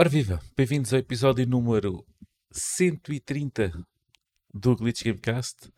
[0.00, 2.06] Ora viva, bem-vindos ao episódio número
[2.50, 3.70] 130
[4.54, 5.70] do Glitch Gamecast.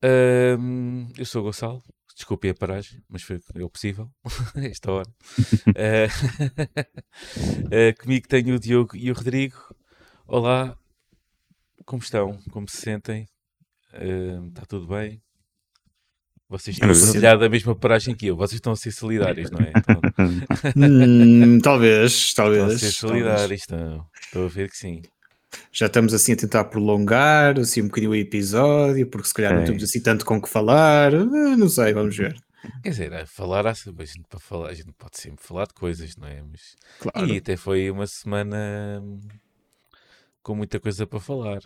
[0.00, 1.82] Ahm, eu sou o Gonçalo,
[2.14, 4.10] desculpe a paragem, mas foi é o possível,
[4.56, 5.08] esta hora.
[5.68, 6.08] Ah,
[8.00, 9.56] comigo tenho o Diogo e o Rodrigo.
[10.26, 10.76] Olá,
[11.84, 12.38] como estão?
[12.50, 13.26] Como se sentem?
[13.92, 15.22] Ah, está tudo bem?
[16.48, 16.90] Vocês estão
[17.30, 19.72] a da mesma paragem que eu, vocês estão a ser solidários, não é?
[19.76, 20.00] Estão,
[20.76, 22.80] Hum, talvez, estão a talvez.
[22.80, 22.96] ser talvez.
[22.96, 24.06] solidários, estão.
[24.20, 25.00] Estou a ver que sim.
[25.72, 29.62] Já estamos assim a tentar prolongar assim um bocadinho o episódio, porque se calhar não
[29.62, 29.64] É.
[29.66, 31.14] temos assim tanto com o que falar.
[31.14, 32.36] Ah, Não sei, vamos ver.
[32.82, 35.66] Quer dizer, a falar, há sempre- a gente, para falar, a gente pode sempre falar
[35.66, 36.42] de coisas, não é?
[36.42, 37.26] Mas, Claro.
[37.32, 39.18] E até foi uma semana hum,
[40.42, 41.60] com muita coisa para falar.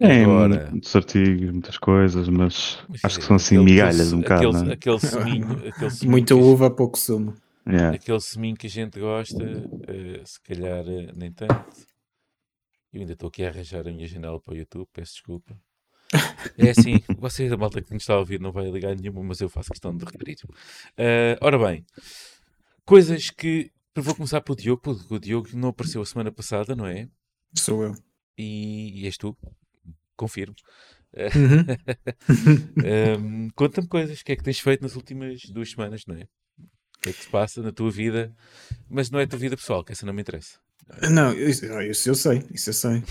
[0.00, 4.20] É, Agora, muitos artigos, muitas coisas, mas mas, acho que eh, são assim migalhas um
[4.20, 4.74] bocado, aquele, não é?
[4.74, 7.34] aquele seminho, aquele seminho Muita uva, pouco sumo.
[7.68, 7.96] Yeah.
[7.96, 9.42] aquele seminho que a gente gosta,
[9.88, 11.66] eh, se calhar eh, nem tanto.
[12.92, 15.56] Eu ainda estou aqui a arranjar a minha janela para o YouTube, peço desculpa.
[16.56, 19.40] É assim, vocês, a malta que nos está a ouvir, não vai ligar nenhuma, mas
[19.40, 20.36] eu faço questão de referir.
[20.96, 21.84] Eh, ora bem,
[22.84, 23.70] coisas que.
[23.94, 27.08] Vou começar pelo Diogo, porque o Diogo não apareceu a semana passada, não é?
[27.54, 27.94] Sou eu.
[28.38, 29.36] E, e és tu,
[30.16, 30.54] confirmo.
[31.14, 31.64] Uhum.
[32.84, 36.28] Ehm, Conta-me coisas, o que é que tens feito nas últimas duas semanas, não é?
[36.98, 38.34] O que é que se passa na tua vida,
[38.88, 40.60] mas não é a tua vida pessoal, que essa não me interessa.
[41.10, 43.02] Não, isso, ah, isso eu sei, isso eu sei.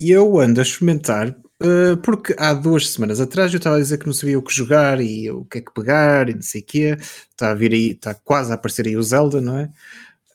[0.00, 3.98] E eu ando a experimentar, ah, porque há duas semanas atrás eu estava a dizer
[3.98, 6.60] que não sabia o que jogar e o que é que pegar e não sei
[6.62, 6.96] o quê.
[7.30, 9.70] Está a vir aí, está quase a aparecer aí o Zelda, não é?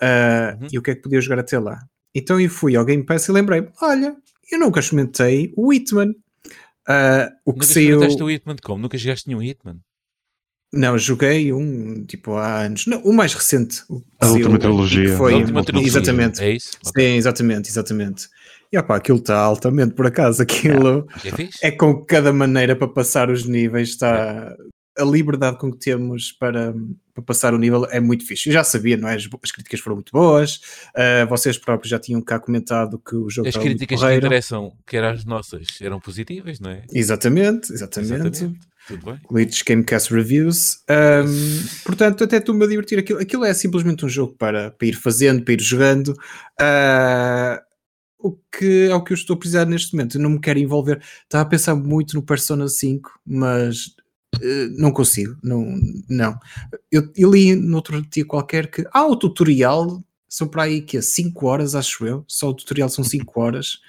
[0.02, 0.68] Ah, Uhum.
[0.72, 1.80] E o que é que podia jogar até lá?
[2.14, 4.16] Então eu fui ao Game Pass e lembrei olha,
[4.52, 6.14] eu nunca experimentei o Hitman.
[6.88, 7.84] Ah, o que Nunca saiu.
[7.96, 8.82] experimentaste o Hitman como?
[8.84, 9.80] Nunca jogaste nenhum Hitman?
[10.76, 12.86] Não, joguei um tipo há anos.
[12.86, 13.82] Não, o mais recente.
[13.90, 15.18] O A saiu, última que trilogia.
[15.18, 16.44] Foi, A última trilogia, Exatamente.
[16.44, 16.72] É isso?
[16.84, 18.28] Sim, exatamente, exatamente.
[18.72, 21.60] E opá, aquilo está altamente, por acaso, aquilo É fixe?
[21.62, 24.54] é com cada maneira para passar os níveis, está
[24.98, 26.74] a liberdade com que temos para,
[27.14, 28.50] para passar o nível é muito fixe.
[28.50, 29.16] Eu já sabia, não é?
[29.16, 30.62] As, as críticas foram muito boas,
[30.96, 34.96] ah, vocês próprios já tinham cá comentado que o jogo As críticas que interessam, que
[34.98, 36.84] eram as nossas, eram positivas, não é?
[36.92, 38.52] Exatamente, exatamente.
[38.88, 39.20] Tudo?
[39.30, 40.84] Glitch Gamecast Reviews.
[40.88, 43.00] Ahm, portanto, até estou-me a divertir.
[43.00, 46.16] Aquilo, aquilo é simplesmente um jogo para, para ir fazendo, para ir jogando.
[46.60, 47.62] Ah,
[48.20, 50.18] o que é o que eu estou a precisar neste momento.
[50.18, 51.02] Eu não me quero envolver.
[51.24, 53.96] Estava a pensar muito no Persona 5, mas
[54.42, 55.36] eh, não consigo.
[55.44, 55.76] Não.
[56.10, 56.38] não.
[56.92, 58.84] Eu, eu li no outro dia qualquer que.
[58.92, 62.26] Ah, o tutorial são para aí que é 5 horas, acho eu.
[62.28, 63.80] Só o tutorial são 5 horas.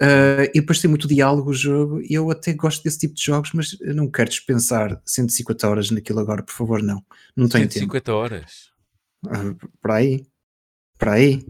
[0.00, 3.24] Uh, e depois tem muito diálogo o jogo e eu até gosto desse tipo de
[3.24, 7.02] jogos, mas não quero dispensar 150 horas naquilo agora, por favor, não.
[7.36, 7.72] Não tenho tempo.
[7.80, 8.70] 150 horas.
[9.26, 10.24] Ah, para aí,
[10.96, 11.44] para aí,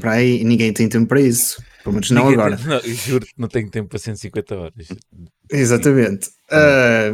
[0.00, 1.62] para aí, ninguém tem tempo para isso.
[1.84, 2.56] Pelo menos não Ninguém agora.
[2.56, 4.88] tem- Não, juro que não tenho tempo para 150 horas.
[5.48, 6.30] Exatamente.
[6.50, 7.12] Ah,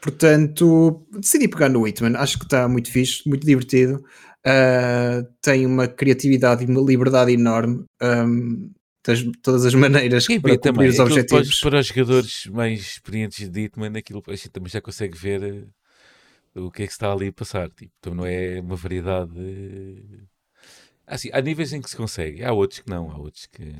[0.00, 2.16] portanto, decidi pegar no Hitman.
[2.16, 4.04] Acho que está muito fixe, muito divertido.
[4.46, 7.84] Ah, tem uma criatividade e uma liberdade enorme.
[8.00, 8.70] ahm,
[9.08, 11.60] das todas as maneiras Quem para cumprir os para, os- objetivos.
[11.60, 16.60] para os jogadores mais experientes de Hitman, aquilo, a gente também já consegue ver eh,
[16.60, 17.68] o que é que se está ali a passar.
[17.70, 19.32] Tipo, então não é uma variedade.
[19.36, 20.24] eh,
[21.06, 23.72] Assim, há níveis em que se consegue, há outros que não, há outros que.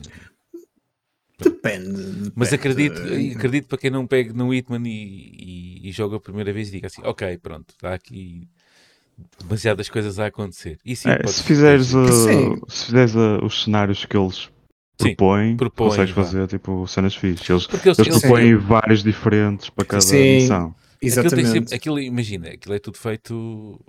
[1.38, 2.32] Depende.
[2.34, 2.54] Mas depende.
[2.54, 4.90] acredito, acredito para quem não pega no Hitman e,
[5.82, 8.48] e- e joga a primeira vez e diga assim: ok, pronto, está aqui
[9.38, 10.78] demasiadas coisas a acontecer.
[10.84, 14.50] E sim, É, pode- se fizeres, uh, se fizeres uh, os cenários que eles
[15.00, 17.48] Sim, propõem, propõem, consegues fazer tipo cenas fixes.
[17.48, 20.34] Eles, Porque eles, eles propõem vários diferentes para cada Sim.
[20.34, 20.74] missão.
[20.96, 21.48] Aquilo, Exatamente.
[21.48, 23.80] sempre, aquilo, imagina, aquilo é tudo feito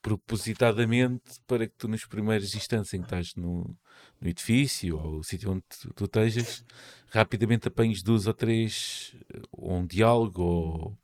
[0.00, 3.76] propositadamente para que tu, nos primeiros instantes em que estás no,
[4.20, 6.64] no edifício ou o sítio onde tu, tu estejas,
[7.10, 9.14] rapidamente apanhes duas ou três,
[9.52, 10.98] ou um diálogo ou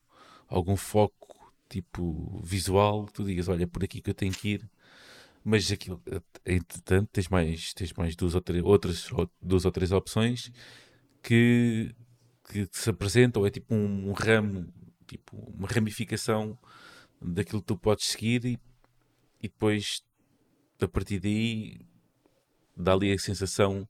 [0.48, 4.70] algum foco tipo visual, tu digas, olha, é por aqui que eu tenho que ir.
[5.44, 6.02] Mas aquilo,
[6.44, 10.50] entretanto, tens mais, tens mais duas ou três, outras ou duas ou três opções
[11.22, 11.94] que,
[12.50, 14.66] que se apresentam, é tipo um, um ramo,
[15.06, 16.58] tipo uma ramificação
[17.22, 18.52] daquilo que tu podes seguir e,
[19.42, 20.02] e depois
[20.80, 21.80] a partir daí
[22.76, 23.88] dá ali a sensação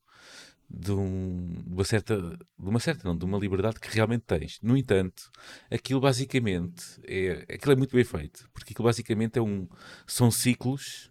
[0.71, 4.59] de, um- de uma certa, de uma certa, não, de uma liberdade que realmente tens.
[4.62, 5.31] No entanto,
[5.71, 9.69] aquilo basicamente é, aquilo é muito bem feito, porque aquilo basicamente é um,
[10.06, 11.07] são ciclos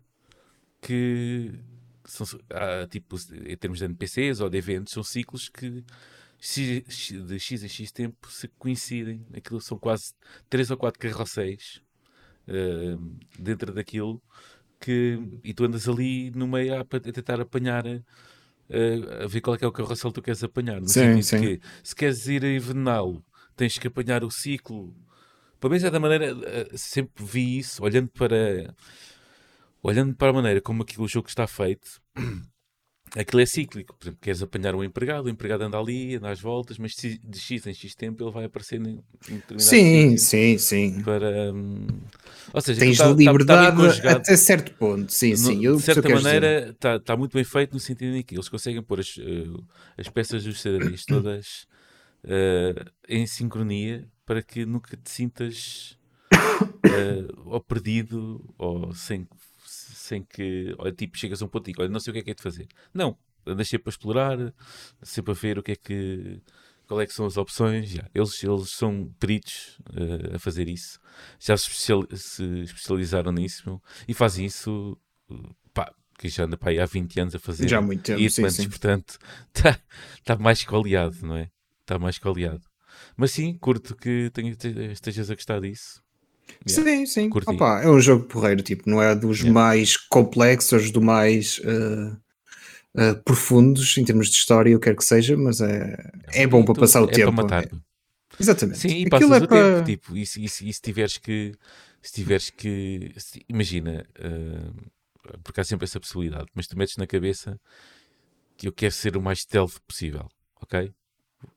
[0.88, 1.52] que
[2.06, 5.84] são, há, tipo, em termos de NPCs ou de eventos, são ciclos que
[6.40, 9.26] de X a X tempo se coincidem.
[9.36, 10.14] Aquilo são quase
[10.50, 11.82] 3 ou 4 carrosséis
[12.48, 12.96] eh,
[13.38, 14.22] dentro daquilo
[14.80, 19.56] que e tu andas ali no meio a, a tentar apanhar eh, a ver qual
[19.56, 20.80] é que é o carrossel que tu queres apanhar.
[20.80, 21.42] No Sim, sim.
[21.42, 23.22] que se queres ir a envenená-lo,
[23.58, 24.96] tens que apanhar o ciclo.
[25.60, 28.74] Pelo menos é da maneira, eh, sempre vi isso, olhando para
[29.82, 32.02] olhando para a maneira como aquilo o jogo está feito,
[33.16, 33.96] aquilo é cíclico.
[33.98, 37.40] Por exemplo, queres apanhar um empregado, o empregado anda ali, anda às voltas, mas de
[37.40, 41.02] X em X tempo ele vai aparecer em em Sim, sim, sim.
[41.04, 41.54] para.
[41.54, 41.88] hum,
[42.54, 44.18] Ou seja, Tens está- está- está liberdade conjugado.
[44.18, 45.12] até certo ponto.
[45.12, 45.60] Sim, no- sim.
[45.60, 49.00] De certa maneira está, está muito bem feito no sentido em que eles conseguem pôr
[49.00, 49.64] as, eh,
[49.98, 51.68] as peças dos CDs todas
[52.24, 55.98] eh, em sincronia para que nunca te sintas
[56.86, 59.28] eh, ou perdido ou sem,
[60.08, 62.24] sem que olha, tipo, chegas a um ponto e olha, não sei o que é
[62.24, 62.68] que é de fazer.
[62.94, 64.38] Não, andas sempre a explorar,
[65.02, 66.42] sempre a ver o que é que
[66.88, 67.90] qual é que são as opções.
[67.90, 68.10] Já.
[68.16, 70.98] Eles, eles são peritos eh, a fazer isso.
[71.40, 74.98] Já se, especial- se especializaram nisso e fazem isso
[75.74, 78.22] pá, que já anda para aí há 20 anos a fazer Já há muito tempo.
[78.22, 78.70] e Sim, sim.
[78.70, 79.18] portanto,
[79.54, 79.78] está
[80.24, 81.50] tá mais que oleado, não é?
[81.82, 82.64] Está mais que oleado.
[83.18, 86.02] Mas sim, curto que tenha, te- estejas a gostar disso.
[86.68, 86.92] Yeah.
[86.92, 87.30] Sim, sim.
[87.46, 89.54] Opa, é um jogo porreiro, tipo, não é dos Yeah.
[89.54, 92.16] mais complexos, do mais eh,
[92.98, 95.96] eh, profundos em termos de história, o que quer que seja, mas é,
[96.34, 97.34] é bom para passar o é tempo.
[97.34, 97.70] Para matar.
[98.40, 98.80] Exatamente.
[98.80, 100.82] Sim, e Aquilo passas é o para- tempo, tipo, e se, e se- e se
[100.82, 101.54] tiveres que,
[102.02, 107.08] se tiveres que, se- imagina, eh, porque há sempre essa possibilidade, mas tu metes na
[107.08, 107.60] cabeça
[108.58, 110.28] que eu quero ser o mais stealth possível,
[110.62, 110.92] ok?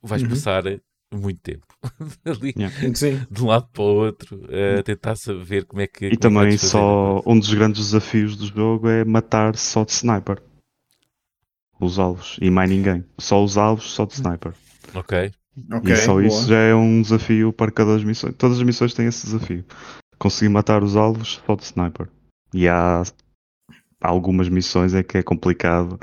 [0.02, 0.28] Vais Uhum.
[0.30, 0.62] passar
[1.12, 1.66] muito tempo
[2.24, 2.54] ali,
[2.94, 3.20] Sim.
[3.30, 4.46] de um lado para o outro,
[4.78, 6.06] a tentar saber como é que.
[6.06, 10.40] E é também só um dos grandes desafios do jogo é matar só de sniper.
[11.80, 12.36] Os alvos.
[12.40, 13.04] E mais ninguém.
[13.18, 14.52] Só os alvos, só de sniper.
[14.94, 15.32] Ok,
[15.72, 16.26] Ok, e só boa.
[16.26, 18.34] isso já é um desafio para cada das missões.
[18.36, 19.64] Todas as missões têm esse desafio.
[20.18, 22.08] Conseguir matar os alvos só de sniper.
[22.52, 23.02] E há
[24.00, 25.98] algumas missões em que é complicado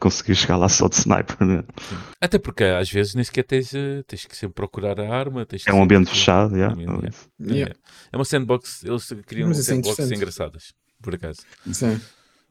[0.00, 1.36] conseguir chegar lá só de sniper.
[1.46, 1.62] né?
[2.20, 5.46] até porque às vezes nem sequer tens, eh, tens que sempre procurar a arma.
[5.46, 6.74] Tens que É um sempre- ambiente fechado, yeah.
[6.76, 7.10] Yeah.
[7.40, 7.74] Yeah.
[8.12, 10.16] É uma sandbox, eles criam Mas é sandboxes interessante.
[10.16, 11.40] engraçadas, por acaso.
[11.72, 12.00] Sim.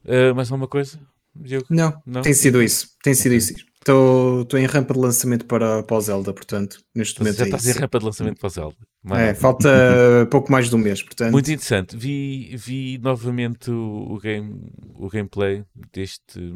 [0.06, 0.98] Uh, mais alguma coisa?
[1.36, 1.68] Diogo?
[1.70, 2.22] Não, Não?
[2.22, 2.88] tem sido isso.
[3.04, 3.54] Tem sido isso.
[3.80, 7.44] Estou estou em rampa de lançamento para, para o Zelda, portanto, neste Mas momento já
[7.44, 7.80] é estás em isso.
[7.80, 8.76] rampa de lançamento para o Zelda.
[9.12, 11.32] É, falta pouco mais de um mês, portanto.
[11.32, 11.96] Muito interessante.
[11.96, 15.64] Vi, vi novamente o, o, game, o gameplay
[15.94, 16.54] deste,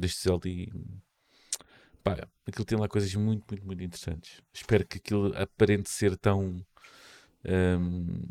[0.00, 0.68] deste Zelda e
[2.02, 4.40] pá, aquilo tem lá coisas muito, muito, muito interessantes.
[4.52, 6.64] Espero que aquilo aparente ser tão
[7.44, 8.22] hum,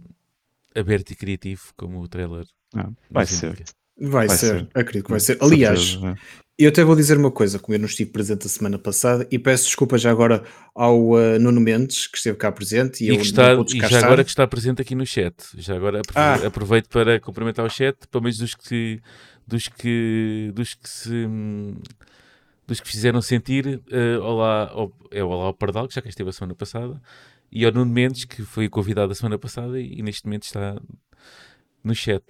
[0.76, 2.46] aberto e criativo como o trailer.
[2.76, 3.64] Ah, vai ser.
[3.98, 4.70] Vai, Vai ser, ser.
[4.74, 5.38] acredito que vai ser.
[5.42, 6.18] Aliás, Certeza,
[6.60, 9.40] eu até vou dizer uma coisa, como eu não estive presente a semana passada, e
[9.40, 10.44] peço desculpa já agora
[10.76, 14.30] ao uh, Nuno Mendes, que esteve cá presente, e, E, está, e já agora que
[14.30, 15.36] está presente aqui no chat.
[15.56, 16.36] Já agora Ah.
[16.46, 19.02] aproveito para cumprimentar o chat, pelo menos dos que
[19.48, 21.28] dos que dos que se
[22.68, 26.10] dos que fizeram sentir eh, olá ao, é o olá ao Pardal, que já cá
[26.10, 27.00] esteve a semana passada,
[27.52, 30.76] e ao Nuno Mendes, que foi convidado a semana passada e, e neste momento está
[31.84, 32.24] no chat.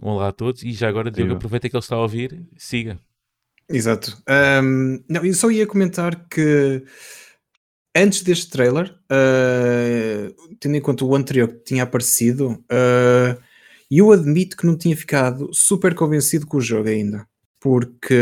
[0.00, 1.36] Um olá a todos e já agora Diogo Viva.
[1.38, 2.98] aproveita que ele está a ouvir, siga.
[3.68, 4.16] Exato.
[4.28, 6.84] Ahm, não, eu só ia comentar que
[7.96, 12.62] antes deste trailer, ah, tendo em conta o anterior que tinha aparecido,
[13.90, 17.26] ah, eu admito que não tinha ficado super convencido com o jogo ainda.
[17.58, 18.14] Porque,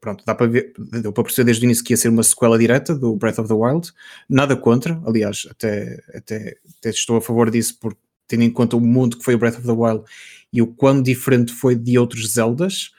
[0.00, 2.58] pronto, dá para ver, deu para perceber desde o início que ia ser uma sequela
[2.58, 3.92] direta do Breath of the Wild.
[4.28, 8.80] Nada contra, aliás, até, até, até estou a favor disso, porque tendo em conta o
[8.80, 10.04] mundo que foi o Breath of the Wild
[10.52, 12.90] e o quão diferente foi de outros Zeldas,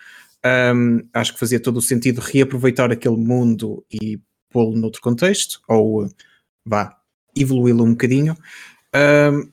[0.74, 6.08] um, acho que fazia todo o sentido reaproveitar aquele mundo e pô-lo noutro contexto, ou
[6.66, 6.96] vá,
[7.36, 8.38] evoluí-lo um bocadinho.
[8.96, 9.50] Um,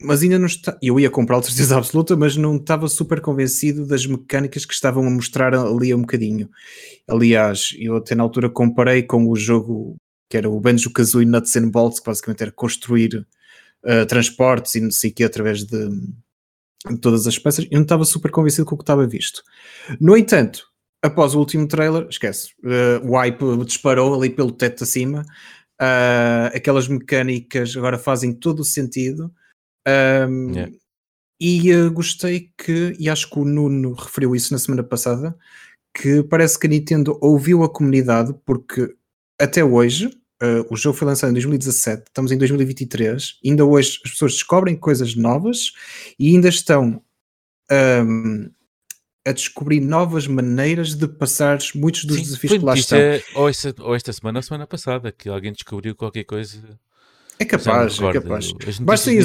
[0.00, 0.76] mas ainda não está.
[0.82, 5.06] Eu ia comprar de certeza absoluta, mas não estava super convencido das mecânicas que estavam
[5.06, 6.48] a mostrar ali um bocadinho.
[7.08, 9.96] Aliás, eu até na altura comparei com o jogo
[10.30, 13.26] que era o Banjo Kazooie Nuts and Bolts, que basicamente era construir
[13.84, 15.88] uh, transportes e não sei o que através de,
[16.88, 17.66] de todas as peças.
[17.68, 19.42] Eu não estava super convencido com o que estava visto.
[20.00, 20.64] No entanto,
[21.02, 25.22] após o último trailer, esquece, uh, o hype disparou ali pelo teto acima.
[25.80, 29.32] Uh, aquelas mecânicas agora fazem todo o sentido.
[29.86, 30.72] Um, Yeah.
[31.40, 35.34] E uh, gostei que, e acho que o Nuno referiu isso na semana passada,
[35.96, 38.94] que parece que a Nintendo ouviu a comunidade, porque
[39.40, 40.08] até hoje,
[40.42, 44.76] uh, o jogo foi lançado em 2017, estamos em 2023, ainda hoje as pessoas descobrem
[44.76, 45.72] coisas novas
[46.18, 47.02] e ainda estão
[48.06, 48.50] um,
[49.26, 52.98] a descobrir novas maneiras de passar muitos dos Sim, desafios que lá estão.
[52.98, 56.78] notícia ou, esta, ou esta semana ou semana passada que alguém descobriu qualquer coisa.
[57.40, 58.52] É capaz, é capaz.
[58.80, 59.24] Basta ir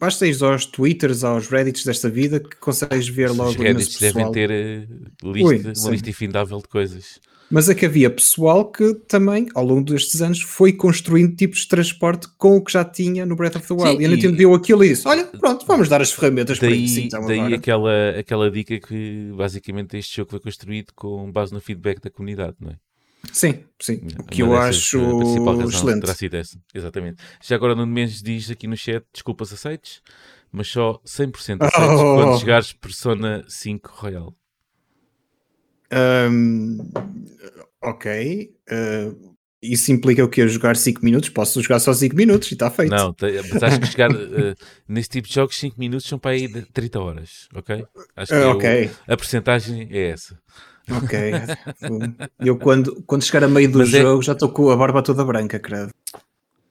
[0.00, 4.32] Basta ir aos Twitters, aos Reddits desta vida que consegues ver logo os Reddits devem
[4.32, 4.86] ter eh,
[5.22, 5.90] lista, Ui, uma sim.
[5.90, 7.20] lista infindável de coisas.
[7.50, 11.68] Mas é que havia pessoal que também, ao longo destes anos, foi construindo tipos de
[11.68, 13.96] transporte com o que já tinha no Breath of the Wild.
[13.96, 16.70] Sim, e a Nintendo deu aquilo e disse: Olha, pronto, vamos dar as ferramentas para
[16.70, 17.56] Daí, isso então daí agora.
[17.56, 22.56] aquela, aquela dica que basicamente este jogo foi construído com base no feedback da comunidade,
[22.58, 22.76] não é?
[23.32, 24.00] Sim, sim.
[24.18, 26.00] O que eu acho razão excelente.
[26.00, 27.22] Terá sido essa, exatamente.
[27.42, 30.00] Já agora no Mendes diz aqui no chat, desculpas aceites,
[30.50, 32.14] mas só 100% aceites Oh.
[32.14, 34.34] quando chegares Persona 5 Royal.
[35.92, 36.78] Hum,
[37.82, 38.50] ok.
[38.70, 39.30] uh,
[39.62, 40.40] isso implica o que?
[40.40, 41.28] Eu jogar 5 minutos?
[41.28, 42.90] Posso jogar só 5 minutos e está feito.
[42.90, 43.14] Não,
[43.52, 44.54] mas acho que chegar eh,
[44.88, 47.84] nesse tipo de jogos 5 minutos são para aí de 30 horas, ok?
[48.16, 50.40] Acho que Ah, é o- ok, a porcentagem é essa.
[50.96, 51.32] Ok.
[52.40, 55.02] eu quando, quando chegar a meio do Mas é- jogo já estou com a barba
[55.02, 55.90] toda branca, credo.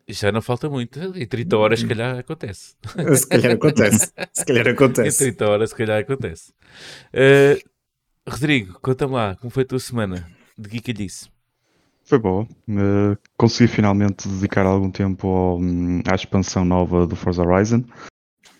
[0.07, 2.75] Já não falta muito, em 30 horas se calhar acontece.
[3.13, 4.11] Se calhar acontece.
[4.33, 5.17] Se calhar Em acontece.
[5.19, 6.51] 30 horas se calhar acontece.
[7.13, 7.61] Eh,
[8.27, 11.29] Rodrigo, conta-me lá, como foi a tua semana de Geek disse?
[12.05, 12.47] Foi boa.
[12.67, 17.83] Eh, consegui finalmente dedicar algum tempo ao, hum, à expansão nova do Forza Horizon,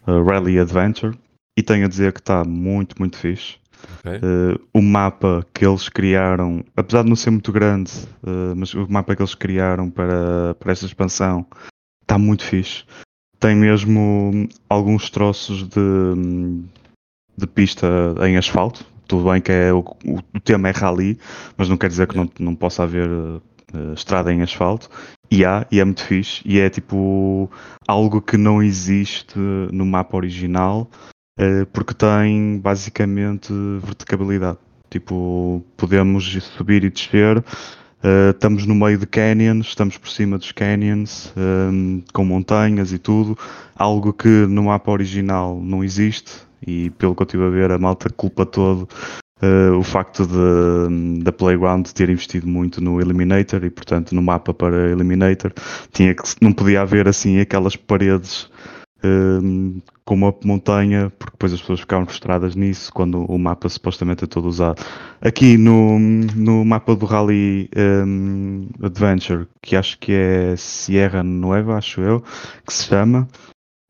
[0.08, 1.18] eh, Rally Adventure,
[1.58, 3.58] e tenho a dizer que está muito, muito fixe.
[4.00, 4.12] Ok?
[4.22, 7.92] Eh, o mapa que eles criaram, apesar de não ser muito grande,
[8.26, 11.46] eh, mas o mapa que eles criaram para, para esta expansão
[12.02, 12.84] está muito fixe.
[13.40, 15.80] Tem mesmo alguns troços de,
[17.38, 17.88] de pista
[18.28, 18.86] em asfalto.
[19.08, 21.18] Tudo bem que é o, o- tema é rally,
[21.58, 23.10] mas não quer dizer que não, não possa haver
[23.74, 24.90] eh, estrada em asfalto.
[25.32, 26.42] E há, e é muito fixe.
[26.46, 27.50] E é tipo
[27.88, 29.38] algo que não existe
[29.72, 30.90] no mapa original,
[31.72, 33.54] porque tem basicamente
[33.84, 34.58] verticabilidade.
[34.90, 37.44] Tipo, podemos subir e descer.
[38.04, 42.98] eh, estamos no meio de canyons, estamos por cima dos canyons, eh, com montanhas e
[42.98, 43.38] tudo.
[43.76, 46.32] Algo que no mapa original não existe.
[46.66, 48.88] E pelo que eu estive a ver, a malta culpa todo
[49.42, 50.28] eh, o facto
[51.24, 55.54] da Playground ter investido muito no Eliminator e portanto no mapa para Eliminator
[55.94, 58.50] tinha que não podia haver assim aquelas paredes
[60.06, 64.28] com uma montanha, porque depois as pessoas ficavam frustradas nisso quando o mapa supostamente é
[64.28, 64.84] todo usado.
[65.22, 72.02] Aqui no, no mapa do Rally hum, Adventure, que acho que é Sierra Nueva, acho
[72.02, 72.24] eu,
[72.66, 73.28] que se chama,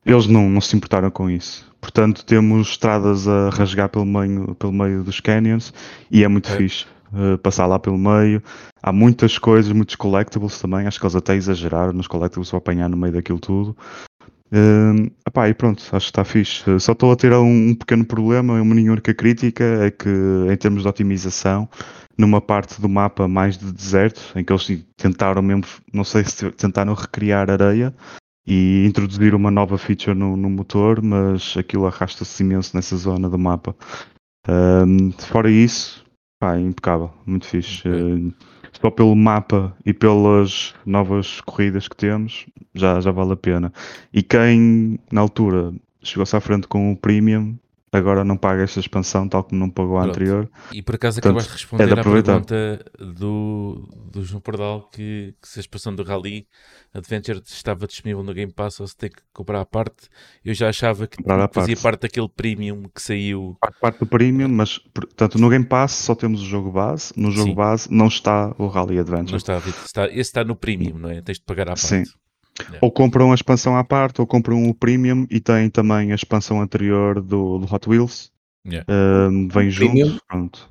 [0.04, 1.70] eles não, não se importaram com isso.
[1.80, 5.72] Portanto, temos estradas a rasgar pelo meio, pelo meio dos canyons
[6.10, 6.56] e é muito É.
[6.56, 8.42] fixe uh, passar lá pelo meio.
[8.82, 10.86] Há muitas coisas, muitos collectibles também.
[10.86, 13.76] Acho que eles até exageraram nos collectibles para apanhar no meio daquilo tudo.
[14.52, 16.68] Um, epá, e pronto, acho que está fixe.
[16.68, 20.56] Uh, Só estou a ter um, um pequeno problema, uma única crítica, é que em
[20.56, 21.68] termos de otimização,
[22.18, 26.50] numa parte do mapa mais de deserto, em que eles tentaram mesmo, não sei se
[26.52, 27.94] tentaram recriar areia
[28.46, 33.38] e introduzir uma nova feature no, no motor, mas aquilo arrasta-se imenso nessa zona do
[33.38, 33.76] mapa.
[34.48, 36.04] Um, fora isso,
[36.40, 37.86] pá, é impecável, muito fixe.
[37.86, 37.92] Ok.
[37.92, 43.72] Uh, só pelo mapa e pelas novas corridas que temos, já, já vale a pena.
[44.12, 45.72] E quem na altura
[46.02, 47.56] chegou-se à frente com o Premium,
[47.92, 50.10] agora não paga esta expansão, tal como não pagou a Pronto.
[50.10, 50.50] anterior.
[50.72, 54.88] E por acaso Portanto, acabaste de responder é de à pergunta do, do João Pardal
[54.90, 56.46] que, que se a expansão do Rally
[56.94, 60.08] Adventure estava disponível no Game Pass ou se tem que comprar à parte.
[60.44, 61.82] Eu já achava que fazia parte.
[61.82, 63.56] parte daquele premium que saiu.
[63.60, 67.12] Parte, parte do Premium, mas portanto no Game Pass só temos o jogo base.
[67.16, 67.54] No jogo Sim.
[67.54, 69.32] base não está o Rally Adventure.
[69.32, 71.20] Não está, está, esse está no premium, não é?
[71.22, 71.86] Tens de pagar à parte.
[71.86, 72.04] Sim.
[72.80, 76.60] Ou compram a expansão à parte, ou compram o Premium e tem também a expansão
[76.60, 78.30] anterior do, do Hot Wheels.
[78.66, 78.86] Yeah.
[78.92, 79.92] Um, vem O junto.
[79.92, 80.18] Premium?
[80.28, 80.70] Pronto.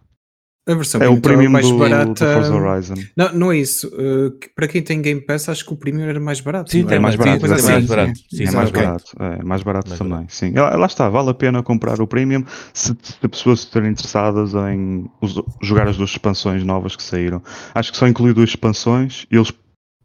[0.67, 2.13] A versão É o Premium mais do, barata.
[2.13, 2.93] do Forza Horizon.
[3.17, 3.87] Não, não é isso.
[3.87, 6.69] Uh, para quem tem Game Pass, acho que o Premium era mais barato.
[6.69, 7.87] Sim, tem É mais sim, barato, tem mais exatamente.
[7.89, 8.19] barato.
[8.19, 10.35] Sim, Sim, é sim, mais barato, é mais barato Mais também, barato.
[10.35, 10.51] sim.
[10.53, 15.09] Lá está, vale a pena comprar o Premium se, se as pessoas estiverem interessadas em
[15.19, 17.41] us- jogar as duas expansões novas que saíram.
[17.73, 19.51] Acho que só inclui duas expansões e eles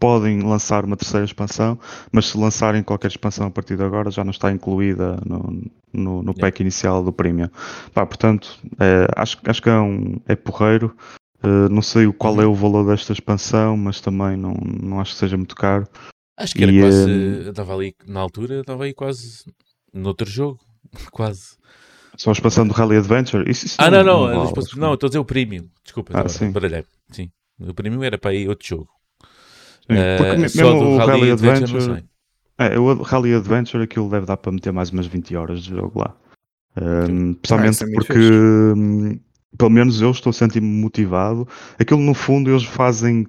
[0.05, 1.79] podem lançar uma terceira expansão,
[2.13, 6.23] mas se lançarem qualquer expansão a partir de agora já não está incluída no, no,
[6.23, 7.49] no pack inicial do Premium.
[7.95, 10.95] Pá, portanto, é, acho, acho que é, um, é porreiro.
[11.43, 12.43] Uh, não sei qual Uhum.
[12.43, 15.87] é o valor desta expansão, mas também não, não acho que seja muito caro.
[16.37, 17.11] Acho que era E, quase.
[17.11, 19.45] eh, Estava ali, na altura, estava aí quase
[19.93, 20.61] noutro jogo.
[21.13, 21.57] Quase.
[22.19, 23.51] Só a expansão do Rally Adventure?
[23.51, 24.21] Isso, isso Ah, não, não.
[24.27, 25.67] vale, Não, não estou a dizer o premium.
[25.83, 26.51] Desculpa, Ah, sim.
[26.53, 26.85] baralhei.
[27.11, 27.31] Sim.
[27.59, 28.89] O premium era para aí outro jogo.
[29.87, 32.05] Sim, Eh, porque me- só mesmo do o Rally, Rally Adventure, Adventure, não sei.
[32.59, 36.00] é, o Rally Adventure aquilo deve dar para meter mais umas 20 horas de jogo
[36.00, 36.14] lá.
[36.76, 39.19] Um, principalmente Ah, isso é porque, hum,
[39.57, 41.47] pelo menos eu estou a sentir-me motivado.
[41.79, 43.26] Aquilo, no fundo, eles fazem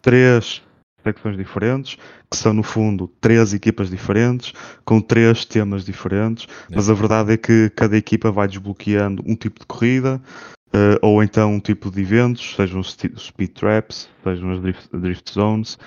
[0.00, 0.62] três
[1.02, 1.96] secções diferentes,
[2.30, 4.52] que são, no fundo, três equipas diferentes,
[4.84, 9.60] com três temas diferentes, mas a verdade é que cada equipa vai desbloqueando um tipo
[9.60, 10.20] de corrida,
[10.72, 15.32] eh, ou então um tipo de eventos, sejam os speed traps, sejam as drift, drift
[15.32, 15.78] zones.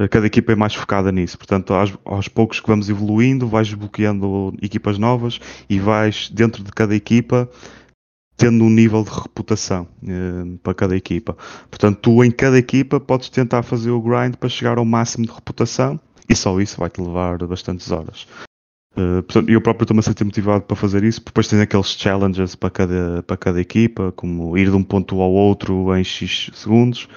[0.00, 3.68] Eh, Cada equipa é mais focada nisso, portanto, aos, aos poucos que vamos evoluindo, vais
[3.68, 7.48] desbloqueando equipas novas e vais, dentro de cada equipa,
[8.36, 11.36] tendo um nível de reputação eh, para cada equipa.
[11.70, 15.32] Portanto, tu em cada equipa podes tentar fazer o grind para chegar ao máximo de
[15.32, 18.26] reputação e só isso vai-te levar bastantes horas.
[18.96, 21.22] Eh, portanto, eu próprio estou-me a sentir motivado para fazer isso.
[21.24, 25.32] Depois tens aqueles challenges para cada, para cada equipa, como ir de um ponto ao
[25.32, 27.08] outro em X segundos.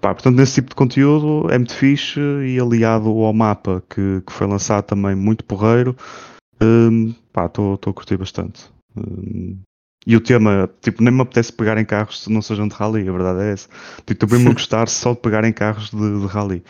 [0.00, 4.32] Pá, portanto, nesse tipo de conteúdo é muito fixe e aliado ao mapa que, que
[4.32, 5.96] foi lançado também muito porreiro.
[7.32, 8.68] pá, estou estou a curtir bastante.
[8.96, 9.58] Hum,
[10.06, 13.08] e o tema, tipo, nem me apetece pegar em carros que não sejam de rally,
[13.08, 13.68] a verdade é essa.
[14.04, 16.62] Tipo, também me gostar só de pegar em carros de, de rally.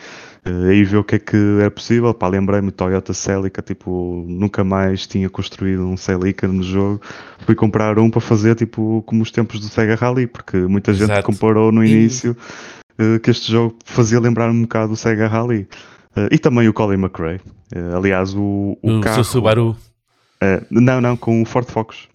[0.45, 2.13] Eh, aí ver o que é que é possível.
[2.13, 7.01] Pá, lembrei-me Toyota Celica, tipo, nunca mais tinha construído um Celica no jogo.
[7.45, 11.11] Fui comprar um para fazer, tipo, como os tempos do Sega Rally, porque muita gente
[11.11, 11.25] Exato.
[11.25, 12.37] comparou no início
[12.99, 15.67] eh, que este jogo fazia lembrar um bocado do Sega Rally.
[16.15, 17.41] Eh, e também o Colin McRae.
[17.97, 19.15] Aliás, o, o O, carro...
[19.15, 19.75] seu Subaru.
[20.69, 22.07] não, não, com o Ford Focus.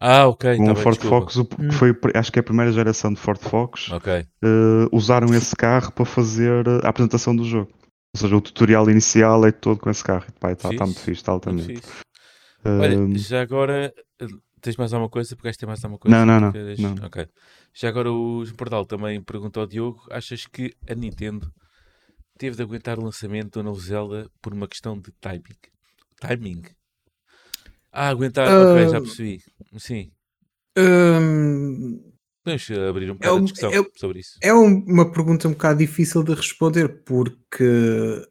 [0.00, 0.56] Ah, ok.
[0.56, 1.20] Com tá o bem, Ford desculpa.
[1.20, 1.70] Focus, o- que Hum.
[1.72, 4.12] foi, acho que é a primeira geração de Ford Focus, Ok.
[4.12, 4.26] eh,
[4.92, 7.70] usaram esse carro para fazer eh, a apresentação do jogo.
[8.14, 10.26] Ou seja, o tutorial inicial é todo com esse carro.
[10.28, 11.66] Está tá, muito fixe, está altamente.
[11.66, 11.90] fixe.
[12.64, 14.26] Olha, Ehm, já agora eh,
[14.60, 15.34] tens mais alguma coisa?
[15.34, 16.16] Pegaste tem mais alguma coisa?
[16.16, 17.06] Não, não, não, não.
[17.06, 17.26] Ok.
[17.74, 21.50] Já agora o Portal também perguntou ao Diogo: achas que a Nintendo
[22.38, 25.56] teve de aguentar o lançamento do novo Zelda por uma questão de timing?
[26.20, 26.62] Timing?
[27.92, 29.42] Ah, aguentar, ok, já percebi.
[29.78, 30.10] Sim.
[30.78, 32.00] Hum,
[32.44, 34.38] Podemos eh, abrir um bocado um- a discussão é- sobre isso.
[34.42, 38.26] é um- uma pergunta um bocado difícil de responder porque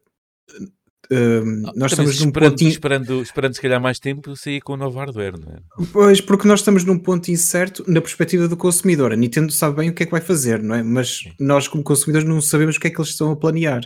[1.10, 4.60] hum, Ah, nós estamos num esperando, ponto in- esperando, esperando se calhar mais tempo sair
[4.60, 5.58] com o novo hardware, não é?
[5.92, 9.12] Pois, porque nós estamos num ponto incerto na perspectiva do consumidor.
[9.12, 10.82] A Nintendo sabe bem o que é que vai fazer, não é?
[10.82, 13.82] Mas nós, como consumidores, não sabemos o que é que eles estão a planear.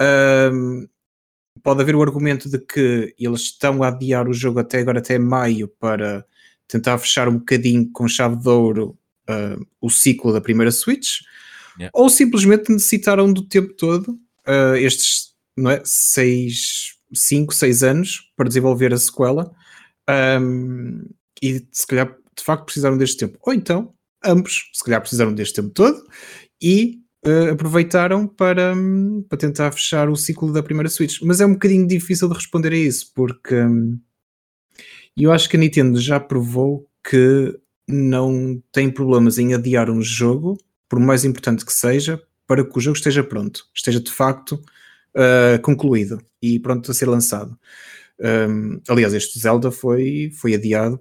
[0.00, 0.86] Ahm,
[1.62, 5.18] pode haver o argumento de que eles estão a adiar o jogo até agora, até
[5.18, 6.24] maio, para
[6.68, 11.20] tentar fechar um bocadinho com chave de ouro ah, o ciclo da primeira Switch,
[11.78, 11.90] Yeah.
[11.92, 18.48] ou simplesmente necessitaram do tempo todo, ah, estes não é, seis, cinco, seis anos, para
[18.48, 19.50] desenvolver a sequela.
[20.06, 21.02] Ahm,
[21.42, 23.38] e se calhar de facto precisaram deste tempo.
[23.42, 26.02] Ou então, ambos, se calhar precisaram deste tempo todo
[26.60, 31.20] e eh, aproveitaram para, hum, para tentar fechar o ciclo da primeira Switch.
[31.22, 33.98] Mas é um bocadinho difícil de responder a isso, porque hum,
[35.16, 37.58] eu acho que a Nintendo já provou que
[37.88, 40.58] não tem problemas em adiar um jogo,
[40.88, 44.60] por mais importante que seja, para que o jogo esteja pronto, esteja de facto
[45.18, 47.58] eh, concluído e pronto a ser lançado.
[48.20, 51.00] Um, aliás, este Zelda foi, foi adiado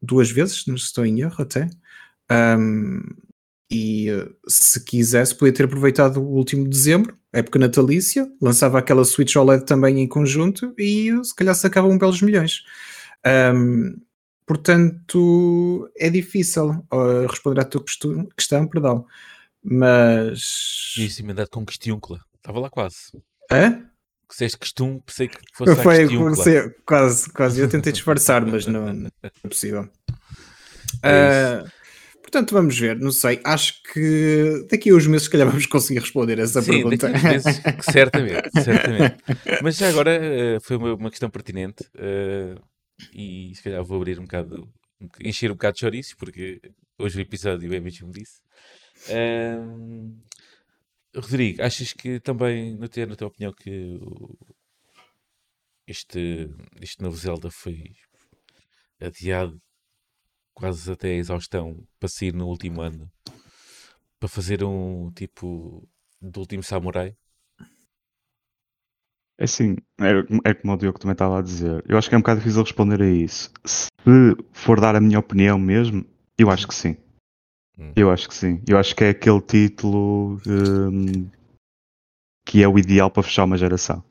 [0.00, 1.68] duas vezes, não estou em erro até.
[2.30, 3.02] Um,
[3.70, 9.34] e uh, se quisesse, podia ter aproveitado o último dezembro, época natalícia, lançava aquela Switch
[9.36, 12.62] OLED também em conjunto e uh, se calhar sacavam belos milhões.
[13.54, 14.00] Um,
[14.46, 17.82] portanto, é difícil uh, responder à tua
[18.36, 19.04] questão, perdão.
[19.62, 20.94] Mas.
[20.96, 22.20] Isso, emendado com questiúncula.
[22.36, 22.96] Estava lá quase.
[23.50, 23.82] Hã?
[24.28, 26.34] Que se és questão, pensei que fosse a Foi, questiúncula.
[26.36, 27.60] você- quase, quase.
[27.60, 29.88] Eu tentei disfarçar, mas não, não é possível.
[31.02, 31.64] É Ah,
[32.26, 32.98] portanto, vamos ver.
[32.98, 33.40] Não sei.
[33.44, 37.08] Acho que daqui a uns meses, se calhar, vamos conseguir responder essa Sim, pergunta.
[37.08, 39.16] daqui a uns meses, certamente, certamente.
[39.62, 42.56] Mas já agora eh, foi uma, questão pertinente eh,
[43.14, 44.68] e se calhar vou abrir um bocado,
[45.00, 46.60] boc- encher um bocado de chouriços, porque
[46.98, 48.40] hoje o episódio é mesmo disso.
[51.14, 53.98] Rodrigo, achas que também, na tua, na tua opinião, que
[55.86, 57.92] este, este novo Zelda foi
[59.00, 59.58] adiado
[60.56, 63.12] quase até a exaustão para sair no último ano
[64.18, 65.86] para fazer um tipo
[66.20, 67.14] do último samurai?
[69.38, 71.84] É assim, é, é como o Diogo também estava a dizer.
[71.86, 73.52] Eu acho que é um bocado difícil responder a isso.
[73.66, 73.88] Se
[74.50, 76.06] for dar a minha opinião mesmo,
[76.38, 76.96] eu acho que sim.
[77.78, 77.92] Hum.
[77.94, 78.62] Eu acho que sim.
[78.66, 81.28] Eu acho que é aquele título hum,
[82.46, 84.02] que é o ideal para fechar uma geração.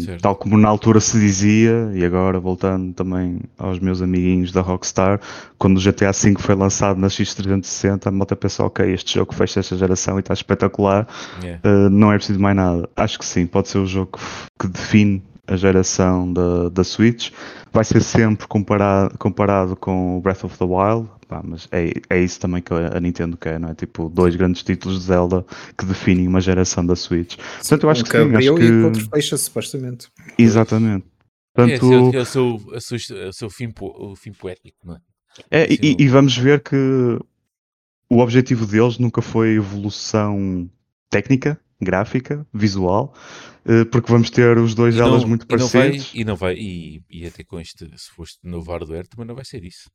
[0.00, 0.20] Certo.
[0.20, 5.20] tal como na altura se dizia, e agora voltando também aos meus amiguinhos da Rockstar,
[5.56, 9.60] quando o GTA V foi lançado na X360, a malta pensou, ok, este jogo fecha
[9.60, 11.06] esta geração e está espetacular,
[11.42, 11.60] Yeah.
[11.64, 12.88] Uh, não é preciso mais nada.
[12.96, 14.18] Acho que sim, pode ser o jogo
[14.58, 17.30] que define a geração da, da Switch.
[17.72, 22.20] Vai ser sempre comparado, comparado com o Breath of the Wild, pá, mas é, é
[22.22, 23.74] isso também que a Nintendo quer, não é?
[23.74, 25.44] Tipo, dois grandes títulos de Zelda
[25.76, 27.36] que definem uma geração da Switch.
[27.36, 28.62] Portanto, eu acho um que sim, acho que...
[28.64, 30.08] e outro fecha, supostamente.
[30.38, 31.06] Exatamente.
[31.06, 35.00] É, Portanto, é, o seu, o seu, o seu fim, o fim poético, não é?
[35.50, 36.76] É, Assim, e, não- e vamos ver que
[38.10, 40.68] o objetivo deles nunca foi evolução
[41.10, 43.14] técnica, gráfica, visual,
[43.64, 46.10] eh, porque vamos ter os dois elas muito e não vai, parecidos.
[46.14, 49.44] e não vai, e, e até com este, se foste novo hardware, também não vai
[49.44, 49.90] ser isso.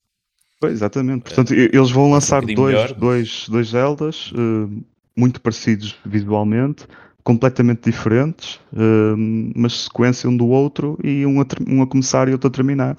[0.63, 1.23] Pois, exatamente.
[1.23, 2.93] Portanto, eles vão lançar bocadinho dois, melhor.
[2.93, 4.81] dois, dois Zeldas eh,
[5.13, 6.87] muito parecidos visualmente,
[7.21, 9.13] completamente diferentes, eh,
[9.57, 12.97] mas sequência um do outro e um a, um a começar e outro a terminar.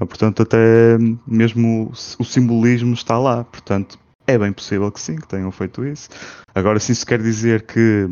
[0.00, 0.96] Ah, Portanto, até
[1.26, 3.44] mesmo o, o simbolismo está lá.
[3.44, 6.08] Portanto, é bem possível que sim, que tenham feito isso.
[6.54, 8.08] Agora, se isso quer dizer que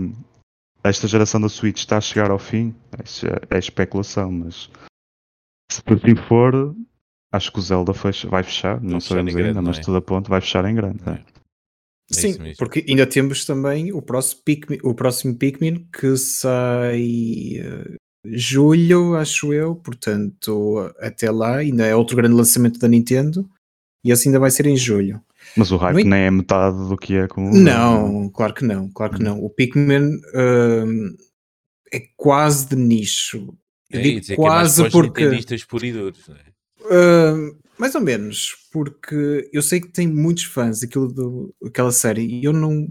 [0.84, 4.68] esta geração da Switch está a chegar ao fim, é, é especulação, mas
[5.70, 6.74] se assim for,
[7.32, 9.80] acho que o Zelda fecha- vai fechar, não fechar sabemos em grande, ainda, mas não
[9.82, 9.84] é?
[9.84, 11.00] tudo a ponto vai fechar em grande.
[11.04, 11.16] Não é.
[11.16, 11.20] é?
[12.12, 17.06] É Sim, porque ainda temos também o próximo Pikmin, o próximo Pikmin que sai
[17.56, 23.48] eh, julho, acho eu, portanto, até lá ainda é outro grande lançamento da Nintendo
[24.04, 25.22] e esse ainda vai ser em julho.
[25.56, 28.90] Mas o hype nem é metade do que é com o Não, claro que não,
[28.90, 29.38] claro que não.
[29.42, 31.16] O Pikmin hum,
[31.92, 33.56] é quase de nicho.
[33.88, 35.24] Eu É, digo é mais quase para os porque.
[35.68, 36.36] puros e duros, não
[37.78, 42.44] mais ou menos, porque eu sei que tem muitos fãs daquilo do, daquela série e
[42.44, 42.86] eu não,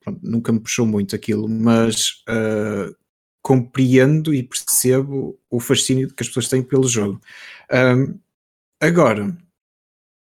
[0.00, 2.94] pronto, nunca me puxou muito aquilo, mas uh,
[3.42, 7.20] compreendo e percebo o fascínio que as pessoas têm pelo jogo.
[8.80, 9.36] Agora,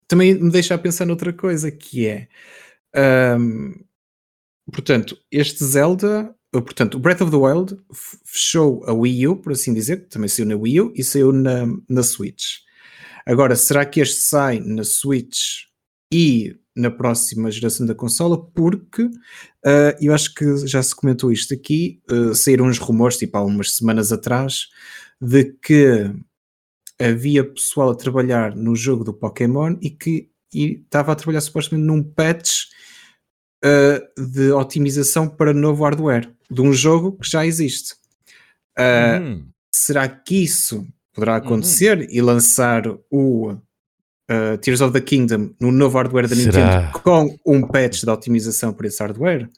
[0.08, 2.28] também me deixa a pensar noutra coisa que é
[4.72, 7.78] portanto, este Zelda, portanto, o Breath of the Wild
[8.24, 11.66] fechou a Wii U, por assim dizer, também saiu na Wii U e saiu na,
[11.90, 12.65] na Switch.
[13.26, 15.66] Agora, será que este sai na Switch
[16.14, 18.40] e na próxima geração da consola?
[18.52, 19.10] Porque
[19.66, 23.44] ah, eu acho que já se comentou isto aqui, ah, saíram uns rumores, tipo há
[23.44, 24.68] umas semanas atrás,
[25.20, 26.12] de que
[27.00, 31.86] havia pessoal a trabalhar no jogo do Pokémon e que e estava a trabalhar supostamente
[31.86, 32.68] num patch
[33.64, 37.96] uh, de otimização para novo hardware de um jogo que já existe.
[38.78, 45.52] Uh, Hum, será que isso poderá acontecer e lançar o uh, Tears of the Kingdom
[45.60, 46.46] no novo hardware da Será?
[46.82, 49.50] Nintendo com um patch de otimização para esse hardware?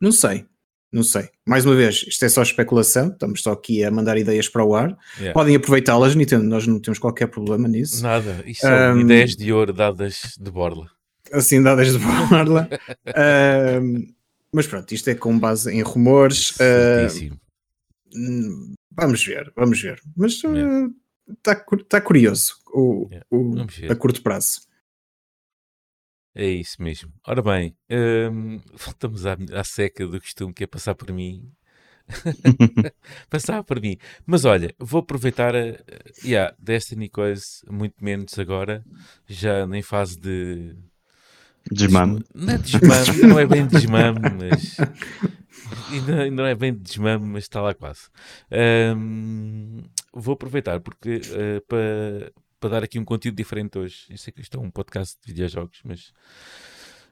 [0.00, 0.46] Não sei.
[0.90, 1.28] Não sei.
[1.46, 3.08] Mais uma vez, isto é só especulação.
[3.08, 4.96] Estamos só aqui a mandar ideias para o ar.
[5.18, 5.34] yeah.
[5.34, 6.44] Podem aproveitá-las, Nintendo.
[6.44, 8.02] Nós não temos qualquer problema nisso.
[8.02, 10.88] Nada, isso são Um, ideias de ouro dadas de borla.
[11.30, 12.66] Assim, dadas de borla.
[13.14, 14.06] Ahm,
[14.50, 16.54] mas pronto, isto é com base em rumores.
[16.56, 17.38] Certíssimo.
[18.14, 20.00] hum, vamos ver, vamos ver.
[20.16, 20.88] Mas Yeah.
[21.80, 24.60] está curioso o, Yeah, o- a curto prazo.
[26.34, 27.12] É isso mesmo.
[27.26, 31.50] Ora bem, hum, voltamos à, à seca do costume que é passar por mim.
[33.28, 33.96] passar por mim.
[34.26, 35.76] Mas olha, vou aproveitar a,
[36.24, 38.84] yeah, Destiny coisa, muito menos agora,
[39.26, 40.74] já nem fase de.
[41.70, 42.24] Desmame.
[42.34, 44.76] Não é desmame, não é bem desmame, mas.
[45.90, 48.08] Ainda, ainda não é bem desmame, mas está lá quase.
[48.96, 54.06] Hum, vou aproveitar porque eh, para para dar aqui um conteúdo diferente hoje.
[54.10, 56.12] Eu sei que isto é um podcast de videojogos, mas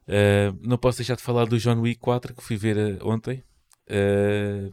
[0.06, 3.42] eh, não posso deixar de falar do John Wick 4 que fui ver eh, ontem.
[3.87, 4.70] Eh,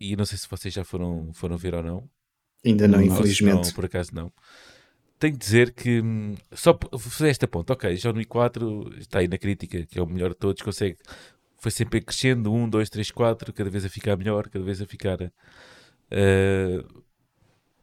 [0.00, 2.10] e não sei se vocês já foram, foram ver ou não.
[2.64, 3.68] Ainda não, Não, infelizmente.
[3.68, 4.32] Não, por acaso não.
[5.18, 7.72] Tenho de dizer que hum, só vou fazer esta ponta.
[7.72, 10.98] Ok, John Wick 4 está aí na crítica, que é o melhor de todos, consegue.
[11.64, 14.86] Foi sempre crescendo, 1, 2, 3, 4, cada vez a ficar melhor, cada vez a
[14.86, 15.18] ficar
[16.10, 16.84] eh,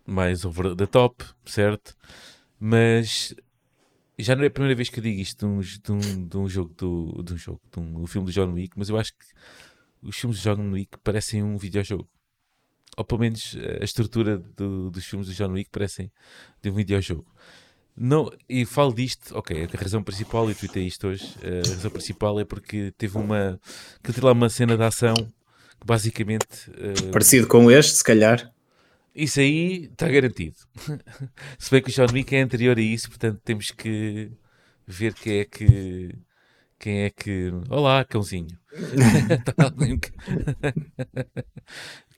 [0.06, 1.96] mais over the top, certo?
[2.60, 3.34] Mas
[4.20, 6.38] já não é a primeira vez que eu digo isto de um, de um, de
[6.38, 8.98] um jogo, do, de um jogo, de um, do filme do John Wick, mas eu
[9.00, 9.26] acho que
[10.04, 12.08] os filmes de John Wick parecem um videojogo.
[12.98, 16.12] Ou pelo menos a estrutura do- dos filmes do John Wick parecem
[16.62, 17.26] de um videojogo.
[18.04, 21.92] Não, e falo disto, ok, a razão principal, e tuitei isto hoje, eh, a razão
[21.92, 23.62] principal é porque teve uma,
[24.02, 28.52] que teve lá uma cena de ação que basicamente eh, Parecido com este, se calhar.
[29.14, 30.56] isso aí está garantido.
[31.60, 34.32] Se bem que o John Wick é anterior a isso, portanto temos que
[34.88, 36.16] ver quem é que.
[36.80, 37.52] Quem é que.
[37.70, 38.58] Olá, cãozinho.
[39.46, 39.54] Tá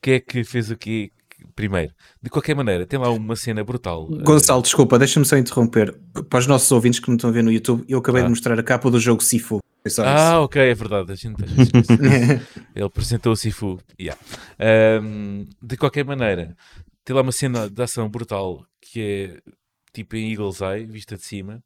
[0.02, 1.12] quem é que fez o quê
[1.56, 1.93] primeiro?
[2.21, 4.08] De qualquer maneira, tem lá uma cena brutal.
[4.23, 5.97] Gonçalo, desculpa, deixa-me só interromper.
[6.29, 8.25] Para os nossos ouvintes que não estão a ver no YouTube, eu acabei Ah.
[8.25, 9.60] de mostrar a capa do jogo Sifu.
[9.88, 11.12] Só Ah, ok, é verdade.
[11.12, 11.71] A gente, a gente.
[12.75, 13.79] Ele apresentou o Sifu.
[13.99, 14.19] Yeah.
[14.60, 16.56] Ahm, de qualquer maneira,
[17.03, 19.51] tem lá uma cena de ação brutal que é
[19.93, 21.62] tipo em Eagle's Eye, vista de cima,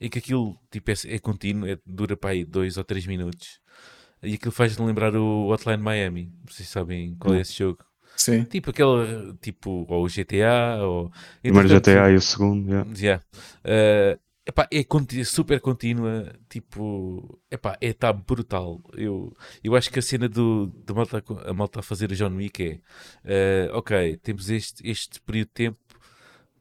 [0.00, 3.60] e que aquilo tipo, é, é contínuo, é- dura para aí dois ou três minutos.
[4.22, 6.32] E aquilo faz-me lembrar o Hotline Miami.
[6.48, 7.78] Vocês sabem qual é esse jogo?
[8.16, 8.44] Sim.
[8.44, 11.06] Tipo aquele, tipo, ou o GTA, ou...
[11.06, 11.10] O
[11.42, 12.90] primeiro GTA e o segundo, yeah.
[12.96, 13.24] Yeah.
[13.64, 18.80] Uh, epá, é conti- super contínua, tipo, epá, é tá brutal.
[18.94, 22.34] Eu, eu acho que a cena do, do malta, a malta a fazer o John
[22.36, 22.80] Wick
[23.24, 25.78] é uh, ok, temos este, este período de tempo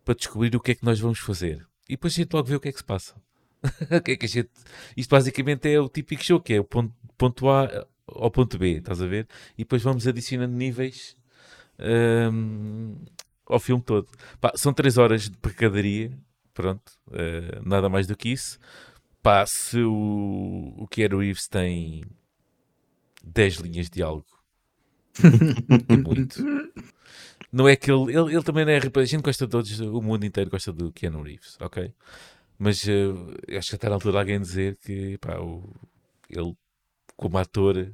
[0.04, 1.66] para descobrir o que é que nós vamos fazer.
[1.88, 3.16] E depois a gente logo vê o que é que se passa.
[3.92, 4.50] O que é que a gente...
[4.98, 8.78] Isto basicamente é o típico jogo, que é o ponto, ponto A ao ponto B,
[8.78, 9.28] estás a ver?
[9.56, 11.16] E depois vamos adicionando níveis
[12.32, 12.96] hum,
[13.46, 14.08] ao filme todo.
[14.40, 16.12] Pá, são 3 horas de pancadaria,
[16.54, 18.60] pronto, eh, nada mais do que isso.
[19.22, 22.04] Pá, se o, o Keanu Reeves tem
[23.24, 24.26] 10 linhas de diálogo,
[25.90, 26.44] é muito.
[27.52, 28.78] Não é que ele, ele, ele também não é.
[28.78, 31.94] A gente gosta de todos, o mundo inteiro gosta do Keanu Reeves, ok?
[32.58, 35.70] Mas eu acho que está na altura alguém dizer que pá, o,
[36.30, 36.56] ele,
[37.18, 37.92] como ator,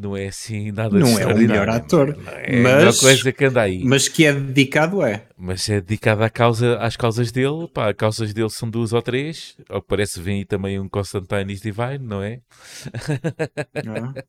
[0.00, 3.62] não é assim nada Não é o melhor ator, não é mas- coisa que anda
[3.62, 3.84] aí.
[3.84, 5.26] Mas que é dedicado é.
[5.36, 7.68] Mas é dedicado à causa, às causas dele.
[7.72, 9.56] Pá, as causas dele são duas ou três.
[9.68, 12.40] Ao que parece, vem aí também um Constantine is Divine, não é?
[13.86, 14.24] Ah.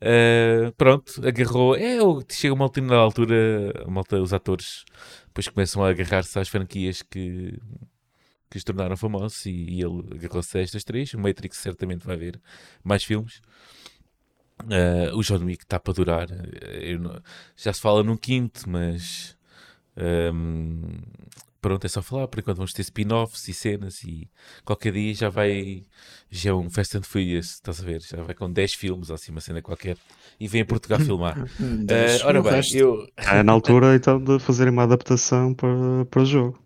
[0.00, 1.74] Uh, pronto, agarrou.
[1.76, 1.98] É,
[2.30, 4.84] chega uma determinada altura, a malta, os atores
[5.26, 7.58] depois começam a agarrar-se às franquias que,
[8.50, 9.46] que os tornaram famosos.
[9.46, 11.12] E, e ele agarrou-se a estas três.
[11.14, 12.40] O Matrix certamente vai ver
[12.84, 13.40] mais filmes.
[14.64, 16.28] Uh, o John Wick está para durar.
[16.80, 17.20] Eu não-
[17.56, 19.36] já se fala num quinto, mas
[19.96, 21.00] um,
[21.60, 22.28] pronto, é só falar.
[22.28, 24.28] Por enquanto vamos ter spin-offs e cenas e
[24.64, 25.82] qualquer dia já vai.
[26.30, 28.00] Já é um Fast and Furious, estás a ver?
[28.00, 29.96] Já vai com 10 filmes ou assim, uma cena qualquer.
[30.40, 31.38] E vem a Portugal filmar.
[31.38, 32.76] Uh, ora o bem, resto.
[32.76, 33.06] eu.
[33.16, 36.62] É na altura então de fazerem uma adaptação para, para o jogo.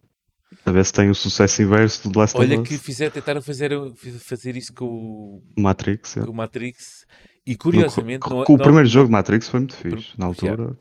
[0.64, 3.70] A ver se tem o sucesso inverso do Last Olha of que fizeram, tentaram fazer,
[4.18, 6.14] fazer isso com o, Matrix.
[6.14, 6.32] com yeah.
[6.32, 7.06] o Matrix
[7.46, 8.28] e curiosamente.
[8.28, 10.11] Não, com o não- primeiro jogo de Matrix foi muito fixe.
[10.12, 10.76] Por- Na altura,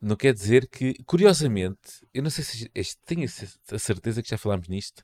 [0.00, 4.22] Não quer dizer que, curiosamente, eu não sei se este, tenho a ce- a certeza
[4.22, 5.02] que já falámos nisto,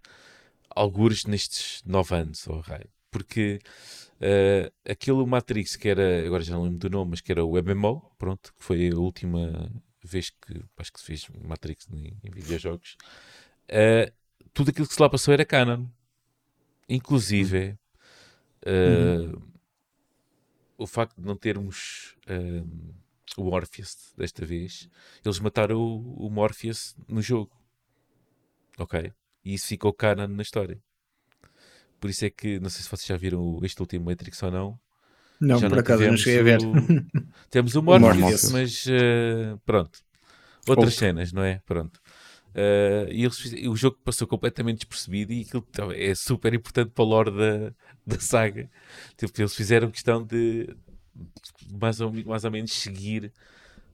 [0.74, 2.88] algures nestes nove anos, oh, raio.
[3.10, 3.58] porque
[4.20, 7.56] eh, aquele Matrix que era, agora já não lembro do nome, mas que era o
[7.58, 9.70] MMO, pronto, que foi a última
[10.04, 12.96] vez que acho que se fez Matrix em, em videojogos,
[13.68, 14.12] eh,
[14.54, 15.86] tudo aquilo que se lá passou era canon,
[16.88, 17.76] inclusive
[18.64, 19.28] eh,
[20.82, 22.62] o facto de não termos eh,
[23.36, 24.88] o Morpheus desta vez,
[25.24, 27.50] eles mataram o, o Morpheus no jogo.
[28.78, 29.12] Ok?
[29.44, 30.78] E isso ficou canon na história.
[32.00, 34.50] Por isso é que, não sei se vocês já viram o- este último Matrix ou
[34.50, 34.80] não.
[35.40, 36.60] Não, já por acaso não cheguei a ver.
[36.60, 36.72] o-
[37.50, 38.50] Temos o Morpheus, Morpheus.
[38.52, 39.98] mas eh, pronto.
[40.68, 41.60] Outras cenas, não é?
[41.66, 42.00] Pronto.
[42.54, 47.06] Eh, e eles o jogo passou completamente despercebido e aquilo é super importante para o
[47.06, 47.74] lore da,
[48.06, 48.70] da saga.
[49.16, 50.68] Tipo, eles fizeram questão de
[51.70, 53.32] mais ou, mais ou menos seguir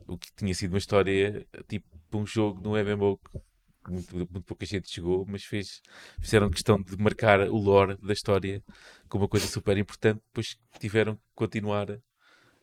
[0.06, 4.66] o que tinha sido uma história, tipo um jogo no MMO que muito, muito pouca
[4.66, 5.80] gente chegou, mas fez,
[6.20, 8.62] fizeram questão de marcar o lore da história
[9.08, 11.86] como uma coisa super importante, depois tiveram que continuar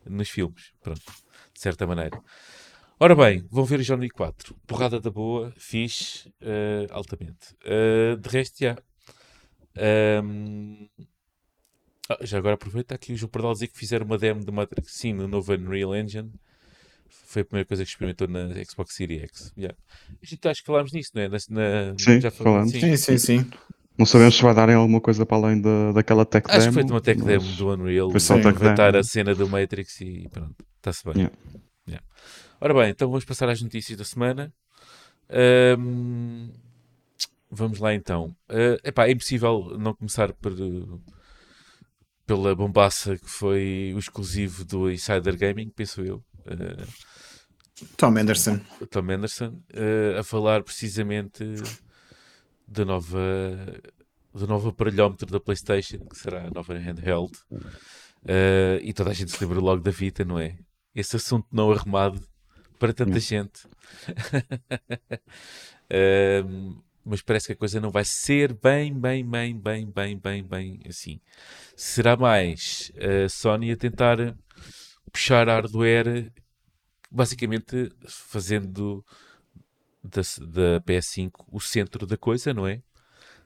[0.04, 1.00] nos filmes, pronto,
[1.52, 2.20] de certa maneira.
[2.98, 4.54] Ora bem, vão ver o John Wick 4.
[4.66, 7.54] Porrada da boa, fixe, eh, altamente.
[7.64, 8.76] Eh, de resto, já.
[9.76, 10.88] Ahm,
[12.08, 14.92] ah, já agora aproveita aqui o João Pardal dizer que fizeram uma demo de Matrix,
[14.94, 16.32] sim, no novo Unreal Engine.
[17.26, 19.52] Foi a primeira coisa que experimentou na Xbox Series X.
[19.58, 19.76] Yeah.
[20.22, 21.28] A gente acho que falámos nisso, não é?
[21.28, 22.72] Na, na- Sim, já fal- falamos.
[22.72, 23.50] Sim, sim, sim.
[23.98, 26.88] não sabemos se vai darem alguma coisa para além da, daquela tech Acho que demo.
[26.88, 28.10] foi uma tech mas- demo do Unreal.
[28.10, 28.98] Foi só demo.
[28.98, 31.14] a cena do Matrix e pronto, está-se bem.
[31.16, 31.36] Yeah.
[31.88, 32.06] Yeah.
[32.60, 34.52] Ora bem, então vamos passar às notícias da semana.
[35.28, 36.50] Ahm,
[37.50, 38.34] vamos lá então.
[38.48, 40.52] Ah, epá, é impossível não começar por,
[42.26, 46.24] pela bombaça que foi o exclusivo do Insider Gaming, penso eu.
[46.46, 46.86] Ah,
[47.96, 48.60] Tom Anderson.
[48.90, 51.44] Tom Anderson, eh, a falar precisamente
[52.66, 53.20] da nova,
[54.32, 57.32] do novo aparelhómetro da PlayStation, que será a nova handheld.
[58.26, 60.56] Eh, e toda a gente se lembra logo da Vita, não é?
[60.94, 62.26] Esse assunto não arrumado
[62.78, 63.66] para tanta gente.
[65.88, 70.42] Ehm, mas parece que a coisa não vai ser bem, bem, bem, bem, bem, bem,
[70.42, 71.20] bem assim.
[71.76, 74.36] Será mais a Sony a tentar
[75.12, 76.32] puxar hardware
[77.08, 79.04] basicamente fazendo
[80.02, 82.82] da, da PS5 o centro da coisa, não é?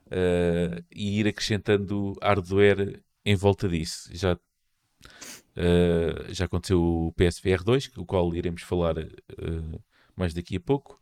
[0.06, 4.08] Uh, e ir acrescentando hardware em volta disso.
[4.12, 4.38] Já,
[5.56, 9.82] uh, já aconteceu o PSVR 2, o qual iremos falar uh,
[10.16, 11.00] mais daqui a pouco.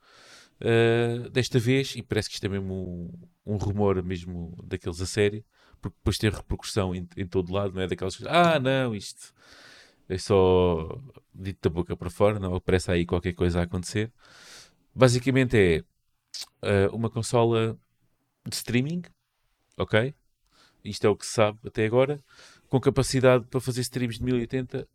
[0.61, 2.75] Uh, desta vez, e parece que isto é mesmo
[3.47, 5.45] um, um rumor mesmo daqueles a sério,
[5.81, 9.33] porque depois tem repercussão em, em todo lado, não é daquelas coisas, ah não, isto
[10.09, 11.01] é só
[11.35, 14.13] dito da boca para fora, não parece aí qualquer coisa a acontecer.
[14.95, 15.85] Basicamente é
[16.91, 17.79] uh, uma consola
[18.47, 19.03] de streaming,
[19.77, 20.15] ok?
[20.85, 22.23] Isto é o que se sabe até agora,
[22.69, 24.87] com capacidade para fazer streams de 1080p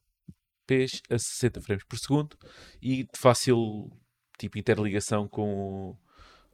[1.10, 2.38] a 60 frames por segundo
[2.82, 3.92] e de fácil
[4.38, 5.98] tipo interligação com,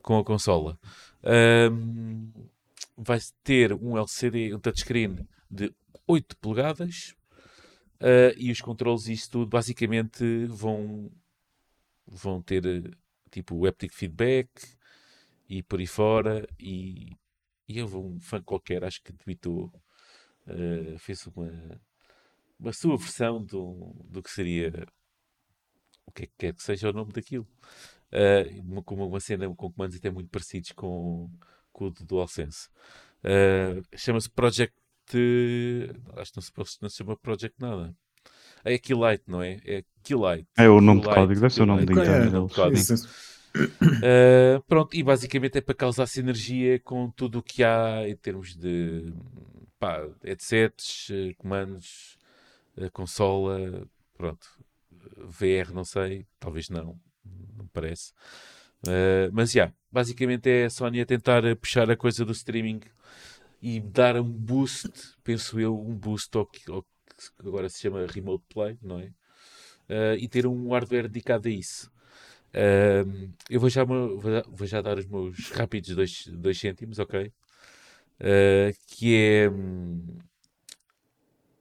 [0.01, 0.79] com a consola.
[1.71, 2.31] Um,
[2.97, 5.73] vai ter um LCD, um touchscreen de
[6.07, 7.15] 8 polegadas
[8.01, 11.11] uh, e os controles e isso tudo basicamente vão,
[12.05, 12.63] vão ter
[13.31, 14.49] tipo haptic feedback
[15.47, 17.15] e por aí fora e,
[17.67, 19.71] e eu um fã qualquer acho que tweetou
[20.49, 21.81] uh, fez uma
[22.59, 24.85] uma sua versão do, do que seria
[26.05, 27.47] o que é que quer que seja o nome daquilo
[28.13, 31.29] uh, com uma cena com comandos até muito parecidos com,
[31.71, 32.67] com o do DualSense
[33.23, 34.75] uh, chama-se Project
[36.17, 37.95] acho que não se, não se chama Project nada
[38.63, 39.57] é Killite, não é?
[39.65, 40.47] É Killite.
[40.57, 42.49] É o nome Killite, de código, deve ser o nome de interno.
[43.55, 48.55] Uh, pronto, e basicamente é para causar sinergia com tudo o que há em termos
[48.55, 49.11] de
[49.79, 52.17] pá, headsets, eh, comandos,
[52.77, 53.87] uh, consola,
[54.17, 54.47] pronto.
[55.17, 56.99] VR não sei, talvez não,
[57.55, 58.11] não parece.
[58.85, 62.81] Uh, mas já, yeah, basicamente é a Sony a tentar puxar a coisa do streaming
[63.61, 64.91] e dar um boost,
[65.23, 69.11] penso eu, um boost ao, ao que agora se chama Remote Play, não é?
[69.89, 71.91] Uh, e ter um hardware dedicado a isso.
[72.49, 75.95] Uh, eu vou já, vou já dar os meus rápidos
[76.27, 77.31] 2 cêntimos, ok?
[78.19, 79.49] Uh, que é.
[79.49, 80.17] Um,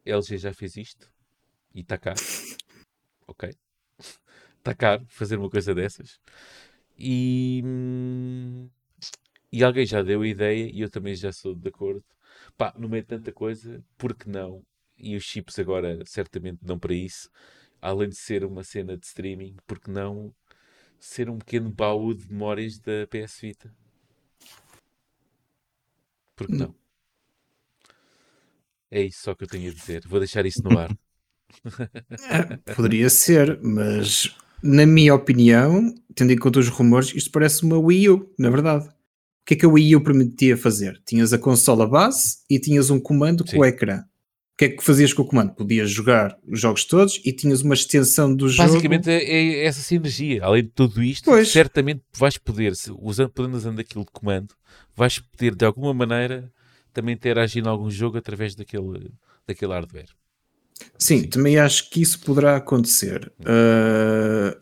[0.05, 1.13] LG já fez isto
[1.75, 2.15] e está cá,
[3.27, 3.51] ok?
[4.59, 6.19] Está caro fazer uma coisa dessas.
[6.99, 8.69] E, hum,
[9.53, 12.05] e alguém já deu a ideia e eu também já sou de acordo.
[12.57, 14.65] Pá, no meio de tanta coisa, por que não
[14.97, 17.31] e os chips agora certamente dão para isso,
[17.81, 20.35] além de ser uma cena de streaming, porque não
[20.99, 23.75] ser um pequeno baú de memórias da PS Vita?
[26.39, 26.75] Porque não?
[28.91, 30.07] É isso só que eu tenho a dizer.
[30.07, 30.97] Vou deixar isso no ar.
[32.75, 38.09] Poderia ser, mas na minha opinião, tendo em conta os rumores, isto parece uma Wii
[38.09, 38.87] U, na verdade.
[38.87, 41.03] O que é que a Wii U permitia fazer?
[41.05, 43.57] Tinhas a consola base e tinhas um comando Sim.
[43.57, 44.05] com o ecrã
[44.59, 45.55] que é que fazias com o comando?
[45.55, 48.69] Podias jogar os jogos todos e tinhas uma extensão do jogo.
[48.69, 50.43] Basicamente é, é essa sinergia.
[50.43, 51.49] Além de tudo isto, pois.
[51.53, 54.53] certamente vais poder, usando, podendo usando aquilo de comando,
[54.97, 56.53] vais poder de alguma maneira
[56.93, 59.13] também interagir em algum jogo através daquele,
[59.47, 60.09] daquele hardware.
[60.99, 61.29] Sim, Sim.
[61.29, 63.33] também acho que isso poderá acontecer.
[63.39, 64.61] Uh,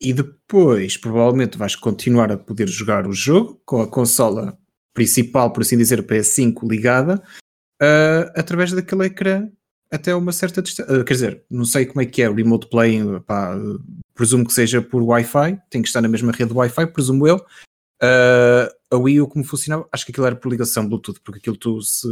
[0.00, 4.58] e depois, provavelmente, vais continuar a poder jogar o jogo com a consola
[4.94, 7.22] principal, por assim dizer, PS5 ligada,
[7.84, 9.48] uh, através daquele ecrã
[9.90, 10.92] até uma certa distância.
[10.92, 13.56] Uh, quer dizer, não sei como é que é o remote playing, pá,
[14.14, 17.44] presumo que seja por Wi-Fi, tem que estar na mesma rede Wi-Fi, presumo eu.
[18.90, 21.80] A Wii U como funcionava, acho que aquilo era por ligação Bluetooth, porque aquilo tu
[21.80, 22.06] se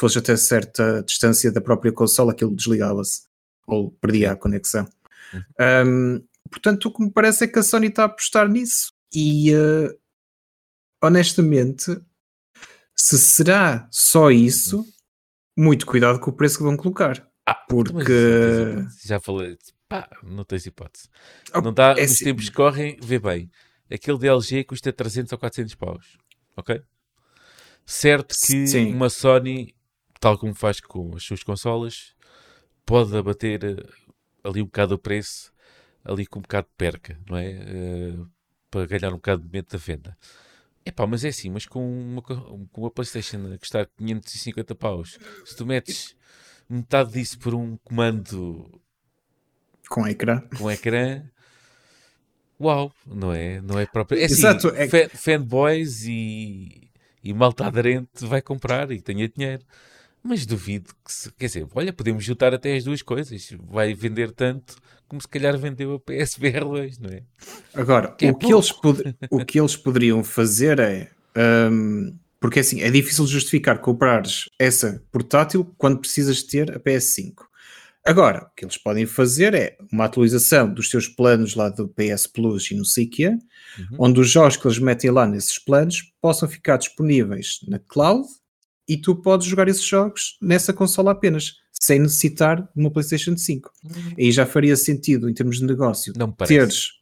[0.00, 3.22] fosse até certa distância da própria consola, aquilo desligava-se
[3.66, 4.88] ou perdia a conexão.
[5.32, 5.42] Uhum.
[5.86, 9.54] Um, portanto, o que me parece é que a Sony está a apostar nisso e
[9.54, 9.94] uh,
[11.02, 11.98] honestamente,
[12.94, 14.86] se será só isso,
[15.56, 17.26] muito cuidado com o preço que vão colocar.
[17.46, 18.84] Ah, porque.
[19.04, 19.56] Já falei,
[19.88, 21.08] pá, não tens hipótese.
[21.54, 23.50] Oh, não dá, é os tempos correm, vê bem.
[23.90, 26.18] Aquele DLG custa 300 ou 400 paus,
[26.56, 26.82] ok?
[27.84, 28.92] Certo que Sim.
[28.92, 29.74] uma Sony,
[30.18, 32.16] tal como faz com as suas consolas,
[32.84, 34.08] pode abater eh,
[34.42, 35.52] ali um bocado o preço,
[36.04, 37.50] ali com um bocado de perca, não é?
[37.50, 38.28] Uh,
[38.68, 40.18] para ganhar um bocado de momento da venda.
[40.86, 45.56] Epá, mas é assim, mas com uma, com uma Playstation a custar 550 paus, se
[45.56, 46.14] tu metes
[46.70, 48.80] metade disso por um comando
[49.88, 51.24] com ecrã, com ecrã
[52.60, 53.60] uau, não é?
[53.60, 54.20] Não é próprio.
[54.20, 55.08] É assim, Exato, é...
[55.08, 56.90] fanboys e,
[57.22, 59.64] e malta aderente vai comprar e tenha dinheiro.
[60.22, 63.54] Mas duvido que se, quer dizer, olha, podemos juntar até as duas coisas.
[63.60, 64.76] Vai vender tanto
[65.08, 67.22] como se calhar vendeu a PSVR 2, não é?
[67.74, 68.70] Agora, que é o, que eles
[69.30, 71.10] o que eles poderiam fazer é.
[71.36, 77.46] Um, porque assim, é difícil justificar comprares essa portátil quando precisas ter a PS5.
[78.06, 82.28] Agora, o que eles podem fazer é uma atualização dos seus planos lá do PS
[82.28, 83.96] Plus e não sei o quê, uhum.
[83.98, 88.24] onde os jogos que eles metem lá nesses planos possam ficar disponíveis na cloud
[88.88, 93.70] e tu podes jogar esses jogos nessa consola apenas, sem necessitar de uma PlayStation 5.
[94.18, 96.12] Aí já faria sentido, em termos de negócio,
[96.46, 96.92] teres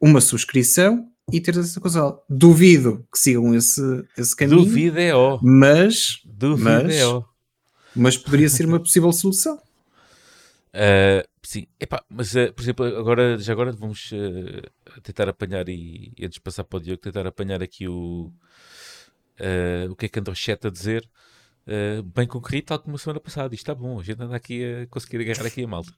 [0.00, 2.20] uma subscrição e teres essa consola.
[2.28, 3.80] Duvido que sigam esse,
[4.16, 5.38] esse caminho, Duvido é ó.
[5.42, 7.22] mas, Duvido Mas- é ó.
[7.94, 9.56] mas poderia ser uma possível solução.
[10.74, 16.12] Uh, sim, Epá, mas uh, por exemplo, agora, já agora vamos uh, tentar apanhar e,
[16.20, 18.30] antes de passar para o Diogo, tentar apanhar aqui o,
[19.90, 21.08] o que é que anda o chat a dizer.
[21.66, 23.54] Uh, bem concorrido, tal como a semana passada.
[23.54, 25.92] Isto está bom, a gente anda aqui a conseguir agarrar aqui a malta.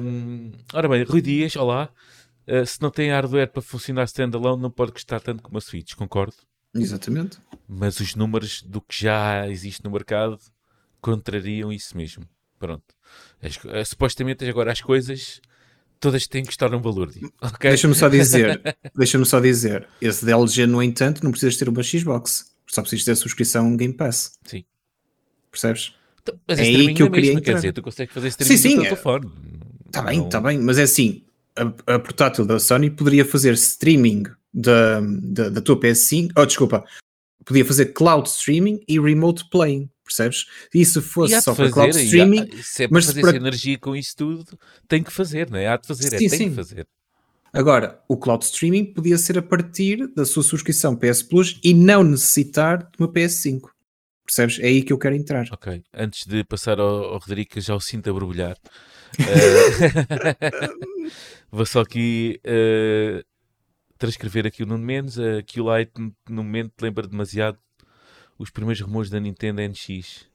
[0.00, 1.90] Um, ora bem, Rui Dias, olá.
[2.46, 5.94] Uh, se não tem hardware para funcionar standalone, não pode custar tanto como a Switch,
[5.94, 6.34] concordo.
[6.74, 7.38] Exatamente.
[7.68, 10.38] Mas os números do que já existe no mercado
[11.00, 12.24] contrariam isso mesmo.
[12.58, 12.84] Pronto.
[13.42, 15.40] As eh, supostamente agora as coisas
[15.98, 17.10] todas têm que estar um valor.
[17.10, 17.32] digo.
[17.40, 17.70] Ok?
[17.70, 18.60] Deixa-me só dizer,
[18.94, 23.12] deixa-me só dizer, esse DLG, no entanto, não precisas ter uma Xbox, só precisas ter
[23.12, 24.32] a subscrição Game Pass.
[24.44, 24.64] Sim.
[25.50, 25.94] Percebes?
[26.22, 28.14] Então, Mas É é aí streaming que eu na queria mesma, quer dizer, tu consegues
[28.14, 29.32] fazer streaming Sim, sim, no teu é- telefone.
[29.86, 31.22] Está bem, está bem, mas é assim,
[31.56, 34.22] a, a portátil da Sony poderia fazer streaming
[34.54, 36.84] da, da, da tua PS5, oh desculpa,
[37.44, 40.46] podia fazer cloud streaming e remote playing, percebes?
[40.72, 43.06] E se fosse E só para fazer, cloud e há- streaming, se é para mas
[43.06, 44.44] fazer para- energia com isso tudo,
[44.86, 45.66] tem que fazer, não é?
[45.66, 46.48] Há de fazer, é, Sim, tem sim.
[46.50, 46.86] que fazer.
[47.52, 52.04] agora, o cloud streaming podia ser a partir da sua subscrição PS Plus e não
[52.04, 53.62] necessitar de uma PS5.
[54.30, 54.60] Percebes?
[54.60, 55.44] É aí que eu quero entrar.
[55.50, 58.56] Ok, antes de passar ao, ao Rodrigo, que já o sinto a borbulhar,
[59.18, 60.68] eh,
[61.50, 63.24] vou só aqui eh,
[63.98, 65.18] transcrever aqui o Nuno Menos.
[65.18, 67.58] A Q-Lite, no momento, lembra demasiado
[68.38, 70.28] os primeiros rumores da Nintendo NX,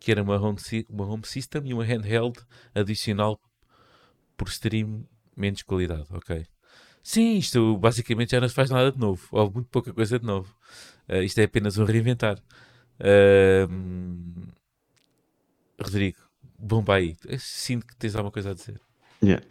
[0.00, 2.40] que era uma home, uma home system e uma handheld
[2.74, 3.38] adicional
[4.38, 6.06] por stream menos qualidade.
[6.12, 6.46] Ok.
[7.02, 10.24] Sim, isto basicamente já não se faz nada de novo, ou muito pouca coisa de
[10.24, 10.56] novo.
[11.06, 12.38] Eh, isto é apenas um reinventar.
[15.80, 16.18] Rodrigo,
[16.58, 17.16] bomba aí.
[17.26, 18.80] Eu sinto que tens alguma coisa a dizer.
[19.22, 19.44] Yeah.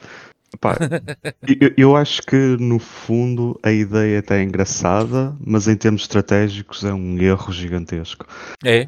[0.59, 0.77] Pá,
[1.59, 6.83] eu, eu acho que no fundo a ideia até é engraçada, mas em termos estratégicos
[6.83, 8.25] é um erro gigantesco.
[8.63, 8.87] É?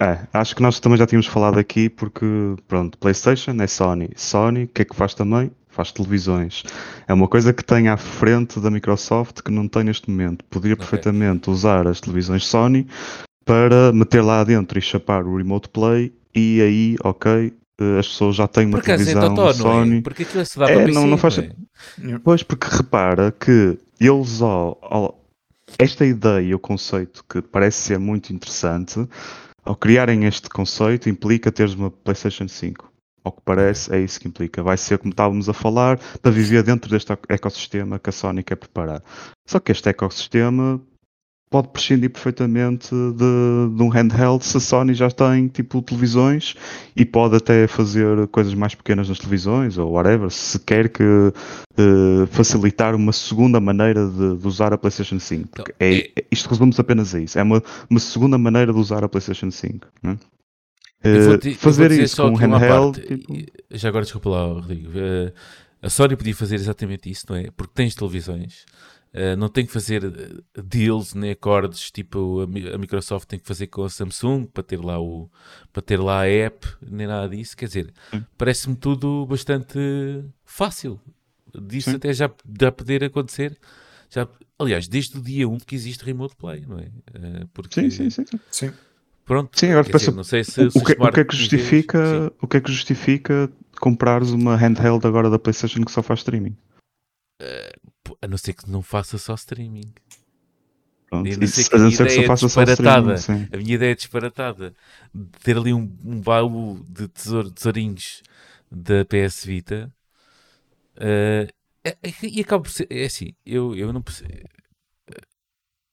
[0.00, 2.26] É, acho que nós também já tínhamos falado aqui porque,
[2.66, 4.10] pronto, PlayStation é Sony.
[4.16, 5.50] Sony, o que é que faz também?
[5.68, 6.62] Faz televisões.
[7.08, 10.44] É uma coisa que tem à frente da Microsoft que não tem neste momento.
[10.44, 12.86] Podia perfeitamente usar as televisões Sony
[13.44, 18.36] para meter lá dentro e chapar o Remote Play e aí, ok, eh, as pessoas
[18.36, 19.98] já têm uma Por acaso é televisão totó, não Sony.
[19.98, 20.00] é?
[20.02, 21.50] Porque aquilo se dá É, para não- PC, não faz- é?
[22.22, 25.24] Pois, porque repara que eles ao, ao-
[25.78, 29.06] esta ideia e o conceito que parece ser muito interessante,
[29.64, 32.92] ao criarem este conceito, implica teres uma PlayStation 5.
[33.24, 34.62] Ao que parece, é isso que implica.
[34.62, 38.42] Vai ser, como estávamos a falar, para viver dentro deste eco- ecossistema que a Sony
[38.42, 39.02] quer preparar.
[39.48, 40.78] Só que este ecossistema
[41.54, 46.56] pode prescindir perfeitamente de, de um handheld se a Sony já tem tipo televisões
[46.96, 52.26] e pode até fazer coisas mais pequenas nas televisões ou whatever, se quer que eh,
[52.32, 55.48] facilitar uma segunda maneira de, de usar a PlayStation 5.
[55.48, 57.38] Porque Então, é, isto resume-se apenas a isso.
[57.38, 59.86] É uma, uma segunda maneira de usar a PlayStation 5.
[60.02, 60.18] né?
[61.38, 63.00] Te- fazer isso com um handheld.
[63.00, 63.16] parte.
[63.16, 63.32] tipo,
[63.70, 64.90] Já agora desculpa lá, Rodrigo.
[64.92, 65.32] Eh,
[65.80, 67.48] a Sony podia fazer exatamente isso, não é?
[67.56, 68.64] Porque tens televisões.
[69.16, 73.38] Eh, não tem que fazer eh, deals nem acordos tipo a, Mi- a Microsoft tem
[73.38, 75.30] que fazer com a Samsung para ter lá o
[75.72, 77.92] para ter lá a app nem nada disso quer dizer
[78.36, 79.78] parece-me tudo bastante
[80.44, 81.00] fácil
[81.62, 81.96] disso Sim.
[81.96, 83.56] até já, já poder acontecer
[84.10, 84.26] já,
[84.58, 86.88] aliás desde o dia 1 que existe Remote Play não é?
[87.14, 88.24] Eh, porque Sim, sim, sim.
[88.26, 88.40] sim.
[88.50, 88.72] Sim.
[89.24, 91.20] pronto Sim, agora pensa- dizer, não sei se, O, se o que, o Smart que
[91.20, 93.48] é que justifica, o que é que justifica
[93.80, 96.56] comprares uma handheld agora da PlayStation que só faz streaming?
[97.38, 99.92] Pô, A não ser que não faça só streaming.
[101.08, 101.28] Pronto.
[101.28, 103.14] Eu não sei que a minha ideia é disparatada.
[103.14, 103.48] streaming.
[103.52, 104.74] A minha ideia é disparatada.
[105.14, 108.22] De ter ali um, um baú de tesouro, tesourinhos
[108.70, 109.92] da PS Vita.
[110.96, 111.48] é-
[112.22, 112.86] e acaba por ser.
[112.90, 114.30] É assim, eu, eu não percebo.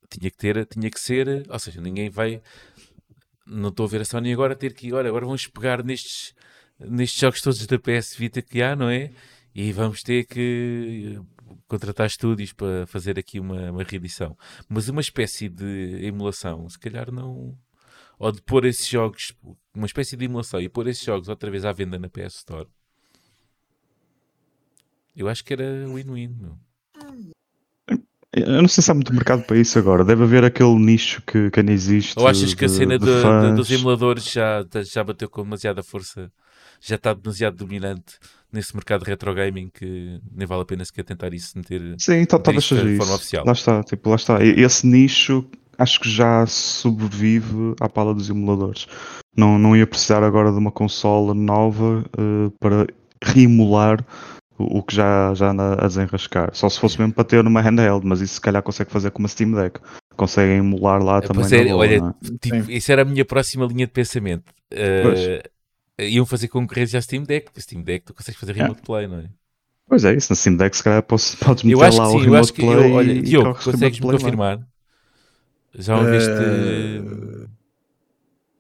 [0.10, 1.46] Tinha que ter, tinha que ser.
[1.50, 2.42] Ou seja, ninguém vai.
[3.46, 4.92] Não estou a ver a Sony agora ter que.
[4.94, 6.34] Olha, agora vamos pegar nestes,
[6.80, 9.12] nestes jogos todos da PS Vita que há, não é?
[9.54, 11.20] E vamos ter que
[11.68, 14.38] contratar estúdios para fazer aqui uma, uma reedição.
[14.70, 17.58] Mas uma espécie de emulação, se calhar não.
[18.20, 19.34] Ou de pôr esses jogos,
[19.74, 22.68] uma espécie de emulação e pôr esses jogos outra vez à venda na PS Store.
[25.16, 26.36] Eu acho que era win-win.
[26.40, 26.58] meu.
[28.34, 30.06] Eu não sei se há muito mercado para isso agora.
[30.06, 32.18] Deve haver aquele nicho que, que ainda existe.
[32.18, 35.84] Ou achas que a de- cena de de- dos emuladores já, já bateu com demasiada
[35.84, 36.32] força?
[36.80, 38.18] Já está demasiado dominante
[38.52, 41.96] nesse mercado retro gaming que nem vale a pena sequer tentar isso meter.
[41.98, 42.98] Sim, talvez isto seja de isso.
[42.98, 43.46] forma oficial.
[43.46, 44.44] Lá está, tipo, lá está.
[44.44, 45.46] Esse nicho
[45.78, 48.88] acho que já sobrevive à pala dos emuladores.
[49.36, 52.88] Não, não ia precisar agora de uma consola nova uh, para
[53.24, 54.06] reemular
[54.58, 56.50] o, o, que já, já anda a desenrascar.
[56.54, 59.20] Só se fosse mesmo para ter numa handheld, mas isso se calhar consegue fazer com
[59.20, 59.80] uma Steam Deck.
[60.16, 61.46] Conseguem emular lá também.
[61.46, 62.38] É, boa, olha, é?
[62.42, 64.52] tipo, isso era a minha próxima linha de pensamento.
[64.72, 65.42] Uh,
[66.00, 68.62] iam fazer concorrência à Steam Deck, porque Steam Deck tu consegues fazer é.
[68.62, 69.26] remote play, não é?
[69.88, 72.12] Pois é, isso na Steam Deck se calhar podes, podes meter eu acho lá que
[72.12, 72.70] sim, o remote play.
[72.70, 74.60] Eu, olha, Diogo, consegues-me confirmar?
[75.76, 76.30] Já ouviste.
[76.30, 77.50] Uh...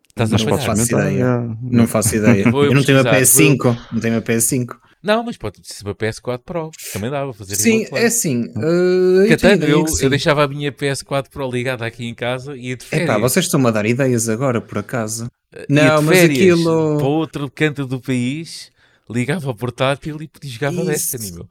[0.09, 1.57] Estás a não faço ideia.
[1.61, 2.43] Não faço ideia.
[2.51, 3.77] eu não tenho a PS5.
[3.91, 4.75] Não tenho a PS5.
[5.01, 6.69] Não, mas pode ser uma PS4 Pro.
[6.93, 8.51] Também dava fazer Sim, é assim.
[8.55, 12.67] Uh, eu, até, eu, eu, deixava a minha PS4 Pro ligada aqui em casa e
[12.67, 13.09] ia de férias.
[13.09, 15.27] Epá, vocês estão-me a dar ideias agora, por acaso.
[15.67, 16.97] Não, mas aquilo.
[16.97, 18.71] Para outro canto do país,
[19.09, 21.49] ligava ao portátil e jogava Destiny, meu.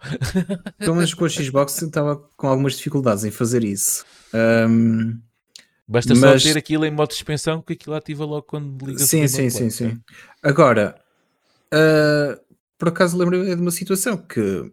[0.79, 4.05] Pelo menos com a Xbox estava com algumas dificuldades em fazer isso.
[4.35, 5.21] Um,
[5.87, 6.43] Basta mas...
[6.43, 9.51] só ter aquilo em modo de suspensão que aquilo ativa logo quando liga Sim, sim,
[9.51, 10.01] sim, sim.
[10.43, 10.95] Agora,
[11.75, 12.41] uh,
[12.79, 14.73] por acaso lembro-me de uma situação que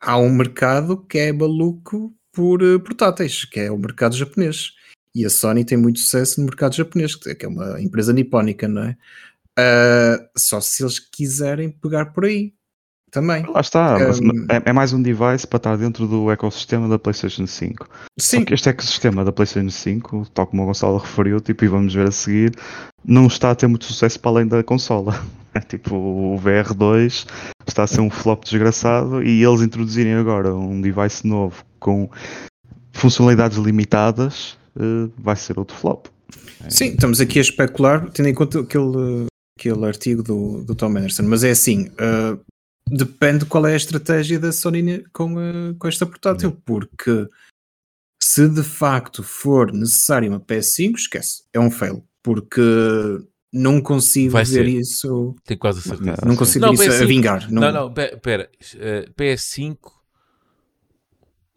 [0.00, 4.72] há um mercado que é maluco por uh, portáteis, que é o mercado japonês.
[5.14, 8.82] E a Sony tem muito sucesso no mercado japonês, que é uma empresa nipónica, não
[8.82, 8.96] é?
[9.58, 12.54] Uh, só se eles quiserem pegar por aí
[13.10, 13.44] também.
[13.46, 17.46] Lá está, um, é, é, mais um device para estar dentro do ecossistema da PlayStation
[17.46, 17.88] 5.
[18.18, 18.44] Sim.
[18.50, 22.12] Este ecossistema da PlayStation 5, tal como o Gonçalo referiu, tipo, e vamos ver a
[22.12, 22.54] seguir,
[23.04, 25.20] não está a ter muito sucesso para além da consola.
[25.52, 27.26] É tipo, o VR2
[27.66, 32.08] está a ser um flop desgraçado e eles introduzirem agora um device novo com
[32.92, 36.06] funcionalidades limitadas uh, vai ser outro flop.
[36.68, 39.26] Sim, estamos aqui a especular, tendo em conta aquele,
[39.58, 42.40] aquele artigo do, do Tom Anderson, mas é assim, uh,
[42.86, 47.28] depende qual é a estratégia da Sony com, uh, com esta portátil, porque
[48.22, 52.60] se de facto for necessário uma PS5, esquece, é um fail, porque
[53.52, 54.68] não consigo Vai ver ser.
[54.68, 55.34] isso.
[55.44, 56.22] Tenho quase a certeza.
[56.24, 57.50] Não consigo não, ver PS5, isso a vingar.
[57.50, 59.76] Não, não, não pera, uh, PS5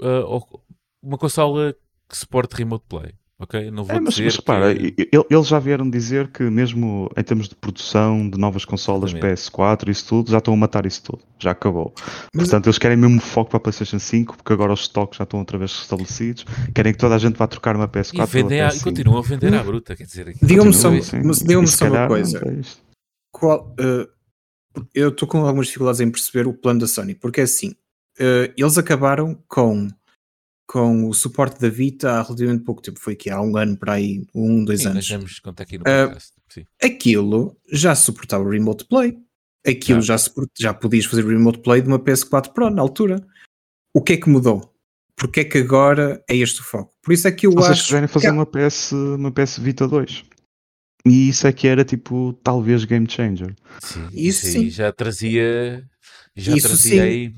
[0.02, 0.62] uh,
[1.02, 1.76] uma consola
[2.14, 3.72] que suporte remote play ok?
[3.72, 5.10] Não vou é, mas, dizer mas repara, que...
[5.30, 10.08] eles já vieram dizer que mesmo em termos de produção de novas consolas PS4 isso
[10.08, 11.94] tudo, já estão a matar isso tudo, já acabou.
[12.34, 12.46] Mas...
[12.46, 15.40] Portanto, eles querem mesmo foco para a PlayStation 5, porque agora os estoques já estão
[15.40, 18.70] outra vez restabelecidos, querem que toda a gente vá trocar uma PS4 e, vendem a,
[18.70, 20.34] e continuam a vender à bruta, quer dizer...
[20.42, 22.42] Digam-me só, digam só uma coisa.
[23.32, 27.44] Qual, uh, eu estou com algumas dificuldades em perceber o plano da Sony, porque é
[27.44, 27.72] assim,
[28.20, 29.88] uh, eles acabaram com
[30.68, 33.94] com o suporte da Vita há relativamente pouco tempo, foi aqui há um ano para
[33.94, 35.10] aí, um, dois Sim, anos.
[35.10, 36.34] Nós contar aqui no ah, podcast.
[36.58, 39.18] Uh, aquilo já suportava o Remote Play,
[39.66, 40.02] aquilo ah.
[40.02, 43.26] já, suport, já podias fazer o Remote Play de uma PS4 Pro na altura.
[43.94, 44.74] O que é que mudou?
[45.16, 46.94] Porque é que agora é este o foco?
[47.02, 47.90] Por isso é que eu Vocês acho.
[47.90, 48.34] querem fazer que...
[48.34, 50.26] uma, PS, uma PS Vita 2.
[51.06, 53.54] E isso é que era tipo, talvez game changer.
[53.82, 54.70] Sim, isso, sim.
[54.70, 55.88] já trazia,
[56.36, 57.00] já isso trazia sim.
[57.02, 57.36] aí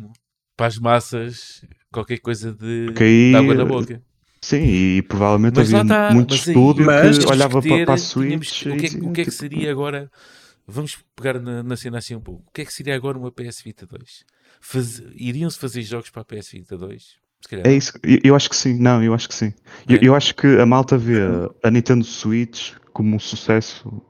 [0.56, 1.66] para as massas
[1.96, 4.02] qualquer coisa de, de água na boca.
[4.42, 8.62] Sim, e provavelmente mas havia tá, muito estúdio mas que olhava para, para a Switch.
[8.62, 10.12] Que, o, que é, o que é que seria agora?
[10.68, 12.44] Vamos pegar na, na cena assim um pouco.
[12.48, 14.26] O que é que seria agora uma PS Vita 2?
[14.60, 17.16] Faz, Iriam-se fazer jogos para a PS Vita 2?
[17.64, 19.54] É isso, eu, eu, acho que sim, não, eu acho que sim.
[19.88, 19.94] É.
[19.94, 21.20] Eu, eu, acho que a malta vê
[21.64, 24.02] a Nintendo Switch como um sucesso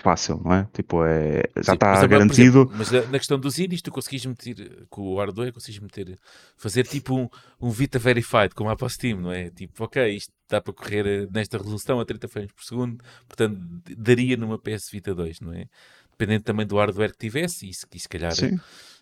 [0.00, 0.68] fácil, não é?
[0.72, 2.62] Tipo, é, já está garantido.
[2.62, 6.18] Exemplo, mas na questão dos indies, tu conseguis meter, com o hardware, conseguis meter,
[6.56, 7.28] fazer tipo um,
[7.60, 9.50] um Vita Verified, como para Steam, não é?
[9.50, 13.58] Tipo, ok, isto dá para correr eh, nesta resolução a 30 frames por segundo, portanto,
[13.96, 15.66] daria numa PS Vita 2, não é?
[16.10, 18.58] Dependendo também do hardware que tivesse, e se, e se calhar Sim.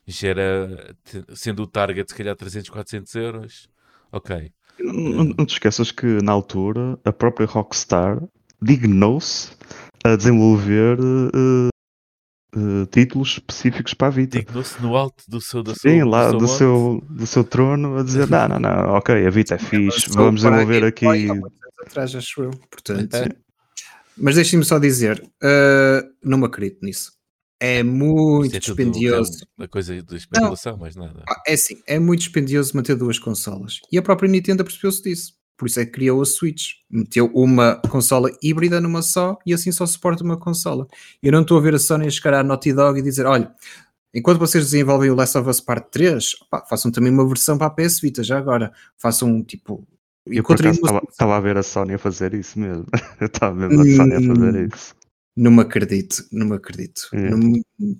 [0.07, 0.95] gera,
[1.35, 3.69] sendo o target, se calhar 300, 400 euros,
[4.13, 4.53] ok.
[4.79, 8.23] Não, não te esqueças que na altura a própria Rockstar
[8.61, 9.57] dignou-se
[10.05, 11.69] a desenvolver uh,
[12.57, 14.39] uh, títulos específicos para a Vita.
[14.39, 17.99] Dignou-se no alto do seu, do Sim, seu, lá do, do seu, do seu trono
[17.99, 21.07] a dizer: não, não, não, ok, a Vita é fixe, vamos desenvolver aqui.
[21.81, 23.15] Atrás, acho eu, portanto.
[23.15, 23.29] É.
[24.17, 27.13] Mas deixem-me só dizer: uh, não me acredito nisso.
[27.61, 29.45] É muito é dispendioso.
[29.59, 31.25] a coisa da especulação, mas nada.
[31.47, 33.81] É assim, é muito dispendioso manter duas consolas.
[33.91, 35.33] E a própria Nintendo percebeu-se disso.
[35.59, 36.75] Por isso é que criou a Switch.
[36.89, 40.87] Meteu uma consola híbrida numa só e assim só suporta uma consola.
[41.21, 43.53] Eu não estou a ver a Sony chegar à Naughty Dog e dizer: olha,
[44.15, 47.67] enquanto vocês desenvolvem o Last of Us Part 3, opa, façam também uma versão para
[47.67, 48.73] a PS Vita, já agora.
[48.97, 49.85] Façam tipo.
[50.25, 50.45] Eu
[51.11, 52.87] estava, a ver a Sony a fazer isso mesmo.
[53.19, 54.95] Eu estava mesmo a Sony a fazer hum, isso.
[55.41, 57.03] Não me acredito, não me acredito.
[57.13, 57.31] É.
[57.31, 57.53] Não,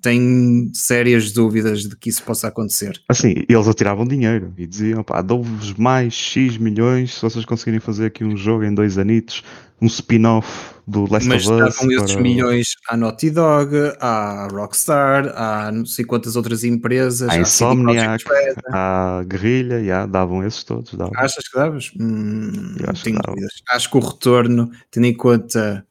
[0.03, 3.01] tenho sérias dúvidas de que isso possa acontecer.
[3.09, 8.07] Assim, eles atiravam dinheiro e diziam, pá, dou-vos mais X milhões se vocês conseguirem fazer
[8.07, 9.45] aqui um jogo em dois anitos,
[9.81, 11.77] um spin-off do Last Mas of Us.
[11.77, 13.71] davam esses para- milhões à Naughty Dog,
[14.01, 18.55] à Rockstar, à não sei quantas outras empresas, À Insomniac, Red.
[18.73, 20.93] à Guerrilha, já, davam esses todos.
[20.95, 21.13] Davam.
[21.17, 21.93] Achas que davas?
[22.01, 23.29] Hum, acho que tenho dava.
[23.37, 23.53] dúvidas.
[23.71, 25.87] Acho que o retorno, tendo em conta.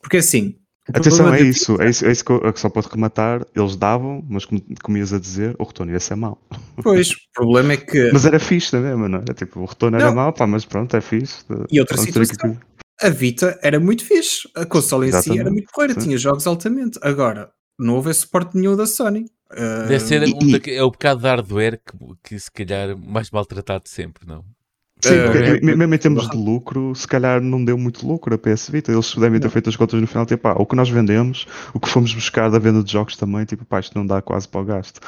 [0.00, 0.56] Porque assim.
[0.94, 3.44] Atenção, é isso, é isso, é isso que, eu, que só pode rematar.
[3.54, 6.40] Eles davam, mas como, como ias a dizer, o retorno ia ser mau.
[6.82, 8.10] Pois, o problema é que.
[8.12, 9.34] Mas era fixe também, não é?
[9.34, 10.14] Tipo, o retorno era Não.
[10.14, 11.44] mau, pá, mas pronto, é fixe.
[11.70, 12.54] E outra Vamos situação.
[12.54, 12.76] que-
[13.06, 14.48] a Vita era muito fixe.
[14.54, 16.06] A console em si era Exatamente, muito porreira, sim.
[16.06, 16.98] tinha jogos altamente.
[17.02, 19.26] Agora, não houve suporte nenhum da Sony.
[19.50, 22.50] Ah, Deve ser e- um e- daque- é o bocado de hardware que, que se
[22.50, 24.44] calhar mais maltratado de sempre, não?
[25.02, 28.34] Sim, Eh, é- me- mesmo em termos de lucro, se calhar não deu muito lucro
[28.34, 28.90] a PS Vita.
[28.90, 31.78] Eles devem ter feito as contas no final, tipo, pá, o que nós vendemos, o
[31.80, 34.60] que fomos buscar da venda de jogos também, tipo, pá, isto não dá quase para
[34.60, 35.00] o gasto.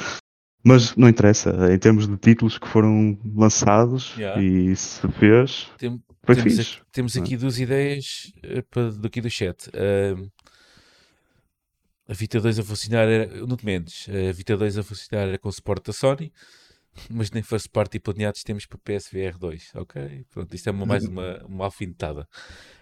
[0.62, 4.42] Mas não interessa, em termos de títulos que foram lançados Yeah.
[4.42, 6.60] e se fez, Tem- foi temos, fixe.
[6.74, 7.20] aqui, temos é?
[7.20, 9.70] aqui duas ideias eh, para, daqui do chat.
[9.74, 10.28] Ahm,
[12.08, 15.38] a Vita 2 a funcionar era, não te mentes, a Vita 2 a funcionar era
[15.38, 16.32] com suporte da Sony,
[17.10, 20.24] mas nem first party planeados temos para PSVR 2, ok?
[20.30, 22.28] Pronto, isto é uma- mais uma, uma alfinetada.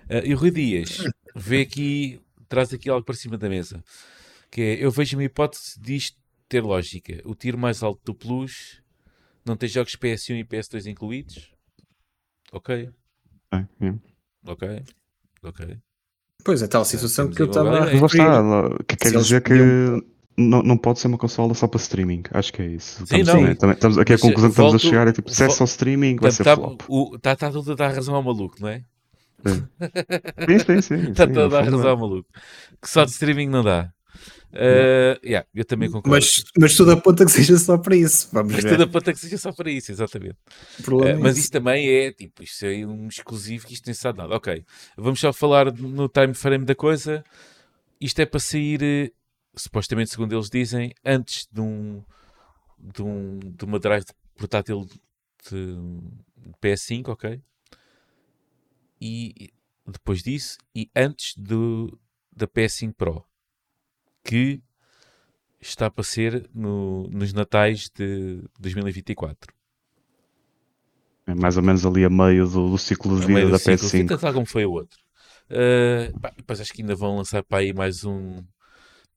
[0.09, 0.99] Ah, e o Rui Dias
[1.35, 3.83] vê aqui, traz aqui algo para cima da mesa,
[4.51, 7.21] que é, eu vejo uma hipótese disto ter lógica.
[7.25, 8.81] O tiro mais alto do Plus
[9.45, 11.53] não tem jogos PS1 e PS2 incluídos?
[12.53, 12.91] Ok,
[13.53, 13.95] É, é.
[14.47, 14.83] ok,
[15.43, 15.79] ok.
[16.45, 18.05] Pois, é tal situação temos que eu estava a lá referir.
[18.07, 20.03] está, que quer Se eles dizer que podiam-
[20.37, 22.23] não, não pode ser uma consola só para streaming.
[22.33, 23.07] Acho que é isso.
[23.07, 23.35] Sim, Estamos, não.
[23.35, 25.45] também- também- estamos aqui a Mas, conclusão que estamos volto- a chegar é tipo, se
[25.45, 26.83] é só streaming, vai ser Está flop.
[27.21, 28.83] tá, tá tudo a dar razão ao maluco, não é?
[29.47, 29.69] Sim,
[30.67, 31.11] sim, sim.
[31.11, 31.91] Está tudo a dar razão é.
[31.91, 32.29] ao maluco.
[32.81, 33.91] Que só de streaming não dá.
[34.53, 36.09] Uh, yeah, eu também concordo.
[36.11, 38.29] Mas, mas tudo aponta que seja só para isso.
[38.33, 38.71] Vamos Mas ver.
[38.71, 40.37] tudo aponta que seja só para isso, exatamente.
[40.89, 44.35] Uh, mas isto também é tipo, isto é um exclusivo que isto nem sabe nada.
[44.35, 44.65] Ok,
[44.97, 47.23] vamos só falar no time frame da coisa.
[48.01, 49.11] Isto é para sair, eh,
[49.57, 52.05] supostamente, segundo eles dizem, antes de um
[52.79, 54.05] de, um, de uma drive
[54.37, 54.87] portátil
[55.51, 55.79] de
[56.63, 57.41] PS5, ok?
[59.01, 59.51] E
[59.87, 61.99] depois disso, e antes do,
[62.35, 63.25] da PS5 Pro,
[64.23, 64.63] que
[65.61, 69.55] está para ser no, nos natais de 2024.
[71.27, 73.59] É mais ou menos ali a meio do, do ciclo de a vida da do
[73.59, 74.21] ciclo, PS5.
[74.21, 74.99] tal como foi o outro.
[75.49, 78.43] Uh, pá, depois acho que ainda vão lançar para aí mais um,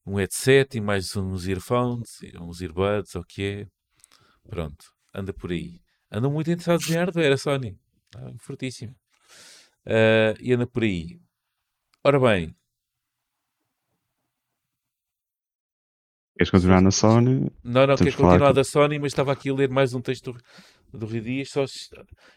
[0.09, 3.67] um headset e mais uns earphones, uns earbuds, ou o que é.
[4.49, 5.79] Pronto, anda por aí.
[6.11, 7.77] Andam muito interessados em hardware, a Sony.
[8.15, 8.95] Ah, fortíssimo.
[9.85, 11.19] Uh, e anda por aí.
[12.03, 12.55] Ora bem,
[16.35, 17.51] Queres continuar na Sony?
[17.61, 20.97] Não, não, quero continuar da Sony, mas estava aqui a ler mais um texto do,
[20.97, 21.49] do Rui Dias.
[21.49, 21.89] Só se-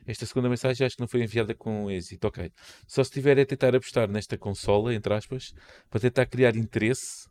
[0.04, 2.26] esta segunda mensagem acho que não foi enviada com êxito.
[2.26, 2.50] Ok.
[2.86, 5.54] Só se estiver a tentar apostar nesta consola, entre aspas,
[5.88, 7.30] para tentar criar interesse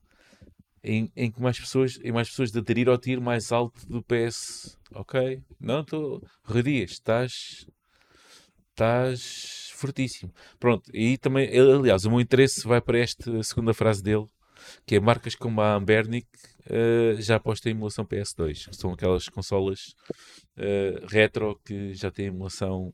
[0.84, 4.01] em, em que mais pessoas, em mais pessoas de aderir ao tiro mais alto do
[4.03, 4.77] PS.
[4.93, 5.41] Ok?
[5.59, 6.21] Não, estou.
[6.43, 7.67] Rui Dias, estás.
[8.69, 10.34] Estás fortíssimo.
[10.59, 14.25] Pronto, e também, aliás, o meu interesse vai para esta segunda frase dele,
[14.86, 16.27] que é marcas como a Ambernic
[16.67, 19.93] eh, já aposta em emulação PS2, que são aquelas consolas
[20.57, 22.93] eh, retro que já têm emulação,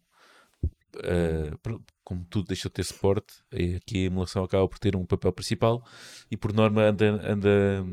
[1.62, 5.06] pronto, como tudo deixou de ter suporte, e aqui a emulação acaba por ter um
[5.06, 5.86] papel principal
[6.32, 7.86] e por norma anda, anda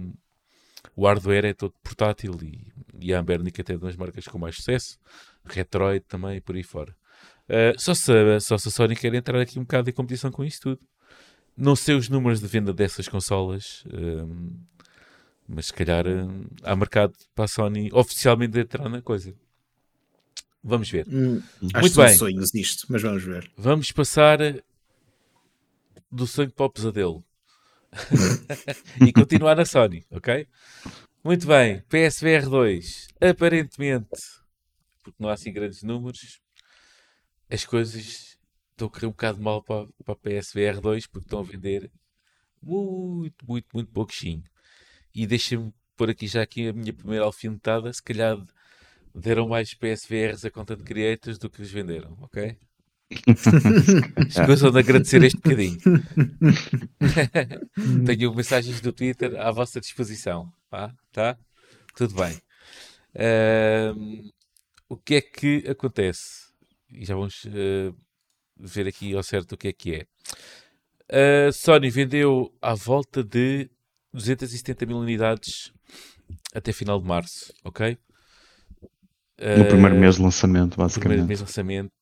[0.95, 4.55] o hardware é todo portátil e, e a Ambernic até é das marcas com mais
[4.55, 5.01] sucesso,
[5.45, 6.95] Retroid também por aí fora.
[7.49, 10.45] Eh, só, se, só se a Sony quer entrar aqui um bocado em competição com
[10.45, 10.81] isso tudo.
[11.57, 14.53] Não sei os números de venda dessas consolas, hum,
[15.49, 19.35] mas se calhar hum, há mercado para a Sony oficialmente entrar na coisa.
[20.67, 21.07] Vamos ver.
[21.07, 21.43] Hum,
[21.75, 22.17] acho Muito bem.
[22.17, 23.51] sonhos isto, mas vamos ver.
[23.55, 24.39] Vamos passar
[26.11, 27.23] do sonho para o pesadelo.
[29.07, 30.49] e continuar na Sony, ok?
[31.23, 31.83] Muito bem.
[31.83, 33.09] PSVR 2.
[33.21, 34.09] Aparentemente,
[35.03, 36.41] porque não há assim grandes números,
[37.51, 38.39] as coisas
[38.71, 41.91] estão a correr um bocado mal para, para a PSVR 2 porque estão a vender
[42.63, 44.43] muito, muito, muito pouquinho.
[45.15, 47.93] E deixa-me pôr aqui já aqui a minha primeira alfinetada.
[47.93, 48.37] Se calhar
[49.15, 52.57] deram mais PSVRs a content creators do que os venderam, ok?
[54.29, 55.79] Escusam de agradecer este bocadinho.
[58.07, 60.53] Tenho mensagens do Twitter à vossa disposição.
[60.69, 60.93] Tá?
[61.13, 61.39] tá?
[61.95, 62.41] Tudo bem.
[63.17, 64.31] Ahm,
[64.89, 66.53] o que é que acontece?
[66.91, 67.93] E já vamos eh,
[68.59, 70.07] ver aqui ao certo o que é que é.
[71.49, 73.71] A Sony vendeu à volta de
[74.13, 75.73] 270 mil unidades
[76.55, 77.97] até final de março, ok?
[79.39, 81.27] No primeiro Uh, mês de lançamento, primeiro basicamente.
[81.27, 81.93] mês de lançamento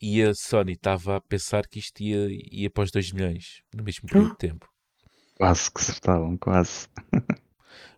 [0.00, 3.82] e a Sony estava a pensar que isto ia, ia para os 2 milhões no
[3.84, 4.68] mesmo período de tempo.
[5.36, 6.88] Quase que acertavam, quase.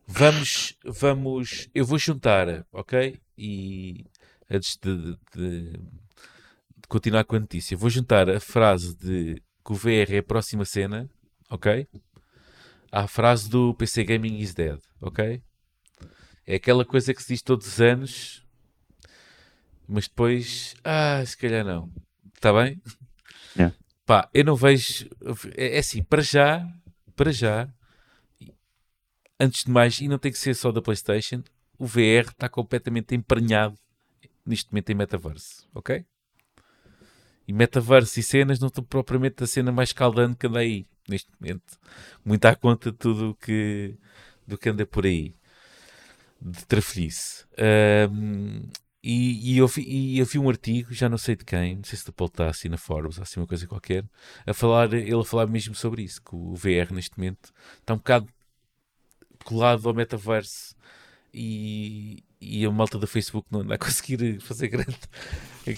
[0.06, 3.16] Vamos, vamos, eu vou juntar, ok?
[3.38, 4.04] E
[4.50, 9.72] antes de, de- de- de continuar com a notícia, vou juntar a frase de que
[9.72, 11.08] o VR é a próxima cena,
[11.48, 11.86] ok?
[12.90, 15.40] À frase do PC Gaming is dead, ok?
[16.44, 18.44] É aquela coisa que se diz todos os anos,
[19.90, 21.90] mas depois, ah, se calhar não.
[22.32, 22.80] Está bem?
[23.56, 23.74] Yeah.
[24.06, 25.10] Pá, eu não vejo.
[25.56, 26.64] É, é assim, para já,
[27.16, 27.68] para já,
[29.38, 31.42] antes de mais, e não tem que ser só da PlayStation,
[31.76, 33.76] o VR está completamente emprenhado
[34.46, 36.04] neste momento em metaverse, ok?
[37.48, 41.30] E metaverse e cenas não estão propriamente a cena mais escaldante que anda aí neste
[41.40, 41.78] momento.
[42.24, 43.96] Muito à conta de tudo que,
[44.46, 45.34] do que anda por aí
[46.40, 47.44] de trafolhice.
[47.58, 48.70] Ahm,
[49.02, 51.84] e, e eu vi, e eu vi um artigo, já não sei de quem, não
[51.84, 54.04] sei se do Paul Tassi na Forbes, assim uma coisa qualquer,
[54.46, 57.98] a falar, ele a falar mesmo sobre isso, que o VR neste momento está um
[57.98, 58.28] bocado
[59.44, 60.74] colado ao metaverso
[61.32, 64.98] e, e a malta do Facebook não anda a conseguir fazer grande,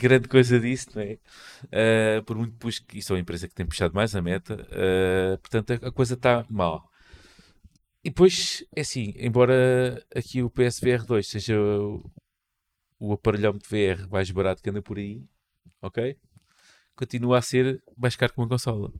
[0.00, 1.18] grande coisa disso, não é?
[1.70, 4.66] Ah, por muito push que isso é uma empresa que tem puxado mais a meta,
[4.72, 6.90] ah, portanto a, a coisa está mal.
[8.04, 11.54] E depois, é assim, embora aqui o PSVR 2 seja
[13.02, 15.24] o, o aparelhão de VR mais barato que anda por aí,
[15.80, 16.16] ok?
[16.94, 18.92] Continua a ser mais caro que uma consola.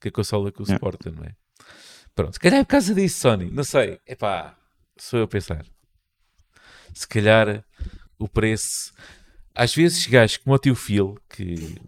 [0.00, 1.34] Que a consola que o suporta, não é?
[2.14, 4.00] Pronto, se calhar é por causa disso, Sony, não sei.
[4.06, 4.58] Epá,
[4.96, 5.64] sou eu a pensar.
[6.94, 7.64] Se calhar
[8.18, 8.92] o preço.
[9.54, 11.80] Às vezes, gajos como o tio Phil, que,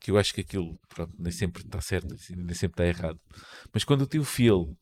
[0.00, 3.20] que eu acho que aquilo pronto, nem sempre está certo, nem sempre está errado.
[3.72, 4.76] Mas quando o tio Phil,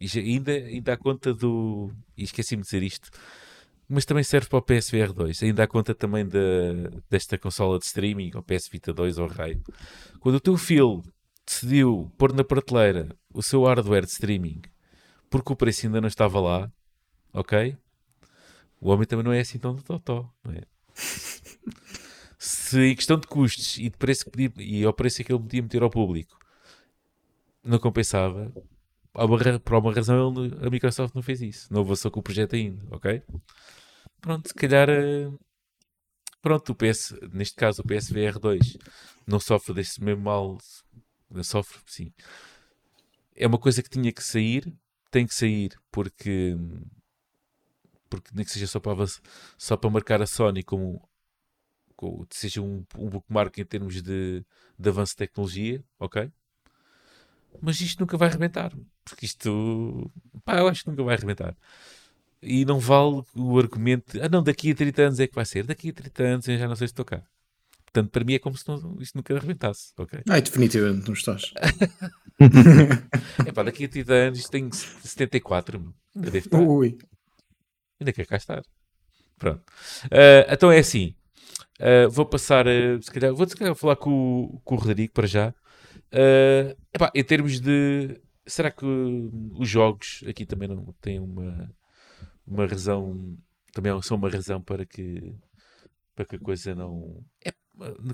[0.00, 1.92] e ainda, ainda dá conta do.
[2.16, 3.10] E esqueci-me de dizer isto,
[3.88, 6.38] mas também serve para o PSVR 2, ainda dá conta também da,
[7.08, 9.62] desta consola de streaming, ou PS Vita 2 ou raio.
[10.20, 11.02] Quando o teu Phil
[11.46, 14.62] decidiu pôr na prateleira o seu hardware de streaming
[15.30, 16.70] porque o preço ainda não estava lá,
[17.32, 17.76] ok?
[18.80, 20.62] O homem também não é assim tão de totó, não é?
[22.38, 25.40] Se em questão de custos e de preço que podia, e ao preço que ele
[25.40, 26.38] podia meter ao público
[27.62, 28.52] não compensava,
[29.64, 32.84] por alguma razão ele a Microsoft não fez isso, não avançou com o projeto ainda,
[32.90, 33.22] ok?
[34.20, 35.30] Pronto, se calhar eh,
[36.42, 38.76] pronto, o PS, neste caso o PSVR 2
[39.26, 40.58] não sofre desse mesmo mal,
[41.42, 42.12] sofre, sim.
[43.34, 44.72] É uma coisa que tinha que sair,
[45.10, 46.56] tem que sair porque
[48.08, 49.04] porque nem que seja só para,
[49.58, 51.08] só para marcar a Sony como,
[51.96, 54.44] como seja um, um bookmark em termos de,
[54.78, 56.30] de avanço de tecnologia, ok?
[57.60, 58.72] Mas isto nunca vai arrebentar,
[59.04, 60.10] porque isto,
[60.44, 61.56] pá, eu acho que nunca vai arrebentar.
[62.42, 65.64] E não vale o argumento, ah não, daqui a 30 anos é que vai ser,
[65.64, 67.22] daqui a 30 anos eu já não sei se estou cá.
[67.86, 70.20] Portanto, para mim é como se não, isto nunca arrebentasse, ok?
[70.28, 71.52] Ai, definitivamente não estás.
[73.46, 75.94] É pá, daqui a 30 anos isto tem 74, meu.
[76.14, 76.60] ainda estar.
[76.60, 76.98] Ui.
[77.98, 78.62] Ainda quer cá estar.
[79.38, 79.62] Pronto.
[80.10, 81.14] Ah, então é assim.
[81.80, 85.26] Ah, vou passar, ah, se calhar, vou se calhar falar com, com o Rodrigo para
[85.26, 85.54] já.
[86.16, 88.18] Ah, epá, em termos de.
[88.46, 88.86] Será que
[89.58, 91.70] os jogos aqui também não têm uma,
[92.46, 93.36] uma razão.
[93.72, 95.34] Também são uma razão para que,
[96.14, 97.20] para que a coisa não.
[97.44, 97.52] É,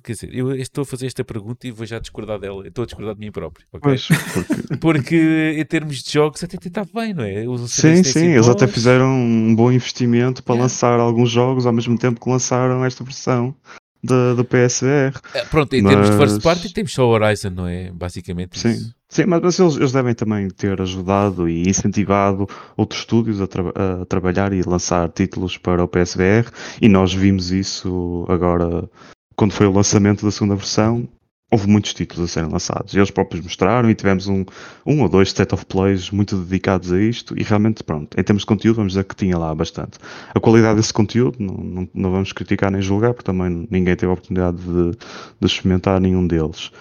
[0.02, 2.64] quer dizer, eu estou a fazer esta pergunta e vou já discordar dela.
[2.64, 3.64] Eu estou a discordar de mim próprio.
[3.72, 3.80] ok?
[3.82, 7.46] Pois, porque- Porque em termos de jogos até estado bem, não é?
[7.46, 8.72] Os Sim, sim, eles até bons.
[8.74, 10.64] fizeram um bom investimento para Yeah.
[10.64, 13.54] lançar alguns jogos ao mesmo tempo que lançaram esta versão
[14.02, 15.12] da- do PSVR.
[15.34, 17.90] É, Pronto, em termos de first Mas- party temos só o Horizon, não é?
[17.92, 18.94] Basicamente Sim, isso.
[19.08, 23.72] sim mas, mas eles, eles devem também ter ajudado e incentivado outros estúdios a, tra-
[24.02, 26.50] a trabalhar e lançar títulos para o PSVR
[26.80, 28.88] e nós vimos isso agora
[29.36, 31.08] quando foi o lançamento da segunda versão.
[31.52, 32.94] Houve muitos títulos a serem lançados.
[32.94, 34.42] Eles próprios mostraram e tivemos um,
[34.86, 38.42] um ou dois set of plays muito dedicados a isto e realmente, pronto, em termos
[38.42, 39.98] de conteúdo, vamos dizer que tinha lá bastante.
[40.34, 44.08] A qualidade desse conteúdo não, não, não vamos criticar nem julgar, porque também ninguém teve
[44.08, 46.72] a oportunidade de, de experimentar nenhum deles.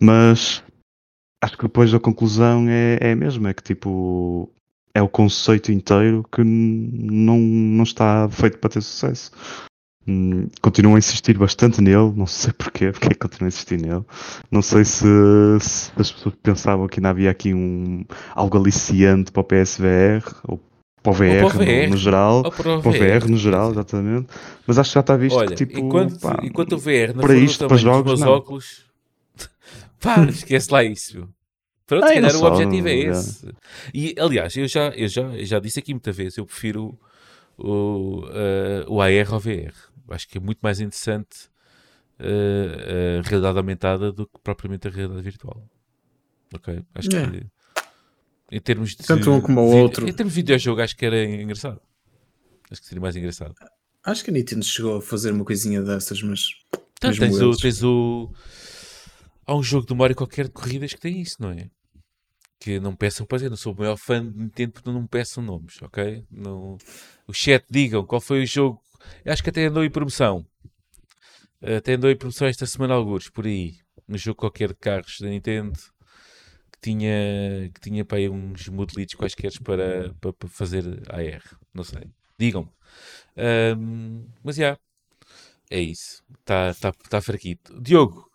[0.00, 0.62] Mas
[1.42, 4.50] acho que depois a conclusão é, é a mesma, é que tipo
[4.94, 9.30] é o conceito inteiro que não, não está feito para ter sucesso.
[10.08, 13.80] Hum, Continuam a insistir bastante nele, não sei porquê, porque é que continuam a insistir
[13.80, 14.04] nele.
[14.50, 15.04] Não sei se,
[15.60, 18.04] se as pessoas pensavam que ainda havia aqui um,
[18.34, 20.60] algo aliciante para o PSVR ou
[21.02, 21.90] para o VR, Ou para o no- VR.
[21.90, 24.26] No, geral, Ou para o para o VR no geral, exatamente.
[24.66, 25.78] Mas acho que já está visto Olha, que tipo.
[25.78, 28.36] enquanto, pá, enquanto o VR não para isto, para jogos, dos meus não.
[28.38, 28.84] óculos,
[30.00, 31.28] pá, esquece lá isso.
[31.86, 33.10] Pronto, se não calhar o só, objetivo é é.
[33.10, 33.48] esse.
[33.94, 36.98] E, aliás, eu já, eu já, eu já disse aqui muita vez, eu prefiro
[37.56, 39.72] o, eh, o AR ao VR.
[40.10, 41.48] Acho que é muito mais interessante
[42.18, 45.68] eh, a realidade aumentada do que propriamente a realidade virtual.
[46.54, 46.82] Ok?
[46.94, 47.30] Acho É.
[47.30, 47.46] que
[48.50, 49.04] em termos de.
[49.04, 50.08] Tanto um como o outro.
[50.08, 51.80] Em termos de videojogo, acho que era engraçado.
[52.70, 53.54] Acho que seria mais engraçado.
[54.04, 56.50] Acho que a Nintendo chegou a fazer uma coisinha dessas, mas.
[56.96, 58.32] Então, tens, o, tens o.
[59.44, 61.68] Há um jogo do Mario qualquer de corridas que tem isso, não é?
[62.58, 65.08] Que não peçam, pois eu não sou o maior fã de Nintendo porque não me
[65.08, 66.24] peçam nomes, ok?
[66.30, 66.78] Não...
[67.26, 68.80] O chat digam qual foi o jogo.
[69.24, 70.46] Acho que até andou em promoção.
[71.62, 73.76] Até andou em promoção esta semana, alguns, por aí.
[74.06, 75.78] No jogo qualquer de carros da Nintendo
[76.72, 81.42] que tinha, que tinha para aí uns modelitos quaisquer para, para, para fazer AR.
[81.74, 82.04] Não sei.
[82.38, 82.70] Digam-me.
[83.36, 84.78] Ahm, mas já.
[85.70, 86.22] É isso.
[86.40, 87.80] Está tá, tá fraquito.
[87.80, 88.30] Diogo,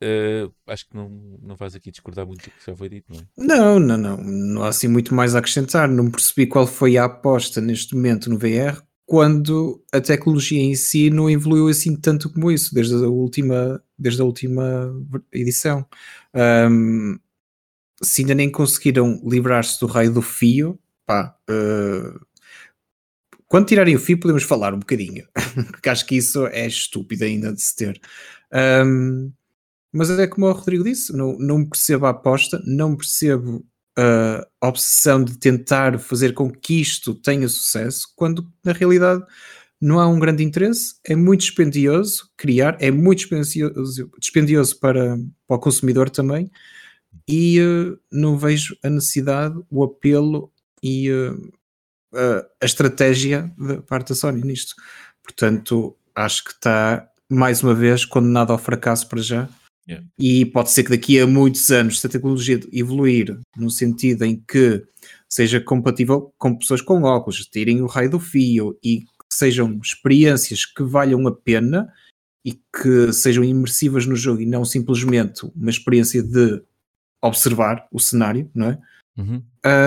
[0.00, 1.08] eh, acho que não,
[1.40, 3.26] não vais aqui discordar muito do que já foi dito, não é?
[3.38, 4.16] Não, não, não.
[4.18, 5.88] Não há assim muito mais a acrescentar.
[5.88, 11.10] Não percebi qual foi a aposta neste momento no VR quando a tecnologia em si
[11.10, 14.92] não evoluiu assim tanto como isso, desde a última, desde a última
[15.32, 15.86] edição.
[16.34, 17.18] Ahm,
[18.02, 22.18] se ainda nem conseguiram livrar-se do raio do fio, pá, eh,
[23.48, 25.26] quando tirarem o fio podemos falar um bocadinho,
[25.70, 28.00] porque acho que isso é estúpido ainda de se ter.
[28.52, 29.30] Ahm,
[29.92, 33.64] mas é como o Rodrigo disse, não, não percebo a aposta, não percebo
[33.98, 39.24] a obsessão de tentar fazer com que isto tenha sucesso, quando na realidade
[39.80, 45.16] não há um grande interesse, é muito dispendioso criar, é muito dispendioso, dispendioso para,
[45.46, 46.50] para o consumidor também,
[47.28, 51.10] e eh, não vejo a necessidade, o apelo e
[52.14, 54.74] a, a estratégia da parte da Sony nisto.
[55.22, 59.48] Portanto, acho que está mais uma vez condenado ao fracasso para já.
[59.88, 60.06] Yeah.
[60.18, 64.36] E pode ser que daqui a muitos anos, se a tecnologia evoluir no sentido em
[64.36, 64.84] que
[65.28, 70.64] seja compatível com pessoas com óculos, tirem o raio do fio e que sejam experiências
[70.64, 71.92] que valham a pena
[72.44, 76.62] e que sejam imersivas no jogo e não simplesmente uma experiência de
[77.22, 78.78] observar o cenário, não é?
[79.16, 79.42] Uhum.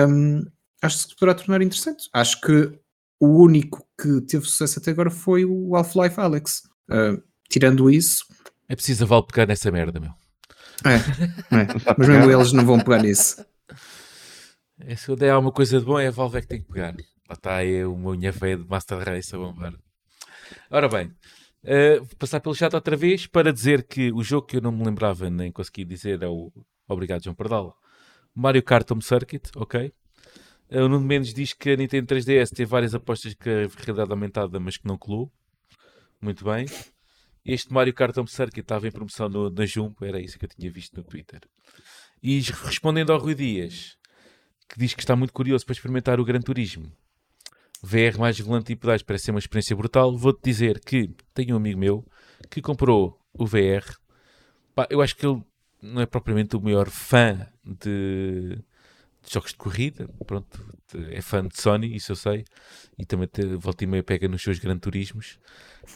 [0.08, 0.46] Hum,
[0.82, 2.08] acho que se poderá tornar interessante.
[2.12, 2.78] Acho que
[3.18, 6.62] o único que teve sucesso até agora foi o Half-Life Alex.
[6.90, 8.24] Uh, tirando isso,
[8.70, 10.12] É preciso a Valve pegar nessa merda, meu.
[10.84, 11.94] é, é.
[11.98, 13.44] mas mesmo eles não vão pegar nisso.
[14.78, 16.68] É, se eu der alguma coisa de bom, é a Valve é que tem que
[16.72, 16.94] pegar.
[17.28, 19.74] Lá está aí uma unha feia de Master Race a bombar.
[20.70, 21.12] Ora bem,
[21.64, 24.70] eh, vou passar pelo chat outra vez para dizer que o jogo que eu não
[24.70, 26.52] me lembrava nem consegui dizer é o
[26.88, 27.76] Obrigado, João Pardal.
[28.34, 29.92] Mario Kart Home Circuit, ok.
[30.70, 34.10] Eh, O Nuno Mendes diz que a Nintendo 3DS teve várias apostas que a realidade
[34.12, 35.30] aumentada, mas que não colou.
[36.20, 36.66] Muito bem.
[37.44, 40.48] Este Mario Kart Home Circuit estava em promoção no, na Jumbo, era isso que eu
[40.48, 41.40] tinha visto no Twitter.
[42.22, 43.96] E respondendo ao Rui Dias,
[44.68, 46.92] que diz que está muito curioso para experimentar o Gran Turismo.
[47.82, 50.16] VR mais volante e pedais parece ser uma experiência brutal.
[50.16, 52.06] Vou-te dizer que tenho um amigo meu
[52.50, 53.96] que comprou o VR.
[54.74, 55.42] Pá, eu acho que ele
[55.82, 58.58] não é propriamente o maior fã de,
[59.28, 60.08] jogos de corrida.
[60.26, 60.64] Pronto,
[61.10, 62.44] é fã de Sony, isso eu sei.
[62.98, 65.38] E também te, volta e meia pega nos seus Gran Turismos.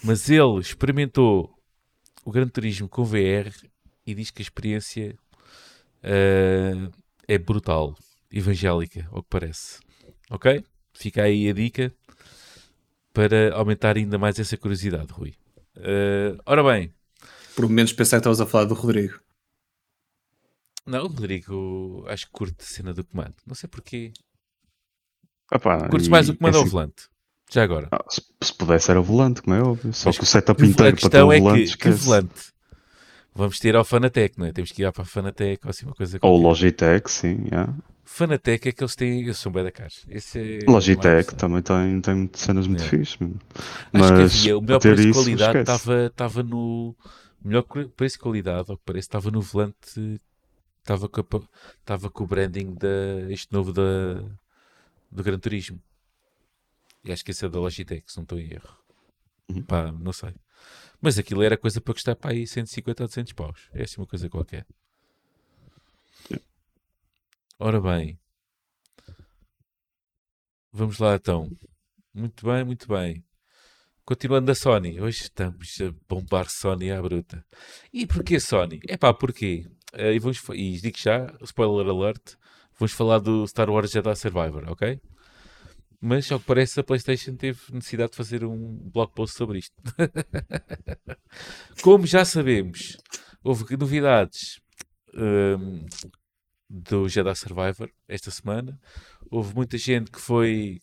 [0.02, 1.54] Mas ele experimentou
[2.24, 3.52] o Gran Turismo com VR
[4.06, 5.16] e diz que a experiência
[6.02, 6.90] ah,
[7.26, 7.96] é brutal,
[8.30, 9.80] evangélica, ao que parece.
[10.30, 10.64] Ok?
[10.92, 11.92] Fica aí a dica
[13.12, 15.34] para aumentar ainda mais essa curiosidade, Rui.
[15.76, 16.92] Ah, ora bem,
[17.56, 19.23] Por menos pensar que estavas a falar do Rodrigo.
[20.86, 23.34] Não, o Rodrigo, acho que curte a cena do comando.
[23.46, 24.12] Não sei porquê.
[25.52, 27.08] Epá, Curtes e- mais o comando é assim, volante?
[27.50, 27.88] Já agora.
[27.92, 29.92] ah, se, se pudesse era o volante, como é óbvio.
[29.92, 32.04] Só Mas que o setup a inteiro para ter o é volante, que, que esquece.
[32.04, 32.54] volante?
[33.34, 34.52] Vamos ter ao Fanatec, não é?
[34.52, 36.42] Temos que ir para a Fanatec ou assim uma coisa Ou o.
[36.42, 37.44] Logitech, sim.
[37.46, 37.74] yeah.
[38.04, 40.00] Fanatec é que eles têm, eles são bem da caixa.
[40.08, 42.88] Esse é Logitech também tem, tem cenas muito É.
[42.88, 43.18] fixes.
[43.92, 45.58] Mas que havia, o melhor preço de qualidade
[46.06, 46.94] estava no.
[47.44, 50.20] O melhor pre- preço de qualidade, ao que parece, estava no volante.
[50.84, 51.40] Estava com, a
[51.80, 54.22] estava com o branding da, este novo da,
[55.10, 55.82] do Gran Turismo.
[57.02, 58.76] E acho que esse é da Logitech, se não estou em erro.
[59.48, 59.62] Uhum.
[59.62, 60.34] Pá, não sei.
[61.00, 63.70] Mas aquilo era coisa para custar para aí 150 ou 200 paus.
[63.72, 64.66] É assim uma coisa qualquer.
[67.58, 68.18] Ora bem.
[70.70, 71.50] Vamos lá então.
[72.12, 73.24] Muito bem, muito bem.
[74.04, 77.42] Continuando a Sony, hoje estamos a bombar Sony à bruta.
[77.90, 78.80] E porquê Sony?
[78.86, 79.66] É pá, porquê?
[79.96, 82.34] Eh, e, vamos, e digo já, spoiler alert,
[82.78, 85.00] vamos falar do Star Wars Jedi Survivor, ok?
[86.00, 89.74] Mas, ao que parece, a PlayStation teve necessidade de fazer um blog post sobre isto.
[91.82, 92.98] Como já sabemos,
[93.42, 94.60] houve novidades
[95.14, 95.86] hum,
[96.68, 98.78] do Jedi Survivor esta semana.
[99.30, 100.80] Houve muita gente que foi,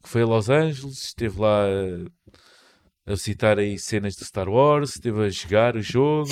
[0.00, 4.90] que foi a Los Angeles, esteve lá a, a visitar aí cenas de Star Wars,
[4.90, 6.30] esteve a jogar o jogo.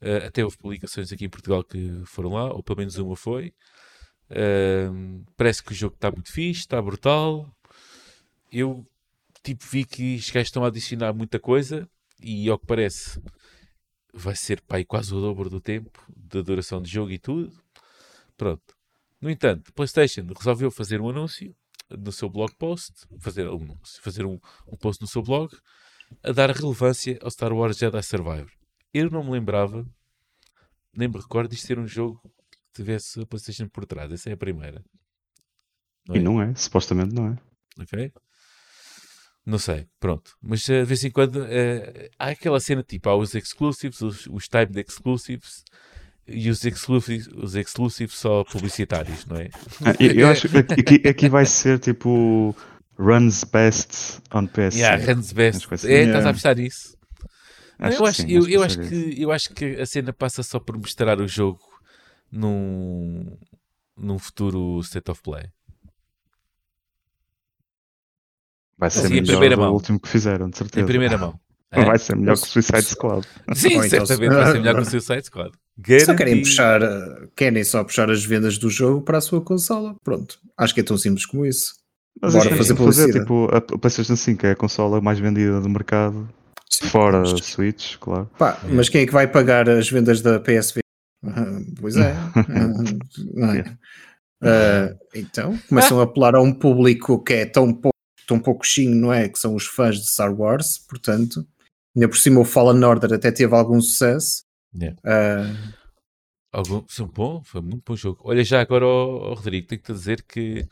[0.00, 3.54] Uh, até houve publicações aqui em Portugal que foram lá, ou pelo menos uma foi.
[4.30, 7.50] Uh, parece que o jogo está muito fixe, está brutal.
[8.52, 8.86] Eu
[9.42, 11.88] tipo vi que os gajos estão a adicionar muita coisa
[12.20, 13.20] e ao que parece
[14.12, 17.52] vai ser pai, quase o dobro do tempo da duração de jogo e tudo.
[18.36, 18.74] Pronto.
[19.20, 21.54] No entanto, PlayStation resolveu fazer um anúncio
[21.90, 23.46] no seu blog post, fazer
[24.00, 25.54] fazer um, um post no seu blog
[26.22, 28.50] a dar relevância ao Star Wars Jedi Survivor.
[28.92, 29.86] Eu não me lembrava,
[30.94, 32.20] nem me recordo de ser um jogo
[32.50, 34.10] que tivesse a PlayStation por trás.
[34.10, 34.84] Essa é a primeira.
[36.08, 36.18] Não é?
[36.18, 37.38] E não é, supostamente não é.
[37.80, 38.12] Ok?
[39.44, 40.36] Não sei, pronto.
[40.42, 44.26] Mas eh, de vez em quando uh, há aquela cena tipo, há os exclusives, os,
[44.26, 45.62] os type exclusives
[46.26, 49.48] e os exclusives, os exclusives só publicitários, não é?
[49.84, 52.56] Ah, eu acho que aqui, aqui vai ser tipo
[52.98, 54.76] runs best on PS.
[54.76, 55.86] Yeah, runs best.
[55.86, 56.95] É, estás a apostar nisso?
[57.78, 60.58] Acho eu, acho, sim, eu, eu acho que, eu acho que a cena passa só
[60.58, 61.60] por mostrar o jogo
[62.32, 63.36] num,
[63.96, 65.44] num futuro state of play.
[68.78, 69.72] Vai ser assim, melhor do mão.
[69.72, 70.84] último que fizeram, de certeza.
[70.84, 71.38] Em primeira mão.
[71.70, 71.84] É?
[71.84, 73.26] Vai ser melhor que o Suicide Squad.
[73.54, 75.52] Sim, então, certamente vai ser melhor que o Suicide Squad.
[76.04, 76.80] Só querem puxar,
[77.34, 79.94] querem só puxar as vendas do jogo para a sua consola.
[80.02, 80.38] Pronto.
[80.56, 81.74] Acho que é tão simples como isso.
[82.20, 85.68] Mas Bora é, fazer fazer tipo a PlayStation 5 é a consola mais vendida do
[85.68, 86.28] mercado.
[86.90, 87.44] Fora mas...
[87.44, 88.30] Switch, claro.
[88.38, 88.68] Pá, é.
[88.68, 90.80] Mas quem é que vai pagar as vendas da PSV?
[91.80, 92.14] Pois é.
[94.42, 94.92] é.
[94.92, 97.96] Uh, então, começam a apelar a um público que é tão pouco
[98.26, 99.28] tão pouquinho, não é?
[99.28, 101.46] Que são os fãs de Star Wars, portanto,
[101.94, 104.44] ainda por cima o Fallen Order até teve algum sucesso.
[104.74, 104.98] Yeah.
[105.04, 105.76] Uh...
[106.52, 108.20] Algum, foi bom, foi muito bom jogo.
[108.24, 110.66] Olha, já agora, oh, oh, Rodrigo, tenho que te dizer que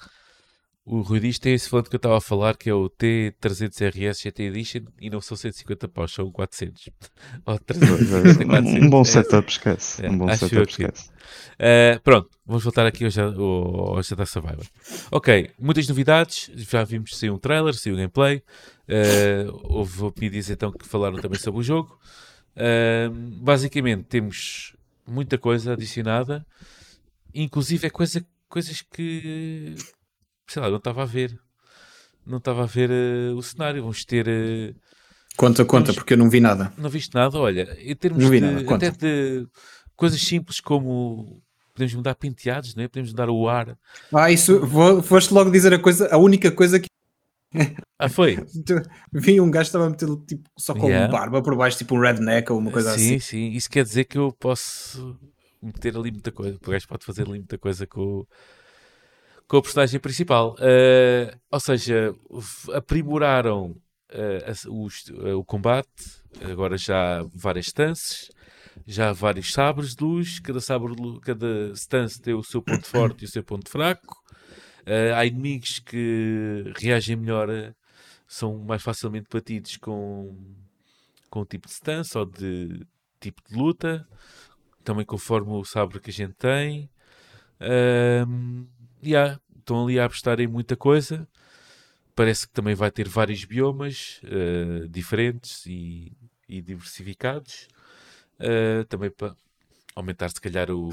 [0.87, 4.23] o Rui diz tem esse volante que eu estava a falar, que é o T300RS
[4.23, 6.91] GT Edition, e não são 150 paus, são 400.
[7.47, 8.09] Ou 300,
[8.45, 8.83] 400.
[8.83, 10.05] Um bom setup, esquece.
[10.05, 11.09] É, um bom setup, esquece.
[11.55, 14.67] Uh, pronto, vamos voltar aqui hoje ao, Jedi Survivor.
[15.11, 18.43] Ok, muitas novidades, já vimos sem um trailer, sem um gameplay.
[18.87, 21.99] Uh, houve opiniões então que falaram também sobre o jogo.
[22.55, 23.11] Uh,
[23.41, 24.77] basicamente, temos
[25.07, 26.47] muita coisa adicionada,
[27.35, 29.75] inclusive é coisa, coisas que
[30.47, 31.39] sei lá, não estava a ver.
[32.27, 33.83] Não estava a ver uh, o cenário.
[33.83, 34.27] Vamos ter.
[34.27, 34.75] Uh,
[35.37, 35.97] conta, conta, vamos...
[35.97, 36.73] porque eu não vi nada.
[36.79, 37.39] Não viste nada?
[37.39, 38.89] Olha, em termos não vi de, nada, conta.
[38.89, 39.47] até de
[39.97, 41.43] coisas simples como
[41.75, 42.89] podemos mudar penteados, não é?
[42.89, 43.77] podemos mudar o ar.
[44.13, 46.87] Ah, isso, vou, foste logo dizer a coisa, a única coisa que.
[47.97, 48.37] Ah, foi?
[49.13, 51.11] Vi um gajo que estava a meter tipo, só com yeah.
[51.11, 53.09] barba por baixo, tipo um redneck ou uma coisa sim, assim.
[53.13, 55.17] Sim, sim, isso quer dizer que eu posso
[55.63, 56.59] meter ali muita coisa.
[56.61, 58.27] O gajo pode fazer ali muita coisa com,
[59.49, 60.55] com a personagem principal.
[60.55, 62.15] Uh, ou seja,
[62.73, 63.77] aprimoraram
[64.13, 64.71] uh,
[65.13, 68.31] uh, o combate, agora já há várias stances,
[68.87, 72.87] já há vários sabres de luz, cada, sabre de cada stance tem o seu ponto
[72.87, 74.23] forte e o seu ponto fraco.
[75.17, 77.49] há inimigos que reagem melhor,
[78.27, 80.37] são mais facilmente batidos com,
[81.31, 82.85] com tipo de stance ou de
[83.21, 84.07] tipo de luta,
[84.83, 86.91] também conforme o sabre que a gente tem.
[89.11, 91.29] Yeah, estão ali a apostar em muita coisa.
[92.15, 96.13] Parece que também vai ter vários biomas uh, diferentes e,
[96.49, 97.69] e diversificados.
[98.39, 99.37] Uh, também para
[99.95, 100.91] aumentar, se calhar, o,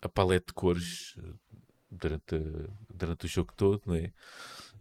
[0.00, 1.56] a paleta de cores eh,
[1.90, 2.36] durante,
[2.92, 4.12] durante o jogo todo, não é?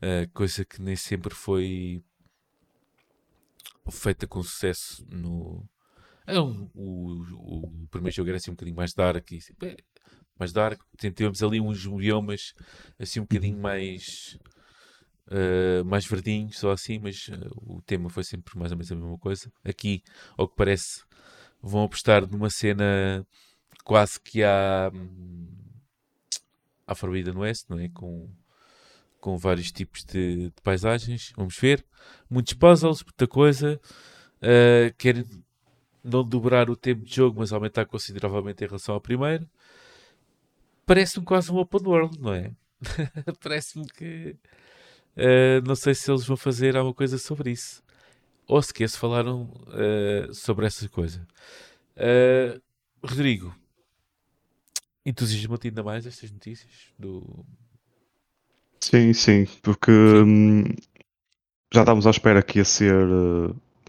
[0.02, 2.04] Uh, coisa que nem sempre foi
[3.90, 5.68] feita com sucesso no.
[6.26, 9.40] É o, o, primeiro jogo era assim um bocadinho mais dark e
[10.44, 10.82] mais dark.
[10.98, 12.54] Tivemos ali uns biomas
[13.00, 13.62] assim um bocadinho uhum.
[13.62, 14.38] mais
[15.28, 18.96] uh, mais verdinhos, só assim, mas uh, o tema foi sempre mais ou menos a
[18.96, 19.52] mesma coisa.
[19.64, 20.04] Aqui,
[20.38, 21.04] ao que parece,
[21.62, 23.26] vão apostar numa cena
[23.84, 24.92] quase que à,
[26.86, 27.90] à Forbidden West, não é?
[27.90, 28.30] Com,
[29.20, 31.32] com vários tipos de, de paisagens.
[31.36, 31.86] Vamos ver.
[32.30, 33.80] Muitos puzzles, muita coisa.
[34.42, 35.26] Uh, querem
[36.04, 39.48] não dobrar o tempo de jogo, mas aumentar consideravelmente em relação ao primeiro
[40.86, 42.52] parece-me quase um open world, não é?
[43.42, 44.36] parece-me que
[45.18, 47.82] uh, não sei se eles vão fazer alguma coisa sobre isso.
[48.48, 51.26] Ou sequer se falaram uh, sobre essa coisa.
[51.96, 52.62] Uh,
[53.02, 53.56] Rodrigo,
[55.06, 57.46] entusiasma-te ainda mais estas notícias do.
[58.82, 60.64] Sim, sim, porque hum,
[61.74, 62.94] já estávamos à espera que ia ser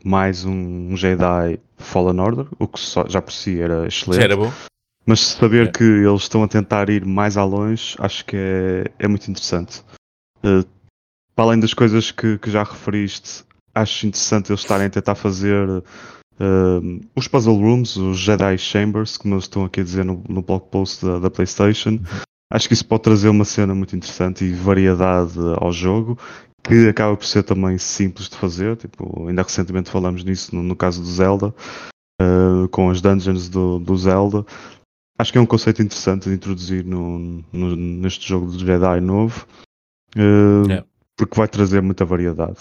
[0.04, 4.20] mais um Jedi Fallen Order, o que só, já por si era excelente.
[4.20, 4.52] Já era bom.
[5.06, 5.72] Mas saber Yeah.
[5.72, 9.82] que eles estão a tentar ir mais a longe, acho que é, é muito interessante.
[10.38, 10.64] Uh,
[11.34, 13.44] para além das coisas que, que já referiste,
[13.74, 19.34] acho interessante eles estarem a tentar fazer uh, os puzzle rooms, os Jedi Chambers, como
[19.34, 21.98] eles estão aqui a dizer no, no blog post da, da PlayStation.
[22.52, 26.18] Acho que isso pode trazer uma cena muito interessante e variedade ao jogo,
[26.62, 28.76] que acaba por ser também simples de fazer.
[28.76, 31.52] Tipo, ainda recentemente falamos nisso no, no caso do Zelda,
[32.22, 34.46] uh, com as dungeons do, do Zelda.
[35.18, 37.18] Acho que é um conceito interessante de introduzir no,
[37.52, 39.46] no- neste jogo do Jedi novo,
[40.16, 40.86] uh, Yeah.
[41.16, 42.58] porque vai trazer muita variedade.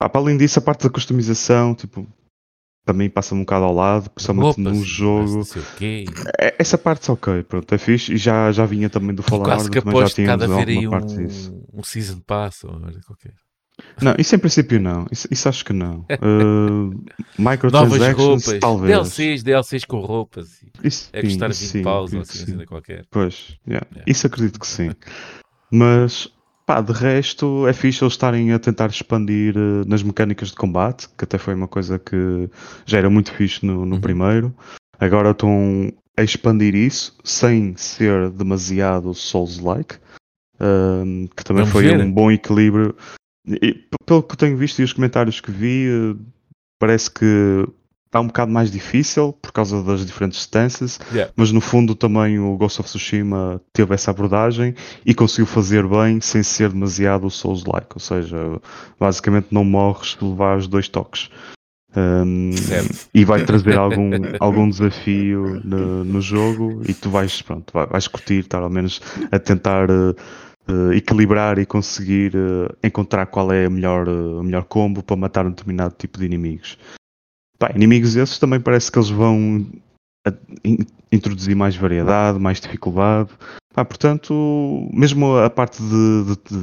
[0.00, 2.06] Ah, para além disso, a parte da customização, tipo,
[2.84, 5.44] também passa um bocado ao lado, principalmente Roupas, num jogo.
[5.44, 6.04] sei o quê.
[6.38, 8.12] É- Essa parte é ok, pronto, é fixe.
[8.12, 11.52] E já, já vinha também do Order, também já de tínhamos aí alguma parte disso.
[11.72, 12.72] um, um Season Pass ou
[13.06, 13.34] qualquer.
[14.00, 15.06] Não, isso em princípio não.
[15.10, 16.04] Isso, isso acho que não.
[16.22, 18.90] Uh, Novas roupas, talvez.
[18.92, 20.60] DLCs, DLCs com roupas.
[20.82, 22.54] Isso, É custar sim, 20 sim, paus ou assim, sim.
[22.54, 23.04] assim qualquer.
[23.10, 23.86] Pois, yeah.
[23.92, 24.04] Yeah.
[24.06, 24.90] isso acredito que sim.
[25.70, 26.28] Mas,
[26.66, 31.08] pá, de resto, é fixe eles estarem a tentar expandir eh, nas mecânicas de combate,
[31.16, 32.48] que até foi uma coisa que
[32.86, 34.00] já era muito fixe no, no Uhum.
[34.00, 34.54] primeiro.
[35.00, 39.96] Agora estão a expandir isso sem ser demasiado Souls-like,
[40.60, 42.00] um, que também Vamos foi ver.
[42.00, 42.94] um bom equilíbrio.
[43.46, 43.74] E,
[44.06, 46.16] pelo que tenho visto e os comentários que vi, eh,
[46.78, 47.66] parece que
[48.06, 51.32] está um bocado mais difícil por causa das diferentes stances, Yeah.
[51.34, 54.74] mas no fundo também o Ghost of Tsushima teve essa abordagem
[55.04, 58.36] e conseguiu fazer bem sem ser demasiado Souls-like, ou seja,
[59.00, 61.30] basicamente não morres se levares dois toques.
[61.94, 62.50] Um,
[63.12, 68.08] e vai trazer algum, algum desafio no, no jogo e tu vais, pronto, vai- vais
[68.08, 70.14] curtir, estar ao menos a tentar eh,
[70.68, 75.16] eh, equilibrar e conseguir eh, encontrar qual é a melhor, eh, a melhor combo para
[75.16, 76.78] matar um determinado tipo de inimigos.
[77.74, 79.64] Inimigos esses também parece que eles vão
[80.64, 80.78] in-
[81.12, 83.30] introduzir mais variedade, mais dificuldade.
[83.74, 86.58] Portanto, mesmo a parte de, de-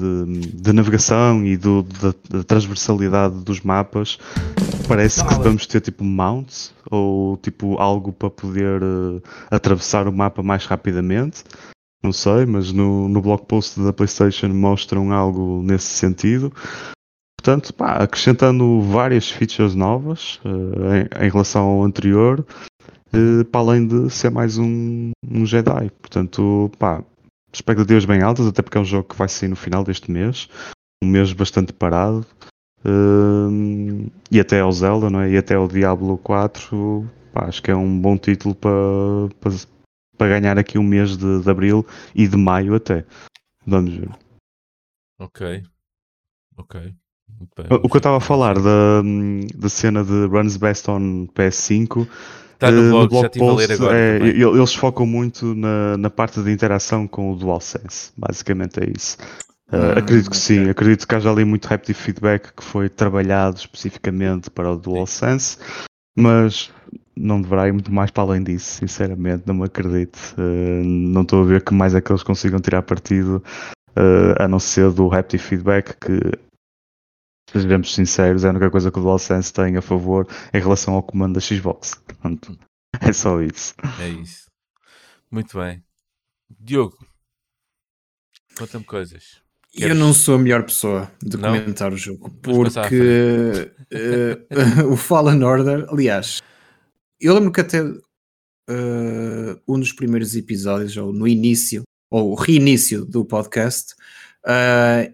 [0.45, 4.19] de- de navegação e do- da, da transversalidade dos mapas,
[4.87, 10.43] parece que vamos ter tipo mounts ou tipo algo para poder eh, atravessar o mapa
[10.43, 11.43] mais rapidamente.
[12.01, 16.51] Não sei, mas no, no blog post da PlayStation mostram algo nesse sentido.
[17.37, 22.45] Portanto, pá, acrescentando várias features novas eh, em, em relação ao anterior,
[23.13, 25.89] eh, para além de ser mais um, um Jedi.
[26.01, 27.03] Portanto, pá,
[27.51, 30.47] expectativas bem altas, até porque é um jogo que vai sair no final deste mês,
[31.03, 32.25] um mês bastante parado.
[32.85, 35.31] Eh, e até ao Zelda, não é?
[35.31, 38.71] E até ao Diablo 4, pá, acho que é um bom título para,
[39.39, 39.51] para,
[40.19, 43.05] para ganhar aqui um mês de, de abril e de maio até.
[43.65, 44.09] Vamos ver.
[45.17, 45.63] Ok.
[46.57, 46.93] Ok.
[47.57, 49.01] Bem, O que eu estava a falar da,
[49.55, 52.05] da cena de Runs Best on PS5
[52.53, 53.97] Está eh, no blog, já estive a ler post, agora.
[53.97, 58.11] é, eles focam muito na, na parte de interação com o DualSense.
[58.17, 59.17] Basicamente é isso.
[59.71, 60.71] Eh, Ah, acredito que sim, ok.
[60.71, 65.57] acredito que haja ali muito rapid feedback que foi trabalhado especificamente para o DualSense,
[66.19, 66.71] mas
[67.15, 70.17] não deverá ir muito mais para além disso, sinceramente, não me acredito.
[70.37, 73.43] Eh, não estou a ver que mais é que eles consigam tirar partido,
[73.95, 76.19] eh, a não ser do rapid feedback que
[77.51, 81.03] sejamos sinceros, é a única coisa que o DualSense tem a favor em relação ao
[81.03, 82.01] comando da Xbox.
[83.01, 83.75] É só isso.
[84.01, 84.49] É isso.
[85.29, 85.81] Muito bem.
[86.49, 86.97] Diogo,
[88.57, 89.41] conta-me coisas.
[89.75, 91.53] Eu não sou a melhor pessoa de Não?
[91.53, 94.37] comentar o jogo, porque eh,
[94.89, 96.41] o Fallen Order, aliás,
[97.19, 103.23] eu lembro que até eh, um dos primeiros episódios, ou no início, ou reinício do
[103.23, 103.93] podcast,
[104.47, 105.13] eh,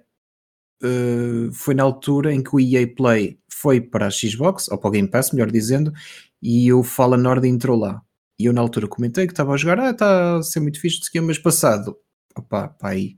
[1.53, 4.91] foi na altura em que o EA Play foi para a Xbox, ou para o
[4.91, 5.91] Game Pass, melhor dizendo,
[6.41, 8.01] e o Fallen Order entrou lá.
[8.39, 10.99] E eu na altura comentei que estava a jogar, ah, está a ser muito fixe,
[11.21, 11.97] mas passado,
[12.37, 13.15] opá, pá, aí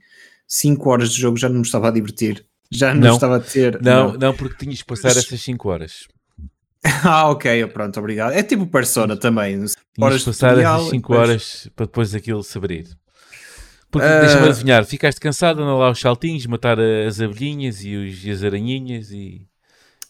[0.47, 2.45] 5 horas de jogo já não me estava a divertir.
[2.71, 3.13] Já não, Não.
[3.15, 3.81] estava a ter.
[3.81, 6.07] Não, não, porque tinhas que passar Mas- essas 5 horas.
[7.03, 8.31] Ah, ok, pronto, obrigado.
[8.33, 9.55] É tipo Persona também.
[9.55, 12.87] Tinhas Horas passar tutorial, essas 5 depois- horas para depois aquilo se abrir.
[13.91, 14.19] Porque Ah.
[14.21, 18.43] deixa-me adivinhar, ficaste cansado, anda lá os saltinhos, matar as abelhinhas e, os, e as
[18.43, 19.47] aranhinhas e,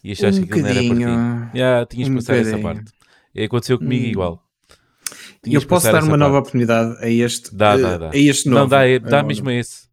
[0.03, 1.57] e achaste Um que aquilo não era para ti.
[1.57, 2.63] Já, tinhas que Um passar essa bocadinho.
[2.75, 2.91] parte.
[3.33, 4.09] E aconteceu comigo Hum.
[4.09, 4.43] igual.
[5.43, 6.39] Tinhas Eu posso dar uma nova parte.
[6.41, 8.09] oportunidade a este, Dá, eh, dá, dá.
[8.13, 8.61] a este novo.
[8.61, 9.86] Não, dá, é- dá mesmo a esse.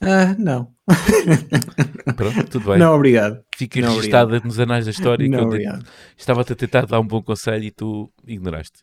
[0.00, 0.72] Ah, não.
[2.16, 2.78] Pronto, tudo bem.
[2.78, 3.42] Não, obrigado.
[3.54, 5.86] Fica não, registada nos anais da história que Não, eu de- obrigado.
[6.16, 8.82] estava-te a tentar dar um bom conselho e tu ignoraste.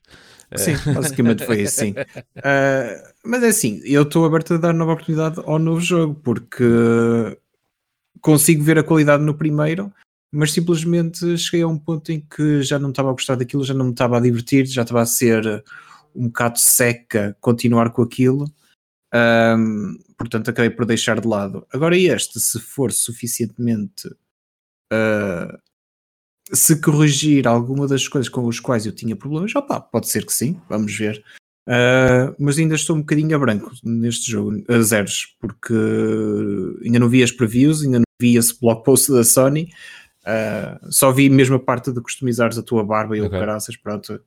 [0.55, 1.93] Sim, basicamente foi assim.
[2.43, 6.63] Ah, mas é assim, eu estou aberto a dar nova oportunidade ao novo jogo porque
[8.21, 9.91] consigo ver a qualidade no primeiro,
[10.31, 13.73] mas simplesmente cheguei a um ponto em que já não estava a gostar daquilo, já
[13.73, 15.63] não me estava a divertir, já estava a ser
[16.15, 18.45] um bocado seca continuar com aquilo.
[19.13, 21.65] Um, portanto, acabei por deixar de lado.
[21.71, 24.07] Agora, este, se for suficientemente.
[24.91, 25.57] Uh,
[26.53, 30.33] se corrigir alguma das coisas com as quais eu tinha problemas, opa, pode ser que
[30.33, 31.23] sim, vamos ver.
[31.67, 35.73] Uh, mas ainda estou um bocadinho a branco neste jogo, a zeros, porque
[36.85, 39.69] ainda não vi as previews, ainda não vi esse blog post da Sony,
[40.23, 43.37] uh, só vi mesmo a parte de customizares a tua barba e okay.
[43.37, 44.21] o caraças, pronto,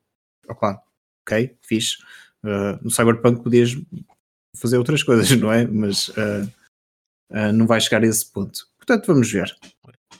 [0.46, 0.82] opa,
[1.22, 1.96] ok, fixe.
[2.44, 3.74] Uh, no Cyberpunk podias
[4.56, 5.66] fazer outras coisas, não é?
[5.66, 6.10] Mas
[7.54, 8.66] não vai chegar a esse ponto.
[8.76, 9.54] Portanto, vamos ver.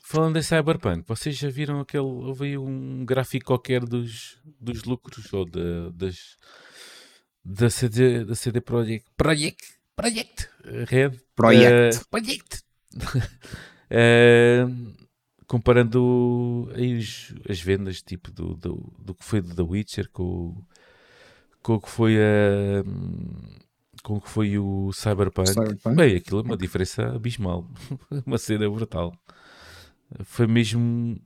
[0.02, 2.02] Falando em Cyberpunk, vocês já viram aquele.
[2.02, 6.36] Houve aí um gráfico qualquer dos, dos lucros ou de, das
[7.44, 10.48] da CD, da CD Projekt, Project, Project
[10.88, 12.62] Red, Project, uh, Project.
[13.90, 15.00] uh,
[15.46, 20.62] comparando aí os, as vendas tipo do, do, do que foi do The Witcher com,
[21.62, 22.84] com o que foi a
[24.02, 25.48] com o que foi o Cyberpunk.
[25.48, 25.96] Cyberpunk.
[25.96, 27.68] Bem, aquilo é uma diferença abismal,
[28.26, 29.12] uma cena brutal.
[30.24, 31.20] Foi mesmo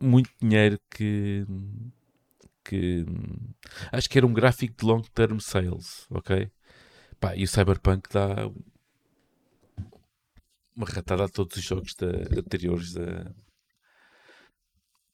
[0.00, 1.46] muito dinheiro que
[2.64, 3.04] que
[3.90, 6.50] acho que era um gráfico de long term sales, ok?
[7.18, 8.50] Pá, e o Cyberpunk dá
[10.76, 12.08] uma ratada a todos os jogos da,
[12.38, 13.32] anteriores da,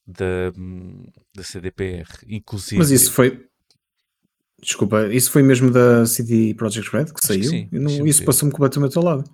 [0.06, 0.52] da,
[1.34, 2.78] da CDPR, inclusive.
[2.78, 3.48] Mas isso foi.
[4.60, 7.42] Desculpa, isso foi mesmo da CD Projekt Red que saiu?
[7.42, 9.24] Que sim, não, isso passou-me completamente ao lado.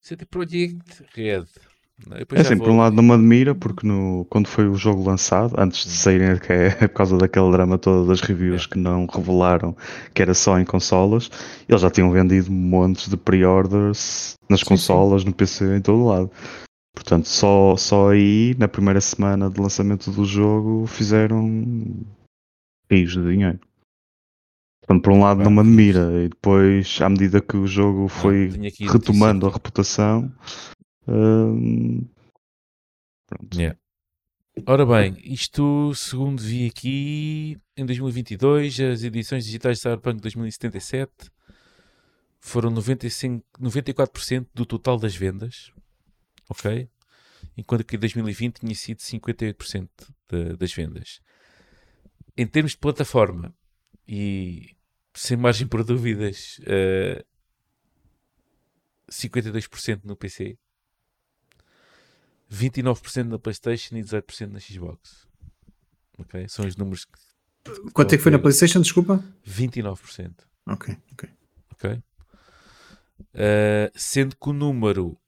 [0.00, 1.46] CD Projekt Red
[2.32, 2.66] é assim, vou...
[2.66, 5.90] por um lado não me admira, porque no, quando foi o jogo lançado, antes de
[5.90, 8.68] saírem, que é por causa daquele drama todo das reviews é.
[8.68, 9.76] que não revelaram
[10.14, 11.30] que era só em consolas,
[11.68, 15.28] eles já tinham vendido montes de pre-orders nas sim, consolas, sim.
[15.28, 16.30] no PC, em todo lado.
[16.94, 22.04] Portanto, só, só aí, na primeira semana de lançamento do jogo, fizeram
[22.90, 23.60] rios de dinheiro.
[24.90, 28.50] Portanto, por um lado não me admira, e depois, à medida que o jogo foi
[28.90, 30.34] retomando a reputação,
[33.24, 33.54] pronto.
[33.54, 33.78] Yeah.
[34.66, 41.30] Ora bem, isto segundo vi aqui em 2022, as edições digitais de Cyberpunk 2077
[42.40, 45.70] foram 95, 94% do total das vendas,
[46.48, 46.88] ok?
[47.56, 49.88] Enquanto que em 2020 tinha sido 58%
[50.28, 51.20] de, das vendas.
[52.36, 53.54] Em termos de plataforma,
[54.12, 54.74] e
[55.14, 57.24] sem margem por dúvidas, uh, eh,
[59.10, 60.56] 52% no PC,
[62.50, 65.28] 29% na PlayStation e 18% na Xbox.
[66.18, 66.48] Ok?
[66.48, 67.18] São os números que.
[67.92, 68.80] Quanto é que foi na PlayStation?
[68.80, 69.22] Desculpa?
[69.46, 70.32] 29%.
[70.66, 71.28] Ok, ok.
[71.72, 71.90] Ok.
[71.92, 75.18] Uh, sendo que o número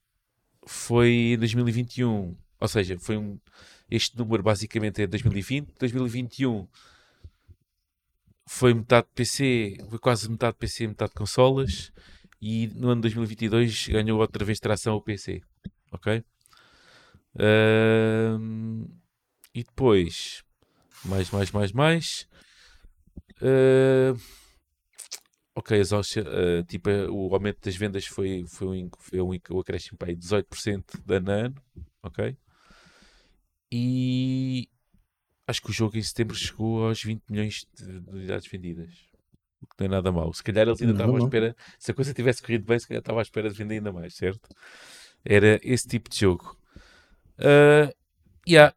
[0.66, 3.38] foi em 2021, ou seja, foi um.
[3.90, 6.66] Este número basicamente é 2020, 2021
[8.46, 11.92] foi metade PC, foi quase metade PC, metade consolas,
[12.40, 15.40] e no ano 2022 ganhou outra vez tração ao PC.
[15.92, 16.24] Ok?
[17.34, 18.88] Uh,
[19.54, 20.42] e depois,
[21.04, 22.28] mais, mais, mais, mais.
[23.40, 24.18] Uh,
[25.54, 29.98] ok, as, uh, tipo, o aumento das vendas foi, foi, um, foi um, um acréscimo
[29.98, 31.62] para aí 18% de ano a ano.
[32.02, 32.36] Ok.
[33.70, 34.68] E
[35.52, 38.90] acho que o jogo em setembro chegou aos 20 milhões de, de unidades vendidas.
[39.60, 40.32] O que não é nada mal.
[40.32, 41.54] Se calhar eles ainda estavam à espera.
[41.78, 44.16] Se a coisa tivesse corrido bem, se calhar estava à espera de vender ainda mais,
[44.16, 44.48] certo?
[45.24, 46.56] Era esse tipo de jogo.
[47.38, 47.94] Uh,
[48.48, 48.74] yeah.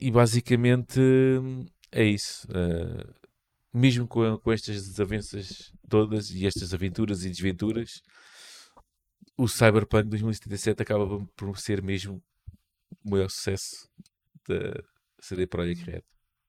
[0.00, 1.00] E basicamente
[1.92, 2.46] é isso.
[2.48, 3.12] Uh,
[3.74, 8.00] mesmo com, com estas desavenças todas e estas aventuras e desventuras,
[9.36, 12.22] o Cyberpunk 2077 acaba por ser mesmo
[13.04, 13.90] o maior sucesso
[14.48, 14.82] da
[15.26, 16.02] CD Projekt Red.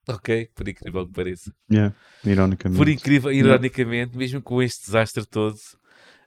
[0.08, 0.50] Ok?
[0.56, 1.54] Por incrível que pareça.
[1.70, 1.96] Yeah,
[2.26, 2.78] ironicamente.
[2.78, 4.18] Por incrível, ironicamente, yeah.
[4.18, 5.58] mesmo com este desastre todo,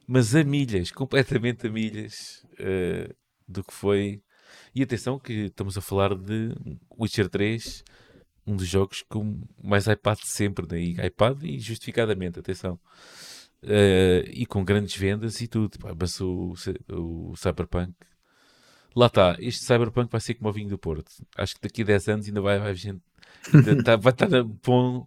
[0.07, 3.15] mas a milhas, completamente a milhas uh,
[3.49, 4.23] do que foi
[4.75, 6.55] e atenção que estamos a falar de
[6.99, 7.83] Witcher 3,
[8.47, 10.81] um dos jogos com mais iPad de sempre, né?
[10.81, 12.79] e iPad e justificadamente, atenção.
[13.63, 15.79] Uh, e com grandes vendas e tudo.
[15.99, 16.55] Mas o,
[16.91, 17.95] o Cyberpunk
[18.95, 21.11] lá está, este Cyberpunk vai ser como o vinho do Porto.
[21.37, 23.03] Acho que daqui a 10 anos ainda vai haver gente,
[23.53, 24.29] ainda tá, vai estar
[24.65, 25.07] bom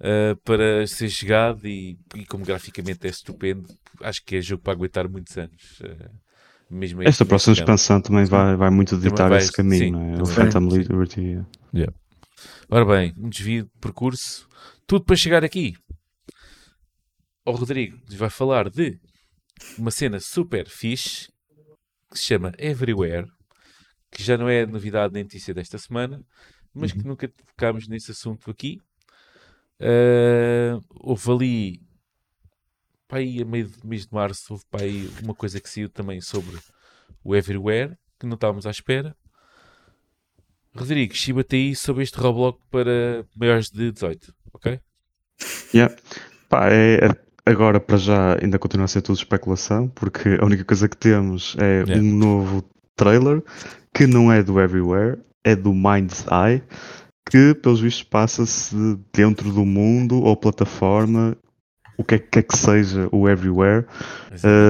[0.00, 3.68] uh, para ser chegado e, e, como graficamente é estupendo,
[4.00, 5.80] acho que é jogo para aguentar muitos anos.
[5.80, 6.24] Uh,
[6.70, 10.22] mesmo Esta próxima expansão também vai, vai muito ditar esse caminho, sim, não é?
[10.22, 11.44] O Phantom Liberty.
[11.72, 11.94] Yeah.
[12.68, 14.48] Ora bem, um desvio de percurso,
[14.86, 15.74] tudo para chegar aqui.
[17.44, 18.98] O Rodrigo vai falar de
[19.78, 21.28] uma cena super fixe
[22.14, 23.26] que se chama Everywhere,
[24.10, 26.22] que já não é novidade nem notícia desta semana,
[26.72, 26.98] mas uhum.
[26.98, 28.80] que nunca tocámos nesse assunto aqui.
[29.80, 31.82] Uh, houve ali,
[33.08, 35.90] pá, aí a meio do mês de março, houve pá, aí uma coisa que saiu
[35.90, 36.56] também sobre
[37.22, 39.16] o Everywhere, que não estávamos à espera.
[40.76, 44.80] Rodrigo, chiba-te aí sobre este Roblox para maiores de 18, ok?
[45.72, 45.94] Yeah.
[46.48, 50.64] Pá, é, é- agora para já ainda continua a ser tudo especulação, porque a única
[50.64, 51.96] coisa que temos é Yeah.
[52.02, 52.64] um novo
[52.96, 53.42] trailer
[53.92, 56.62] que não é do Everywhere, é do Mind's Eye,
[57.30, 58.74] que pelos vistos passa-se
[59.12, 61.36] dentro do mundo ou plataforma,
[61.96, 63.84] o que é que quer que seja o Everywhere,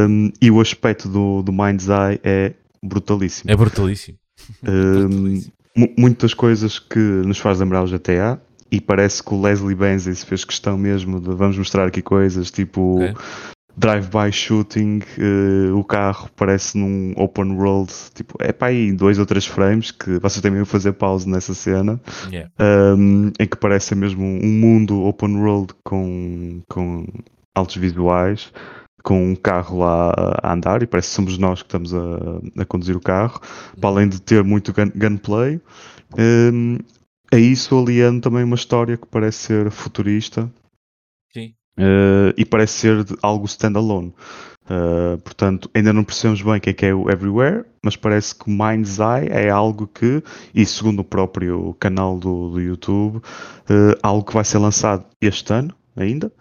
[0.08, 2.52] um, e o aspecto do, do Mind's Eye é
[2.82, 3.50] brutalíssimo.
[3.50, 4.18] É brutalíssimo.
[4.62, 5.52] Um, Brutalíssimo.
[5.76, 8.40] mu- muitas coisas que nos faz lembrar o GTA
[8.76, 13.00] e parece que o Leslie Benzies fez questão mesmo de vamos mostrar aqui coisas tipo
[13.02, 13.14] Ok.
[13.76, 19.26] drive-by shooting, eh, o carro parece num open world, tipo, é para aí dois ou
[19.26, 22.50] três frames que vocês têm mesmo fazer pause nessa cena, Yeah.
[22.96, 27.04] um, em que parece mesmo um mundo open world com, com
[27.52, 28.52] altos visuais,
[29.02, 32.64] com um carro lá a andar e parece que somos nós que estamos a, a
[32.64, 33.40] conduzir o carro,
[33.80, 35.60] para além de ter muito gun- gunplay.
[36.16, 36.78] Um,
[37.34, 40.50] a isso aliando também uma história que parece ser futurista
[41.32, 41.54] Sim.
[41.76, 44.14] eh, e parece ser algo standalone.
[44.64, 48.34] Uh, portanto, ainda não percebemos bem o que é que é o Everywhere, mas parece
[48.34, 50.22] que o Mind's Eye é algo que,
[50.54, 55.52] e segundo o próprio canal do, do YouTube, uh, algo que vai ser lançado este
[55.52, 56.32] ano ainda,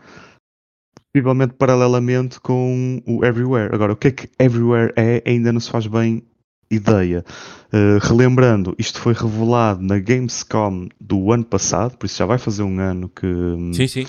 [1.14, 3.76] possivelmente paralelamente com o Everywhere.
[3.76, 6.24] Agora, o que é que Everywhere é ainda não se faz bem
[6.74, 7.24] ideia.
[7.72, 12.64] Uh, relembrando, isto foi revelado na Gamescom do ano passado, por isso já vai fazer
[12.64, 13.28] um ano que,
[13.74, 14.06] Sim, sim.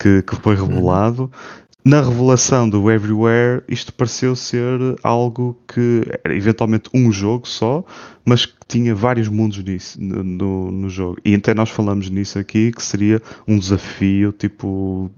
[0.00, 1.30] que, que foi revelado.
[1.86, 7.84] Na revelação do Everywhere, isto pareceu ser algo que era eventualmente um jogo só,
[8.24, 11.18] mas que tinha vários mundos nisso, no, no, jogo.
[11.22, 15.10] E até nós falamos nisso aqui, que seria um desafio tipo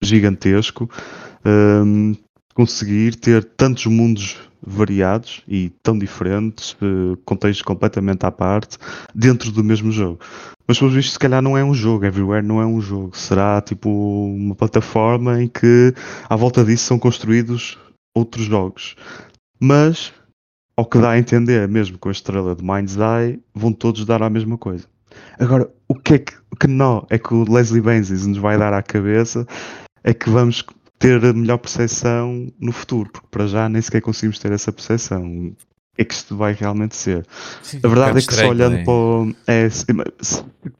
[0.00, 0.88] gigantesco
[1.44, 2.14] hum,
[2.54, 8.78] conseguir ter tantos mundos variados e tão diferentes, eh, contextos completamente à parte,
[9.14, 10.20] dentro do mesmo jogo.
[10.66, 13.16] Mas pelos vistos, se calhar não é um jogo, Everywhere não é um jogo.
[13.16, 15.92] Será tipo uma plataforma em que
[16.28, 17.78] à volta disso são construídos
[18.16, 18.96] outros jogos.
[19.60, 20.12] Mas,
[20.76, 24.22] ao que dá a entender, mesmo com a estrela de Mind's Eye, vão todos dar
[24.22, 24.86] a mesma coisa.
[25.38, 28.72] Agora, o que é que, que nó é que o Leslie Benzies nos vai dar
[28.72, 29.46] à cabeça
[30.02, 30.64] é que vamos
[30.98, 35.52] ter a melhor percepção no futuro, porque para já nem sequer conseguimos ter essa percepção.
[35.96, 37.24] É que isto vai realmente ser.
[37.62, 39.34] Sim, A verdade é que só bocado olhando estranho, para o.
[39.46, 39.68] É,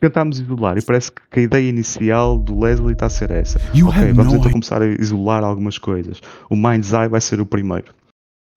[0.00, 3.60] tentarmos isolar, e parece que a ideia inicial do Leslie está a ser essa.
[3.72, 4.52] You ok, vamos então idea.
[4.52, 6.20] começar a isolar algumas coisas.
[6.50, 7.94] O Mind's Eye vai ser o primeiro.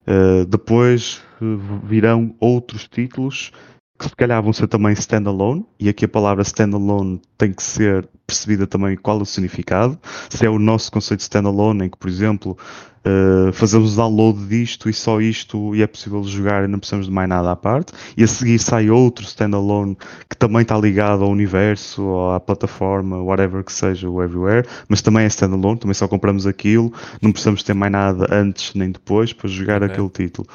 [0.02, 3.52] Uh, depois uh, virão outros títulos
[3.98, 8.08] que se calhar vão ser também standalone, e aqui a palavra standalone tem que ser
[8.26, 9.98] percebida também qual é o significado.
[10.30, 12.56] Se é o nosso conceito de standalone, em que, por exemplo,
[13.04, 17.12] uh, fazemos download disto e só isto e é possível jogar e não precisamos de
[17.12, 19.96] mais nada à parte, e a seguir sai outro standalone
[20.28, 25.02] que também está ligado ao universo, ou à plataforma, whatever que seja, o Everywhere, mas
[25.02, 29.32] também é standalone, também só compramos aquilo, não precisamos ter mais nada antes nem depois
[29.32, 29.92] para jogar Ok.
[29.92, 30.46] aquele título.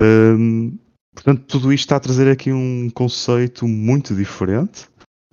[0.00, 0.76] Hum,
[1.14, 4.86] portanto, tudo isto está a trazer aqui um conceito muito diferente.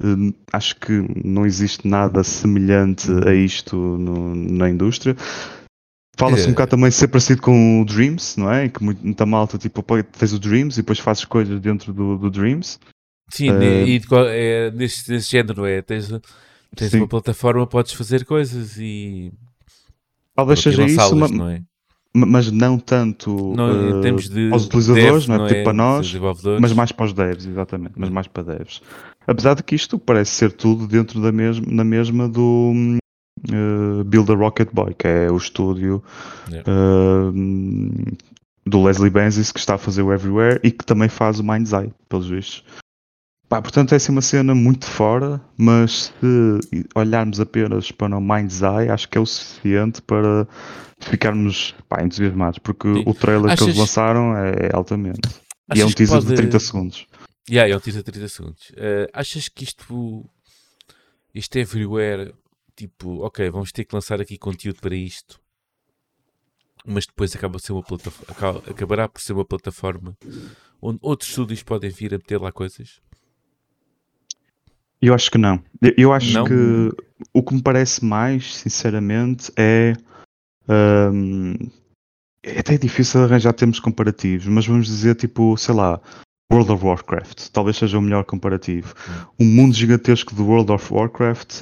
[0.04, 0.92] Hum, acho que
[1.24, 5.16] não existe nada semelhante a isto no- na indústria.
[6.18, 6.48] Fala-se É.
[6.48, 8.68] um bocado também de ser parecido com o Dreams, não é?
[8.70, 9.84] Que muito- muita malta tipo,
[10.14, 12.80] fez o Dreams e depois fazes coisas dentro do, do Dreams.
[13.32, 16.10] Sim, Eh, e qual- é, nesse, nesse género, é, tens,
[16.76, 16.98] tens Sim.
[16.98, 19.32] uma plataforma, podes fazer coisas e
[20.36, 21.62] Talvez seja isso, lançá-las, ma- não é?
[22.14, 25.48] Ma- mas não tanto Não, termos de aos utilizadores, dev, não é?
[25.50, 26.60] Tipo para Dos nós.
[26.60, 27.94] Mas mais para os devs, exatamente.
[27.96, 28.82] Mas mais para devs.
[29.28, 32.98] Apesar de que isto parece ser tudo dentro da mesma, na mesma do hum,
[33.50, 36.04] eh, Build a Rocket Boy, que é o estúdio
[36.50, 36.70] Yeah.
[36.70, 38.12] eh,
[38.66, 41.72] do Leslie Benzies que está a fazer o Everywhere e que também faz o Mind's
[41.74, 42.64] Eye, pelos vistos.
[43.52, 48.62] Pá, portanto, é assim uma cena muito fora, mas se olharmos apenas para o Mind's
[48.62, 50.48] Eye, acho que é o suficiente para
[51.02, 53.04] ficarmos pá, entusiasmados, porque Sim.
[53.06, 55.20] o trailer que Achas- eles lançaram é, é altamente.
[55.76, 57.06] e é um Achas que teaser de pode- 30 segundos.
[57.50, 58.72] Yeah, é um teaser de 30 segundos.
[58.78, 60.26] Eh, achas que isto,
[61.36, 62.34] isto é everywhere?
[62.74, 65.42] Tipo, ok, vamos ter que lançar aqui conteúdo para isto,
[66.86, 70.18] mas depois acaba ser uma plataforma, acabará por ser uma plataforma
[70.82, 73.02] onde outros estúdios podem vir a meter lá coisas.
[75.02, 75.62] Eu acho que não.
[75.82, 76.46] Eu- Eu acho Não?
[76.46, 76.90] que
[77.34, 79.94] o que me parece mais, sinceramente, é.
[80.70, 81.54] hum,
[82.44, 86.00] é até difícil arranjar termos comparativos, mas vamos dizer, tipo, sei lá,
[86.52, 87.50] World of Warcraft.
[87.50, 88.94] Talvez seja o melhor comparativo.
[89.40, 91.62] Um mundo gigantesco de World of Warcraft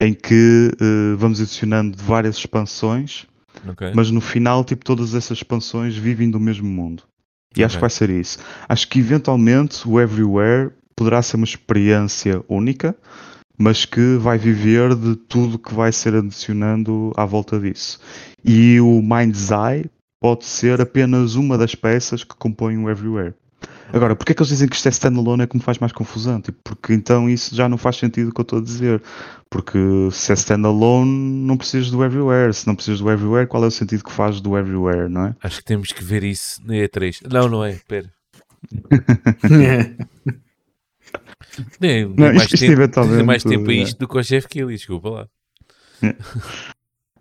[0.00, 3.26] em que uh, vamos adicionando várias expansões,
[3.68, 3.90] Ok.
[3.94, 7.02] mas no final, tipo, todas essas expansões vivem do mesmo mundo.
[7.56, 7.78] E acho Ok.
[7.78, 8.38] que vai ser isso.
[8.68, 12.96] Acho que eventualmente o Everywhere poderá ser uma experiência única,
[13.56, 18.00] mas que vai viver de tudo que vai ser adicionando à volta disso.
[18.44, 19.88] E o Mind's Eye
[20.20, 23.32] pode ser apenas uma das peças que compõem o Everywhere.
[23.92, 25.92] Agora, porque é que eles dizem que isto é standalone é que me faz mais
[25.92, 26.40] confusão?
[26.40, 29.00] Tipo, porque então isso já não faz sentido o que eu estou a dizer.
[29.48, 29.78] Porque
[30.12, 31.10] se é standalone,
[31.46, 32.52] não precisas do Everywhere.
[32.52, 35.36] Se não precisas do Everywhere, qual é o sentido que faz do Everywhere, não é?
[35.42, 37.20] Acho que temos que ver isso na E3.
[37.32, 37.70] Não, não é.
[37.70, 38.12] Espera.
[41.80, 43.76] Nem, nem Não, mais, isto- tempo, nem mais tempo a é.
[43.76, 45.28] isto do que o Jeff Kelly, desculpa lá.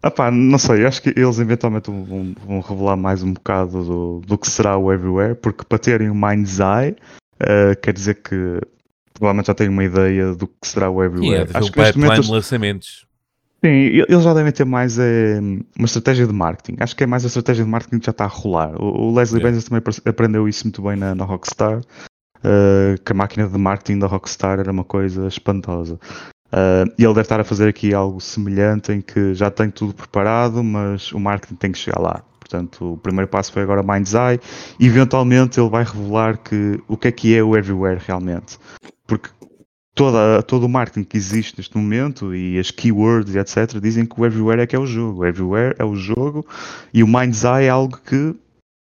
[0.02, 4.22] Ah pá, não sei, acho que eles eventualmente vão, vão revelar mais um bocado do,
[4.26, 6.96] do que será o Everywhere, porque para terem o Mind's Eye,
[7.40, 8.60] eh, quer dizer que
[9.14, 11.50] provavelmente já têm uma ideia do que será o é Everywhere.
[11.54, 13.08] acho que pipeline momento de lançamentos.
[13.66, 13.72] Sim,
[14.08, 15.40] eles já devem ter mais eh,
[15.76, 16.78] uma estratégia de marketing.
[16.80, 18.80] Acho que é mais a estratégia de marketing que já está a rolar.
[18.80, 19.50] O, o Leslie Yeah.
[19.50, 21.82] Benzies também apre- aprendeu isso muito bem na, na Rockstar,
[22.44, 26.00] eh, que a máquina de marketing da Rockstar era uma coisa espantosa.
[26.52, 29.94] Eh, e ele deve estar a fazer aqui algo semelhante em que já tem tudo
[29.94, 32.24] preparado, mas o marketing tem que chegar lá.
[32.40, 34.40] Portanto, o primeiro passo foi agora Mind's Eye.
[34.80, 38.58] Eventualmente ele vai revelar que, o que é que é o Everywhere realmente.
[39.06, 39.30] Porque
[39.94, 43.82] toda, todo o marketing que existe neste momento e as keywords e etc.
[43.82, 45.22] dizem que o Everywhere é que é o jogo.
[45.22, 46.46] O Everywhere é o jogo
[46.94, 48.34] e o Mind's Eye é algo que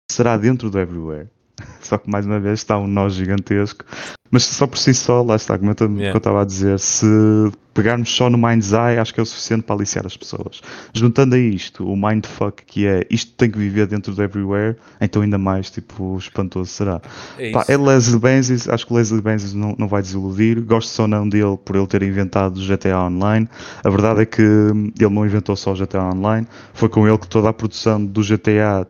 [0.09, 1.27] será dentro do Everywhere.
[1.81, 3.85] Só que mais uma vez está um nó gigantesco.
[4.29, 6.11] Mas só por si só, lá está, como eu Yeah.
[6.11, 7.05] que eu estava a dizer, se
[7.73, 10.61] pegarmos só no Mind's Eye, acho que é o suficiente para aliciar as pessoas.
[10.93, 15.21] Juntando a isto, o Mindfuck que é isto tem que viver dentro do Everywhere, então
[15.21, 17.01] ainda mais tipo espantoso será.
[17.37, 20.59] É Pá, é Leslie Benzies, acho que o Leslie Benzies não, não vai desiludir.
[20.61, 23.47] Gosto só não dele por ele ter inventado o GTA Online.
[23.83, 27.27] A verdade é que ele não inventou só o GTA Online, foi com ele que
[27.27, 28.87] toda a produção do GTA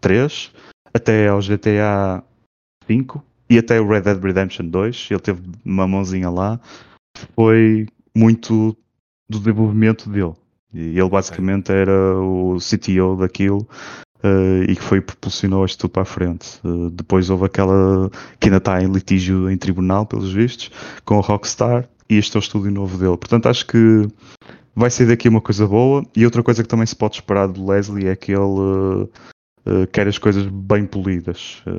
[0.00, 0.52] 3
[0.92, 2.22] até ao GTA
[2.86, 6.60] 5 e até o Red Dead Redemption 2, ele teve uma mãozinha lá,
[7.34, 7.86] foi
[8.16, 8.76] muito
[9.28, 10.34] do desenvolvimento dele.
[10.72, 13.66] E ele basicamente era o CTO daquilo
[14.22, 16.60] eh, e que foi propulsionou isto tudo para a frente.
[16.64, 20.70] Eh, depois houve aquela que ainda está em litígio em tribunal, pelos vistos,
[21.04, 23.16] com a Rockstar e este é o estúdio novo dele.
[23.16, 24.06] Portanto, acho que
[24.74, 26.04] vai ser daqui uma coisa boa.
[26.16, 29.18] E outra coisa que também se pode esperar do Leslie é que ele eh,
[29.66, 31.62] eh, quer as coisas bem polidas.
[31.66, 31.72] Eh,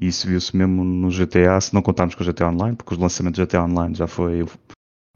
[0.00, 3.00] e isso viu-se mesmo no GTA, se não contarmos com o GTA Online, porque os
[3.00, 4.44] lançamentos do GTA Online já foi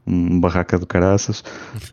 [0.05, 1.43] um barraca do caraças,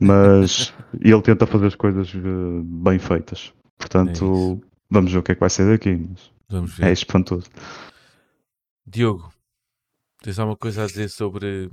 [0.01, 3.53] mas ele tenta fazer as coisas eh, bem feitas.
[3.77, 5.97] Portanto, vamos ver o que é que vai ser daqui.
[5.97, 6.87] Mas Vamos ver.
[6.87, 7.49] é espantoso.
[8.87, 9.33] Diogo,
[10.23, 11.69] tens alguma coisa a dizer sobre.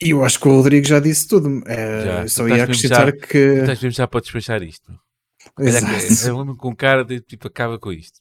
[0.00, 1.62] E eu acho que o Rodrigo já disse tudo.
[1.66, 2.28] É, Já.
[2.28, 3.36] só ia acrescentar já- que.
[3.38, 4.92] Estás mesmo já para despachar isto.
[5.58, 6.28] Exato.
[6.28, 8.20] é um com cara de tipo, acaba com isto.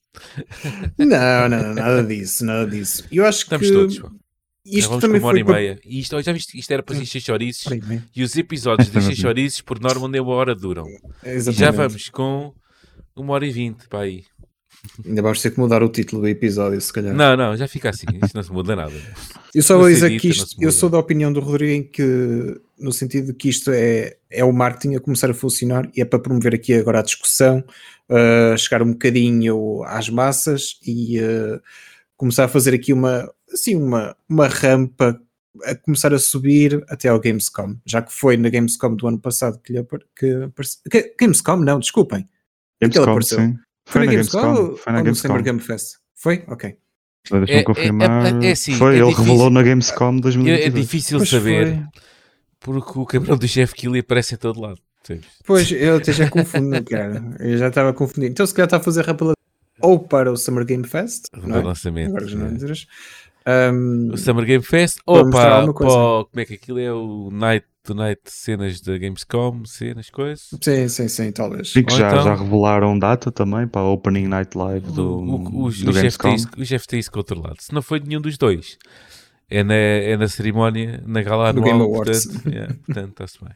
[0.98, 3.06] Não, não, nada disso, nada disso.
[3.12, 3.96] Eu acho Estamos que todos.
[4.66, 5.80] isto vamos também com uma hora foi e para- meia.
[5.86, 7.72] E isto, já viste, isto era para ser chouriços.
[8.16, 10.86] E os episódios de chouriços, por norma, nem uma hora duram.
[10.88, 11.60] E exatamente.
[11.60, 12.54] já vamos com
[13.16, 14.24] uma hora e vinte para aí.
[15.06, 17.14] Ainda vamos ter que mudar o título do episódio, se calhar.
[17.14, 18.08] Não, não, já fica assim.
[18.24, 18.94] Isto não se muda nada.
[19.54, 22.92] Eu só vou dizer que isto, eu sou da opinião do Rodrigo em que, no
[22.92, 26.20] sentido de que isto é, é o marketing a começar a funcionar e é para
[26.20, 27.64] promover aqui agora a discussão,
[28.10, 31.62] uh, chegar um bocadinho às massas e uh,
[32.18, 35.20] começar a fazer aqui uma, assim, uma, uma rampa
[35.66, 39.60] a começar a subir até ao Gamescom, já que foi na Gamescom do ano passado
[39.64, 39.86] que lhe
[40.16, 40.82] que apareceu.
[41.20, 42.28] Gamescom, não, desculpem.
[42.82, 43.40] Gamescom, apareceu.
[43.40, 43.56] sim.
[43.86, 45.28] Foi, na Gamescom, ou, Foi na ou no Gamescom.
[45.28, 45.98] Summer Game Fest?
[46.16, 46.44] Foi?
[46.48, 46.78] Ok.
[47.30, 48.44] Deixa-me É- é- confirmar.
[48.44, 50.66] é- é assim, foi, é ele difícil- revelou na Gamescom É, 2022.
[50.66, 51.84] é difícil Pois saber, foi.
[52.62, 54.80] Porque o cabrão do Jeff Kelly aparece em todo lado.
[55.06, 55.30] percebes?
[55.46, 57.22] Pois, eu até já confundo, cara.
[57.40, 58.32] Eu já estava confundindo.
[58.32, 59.34] Então, se calhar está a fazer rapela
[59.82, 61.64] ou para o Summer Game Fest, O não é?
[61.64, 62.10] lançamento.
[62.10, 62.86] Agora já não dizeres.
[63.74, 67.66] Um, O Summer Game Fest ou para, para- como é que aquilo é o Night
[67.84, 70.48] to Night cenas da Gamescom, cenas, coisas.
[70.62, 71.72] sim, sim, sim, talvez.
[71.72, 75.04] Sim, que Ou já, então- já revelaram data também para a Opening Night Live do,
[75.18, 76.28] o, o, o, do o, Jeff Gamescom.
[76.28, 77.56] tem isso, o Jeff tem isso controlado.
[77.60, 78.78] Se não foi nenhum dos dois,
[79.52, 81.66] é na, é na cerimónia, na gala anual.
[81.66, 82.26] Game Awards.
[82.26, 82.76] Portanto, yeah,
[83.10, 83.54] está-se bem.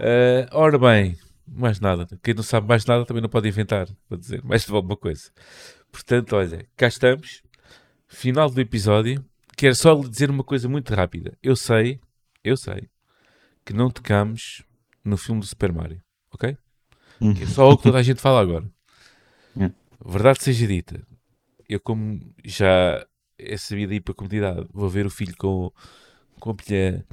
[0.00, 1.16] Eh, ora bem,
[1.46, 2.08] mais nada.
[2.20, 5.30] Quem não sabe mais nada também não pode inventar, para dizer mais de alguma coisa.
[5.92, 7.42] Portanto, olha, cá estamos.
[8.08, 9.24] Final do episódio.
[9.56, 11.38] Quero só lhe dizer uma coisa muito rápida.
[11.40, 12.00] Eu sei,
[12.42, 12.88] eu sei,
[13.64, 14.64] que não tocamos
[15.04, 16.58] no filme do Super Mario, ok?
[17.36, 18.68] Que é só o que toda a gente fala agora.
[20.04, 21.00] Verdade seja dita,
[21.68, 23.06] eu como já
[23.38, 25.72] é sabido ir para a comunidade, vou ver o filho com,
[26.40, 27.06] com, a, minha,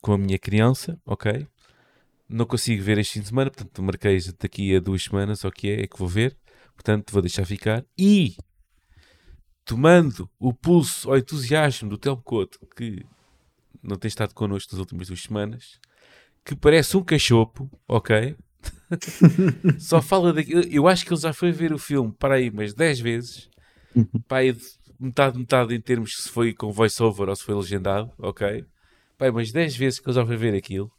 [0.00, 1.46] com a minha criança, ok?
[2.28, 5.68] não consigo ver este fim de semana, portanto marquei daqui a duas semanas, o que
[5.68, 6.36] é, é que vou ver,
[6.74, 7.84] portanto vou deixar ficar.
[7.96, 8.36] E
[9.64, 13.04] tomando o pulso ao entusiasmo do Telmo Couto, que
[13.82, 15.78] não tem estado connosco nas últimas duas semanas,
[16.44, 18.36] que parece um cachopo, ok?
[19.78, 20.62] Só fala daquilo.
[20.62, 23.50] Eu acho que ele já foi ver o filme para aí umas 10 vezes,
[24.26, 24.56] para aí
[24.98, 28.64] metade, metade em termos se foi com voice-over ou se foi legendado, ok?
[29.18, 30.90] Pai, umas 10 vezes que ele já foi ver aquilo.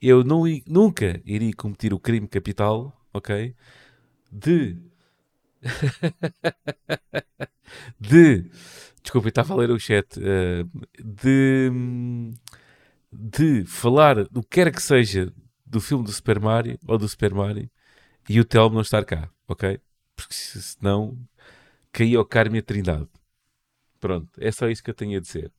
[0.00, 3.54] Eu não, nunca iria cometer o crime capital, ok?
[4.30, 4.76] De
[7.98, 8.50] de.
[9.02, 10.18] Desculpa, estava a ler o chat.
[10.18, 10.68] Uh,
[11.02, 11.70] de.
[13.12, 15.32] De falar do que quer que seja
[15.66, 17.70] do filme do Super Mario ou do Super Mario
[18.28, 19.78] e o Telmo não estar cá, ok?
[20.16, 21.18] Porque senão
[21.92, 23.08] caía o Carme a Trindade.
[24.02, 25.52] Pronto, é só isso que eu tenho a dizer.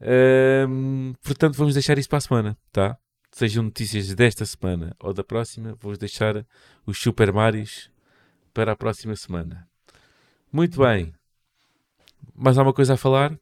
[0.00, 2.96] Um, portanto, vamos deixar isso para a semana, tá?
[3.32, 6.46] Sejam notícias desta semana ou da próxima, vamos deixar
[6.86, 7.90] os Super Marios
[8.54, 9.68] para a próxima semana.
[10.52, 11.12] Muito bem.
[12.32, 13.36] Mais alguma coisa a falar?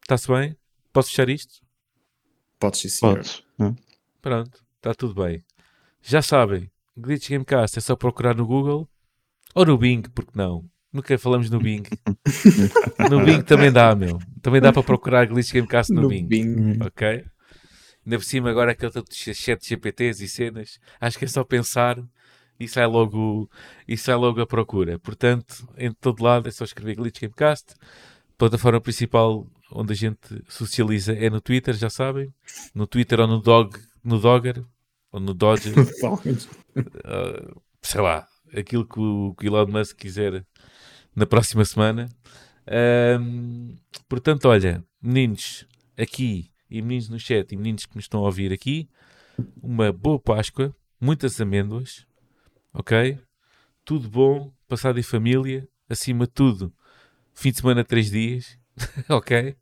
[0.00, 0.56] Está-se bem?
[0.90, 1.62] Posso fechar isto?
[2.58, 3.16] Podes, sim, senhor.
[3.16, 3.44] Podes.
[4.22, 5.44] Pronto, está tudo bem.
[6.00, 8.88] Já sabem, Glitch Gamecast é só procurar no Google
[9.54, 10.66] ou no Bing, porque não?
[10.96, 11.82] Nunca falamos no Bing.
[13.10, 14.18] no Bing também dá, meu.
[14.40, 16.26] Também dá para procurar Glitch Gamecast no, No Bing.
[16.26, 16.78] Bing.
[16.80, 17.06] Ok?
[18.06, 21.44] Ainda por cima, agora aquele tanto de chat GPTs e cenas, acho que é só
[21.44, 22.02] pensar
[22.58, 23.50] e sai logo,
[23.86, 24.98] e sai logo a procura.
[24.98, 27.74] Portanto, em todo lado é só escrever Glitch Gamecast.
[28.38, 32.32] Plataforma principal onde a gente socializa é no Twitter, já sabem.
[32.74, 34.64] No Twitter ou no Dog, no Dogger,
[35.12, 40.44] ou no Dodger, uh, sei lá, aquilo que o, que o Elon Musk quiser
[41.16, 42.08] na próxima semana.
[42.68, 43.78] Ahm,
[44.08, 45.66] portanto, olha, meninos
[45.96, 48.88] aqui e meninos no chat e meninos que me estão a ouvir aqui,
[49.62, 52.06] uma boa Páscoa, muitas amêndoas,
[52.74, 53.18] ok?
[53.84, 56.74] Tudo bom, passado em família, acima de tudo,
[57.32, 58.58] fim de semana, três dias,
[59.08, 59.56] ok?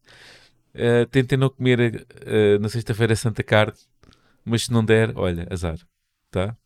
[0.75, 3.79] Uh, tentem não comer uh, na sexta-feira Santa Carne,
[4.45, 5.79] mas se não der, olha, azar,
[6.31, 6.57] tá?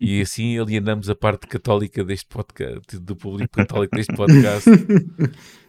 [0.00, 4.68] E assim alienamos a parte católica deste podcast, do público católico deste podcast.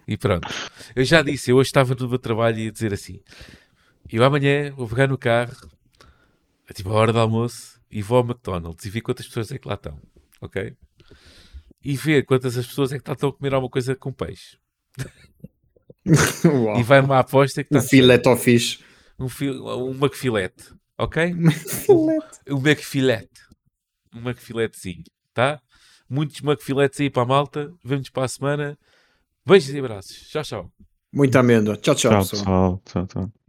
[0.07, 0.47] e pronto.
[0.95, 3.19] Eu já disse, eu hoje estava no meu trabalho e ia dizer assim:
[4.09, 5.55] eu amanhã vou pegar no carro,
[6.69, 9.57] é tipo a hora do almoço, e vou ao McDonald's e ver quantas pessoas é
[9.57, 9.99] que lá estão,
[10.39, 10.73] ok?
[11.83, 14.57] E ver quantas as pessoas é que lá estão a comer alguma coisa com peixe.
[16.45, 16.79] Uau.
[16.79, 18.79] E vai uma aposta que Um filete ao fixe.
[19.19, 21.33] um, fi- um McFilete, ok?
[22.49, 23.41] Um McFilete.
[24.13, 25.61] Um McFiletezinho, tá?
[26.09, 27.73] Muitos McFiletes aí para a malta.
[27.83, 28.77] Vemos para a semana.
[29.45, 30.27] Beijos e abraços.
[30.29, 30.71] Tchau, tchau.
[31.11, 31.77] Muita amêndoa.
[31.77, 32.81] Tchau, tchau, Tchau, pessoal.
[32.85, 33.40] Tchau, tchau.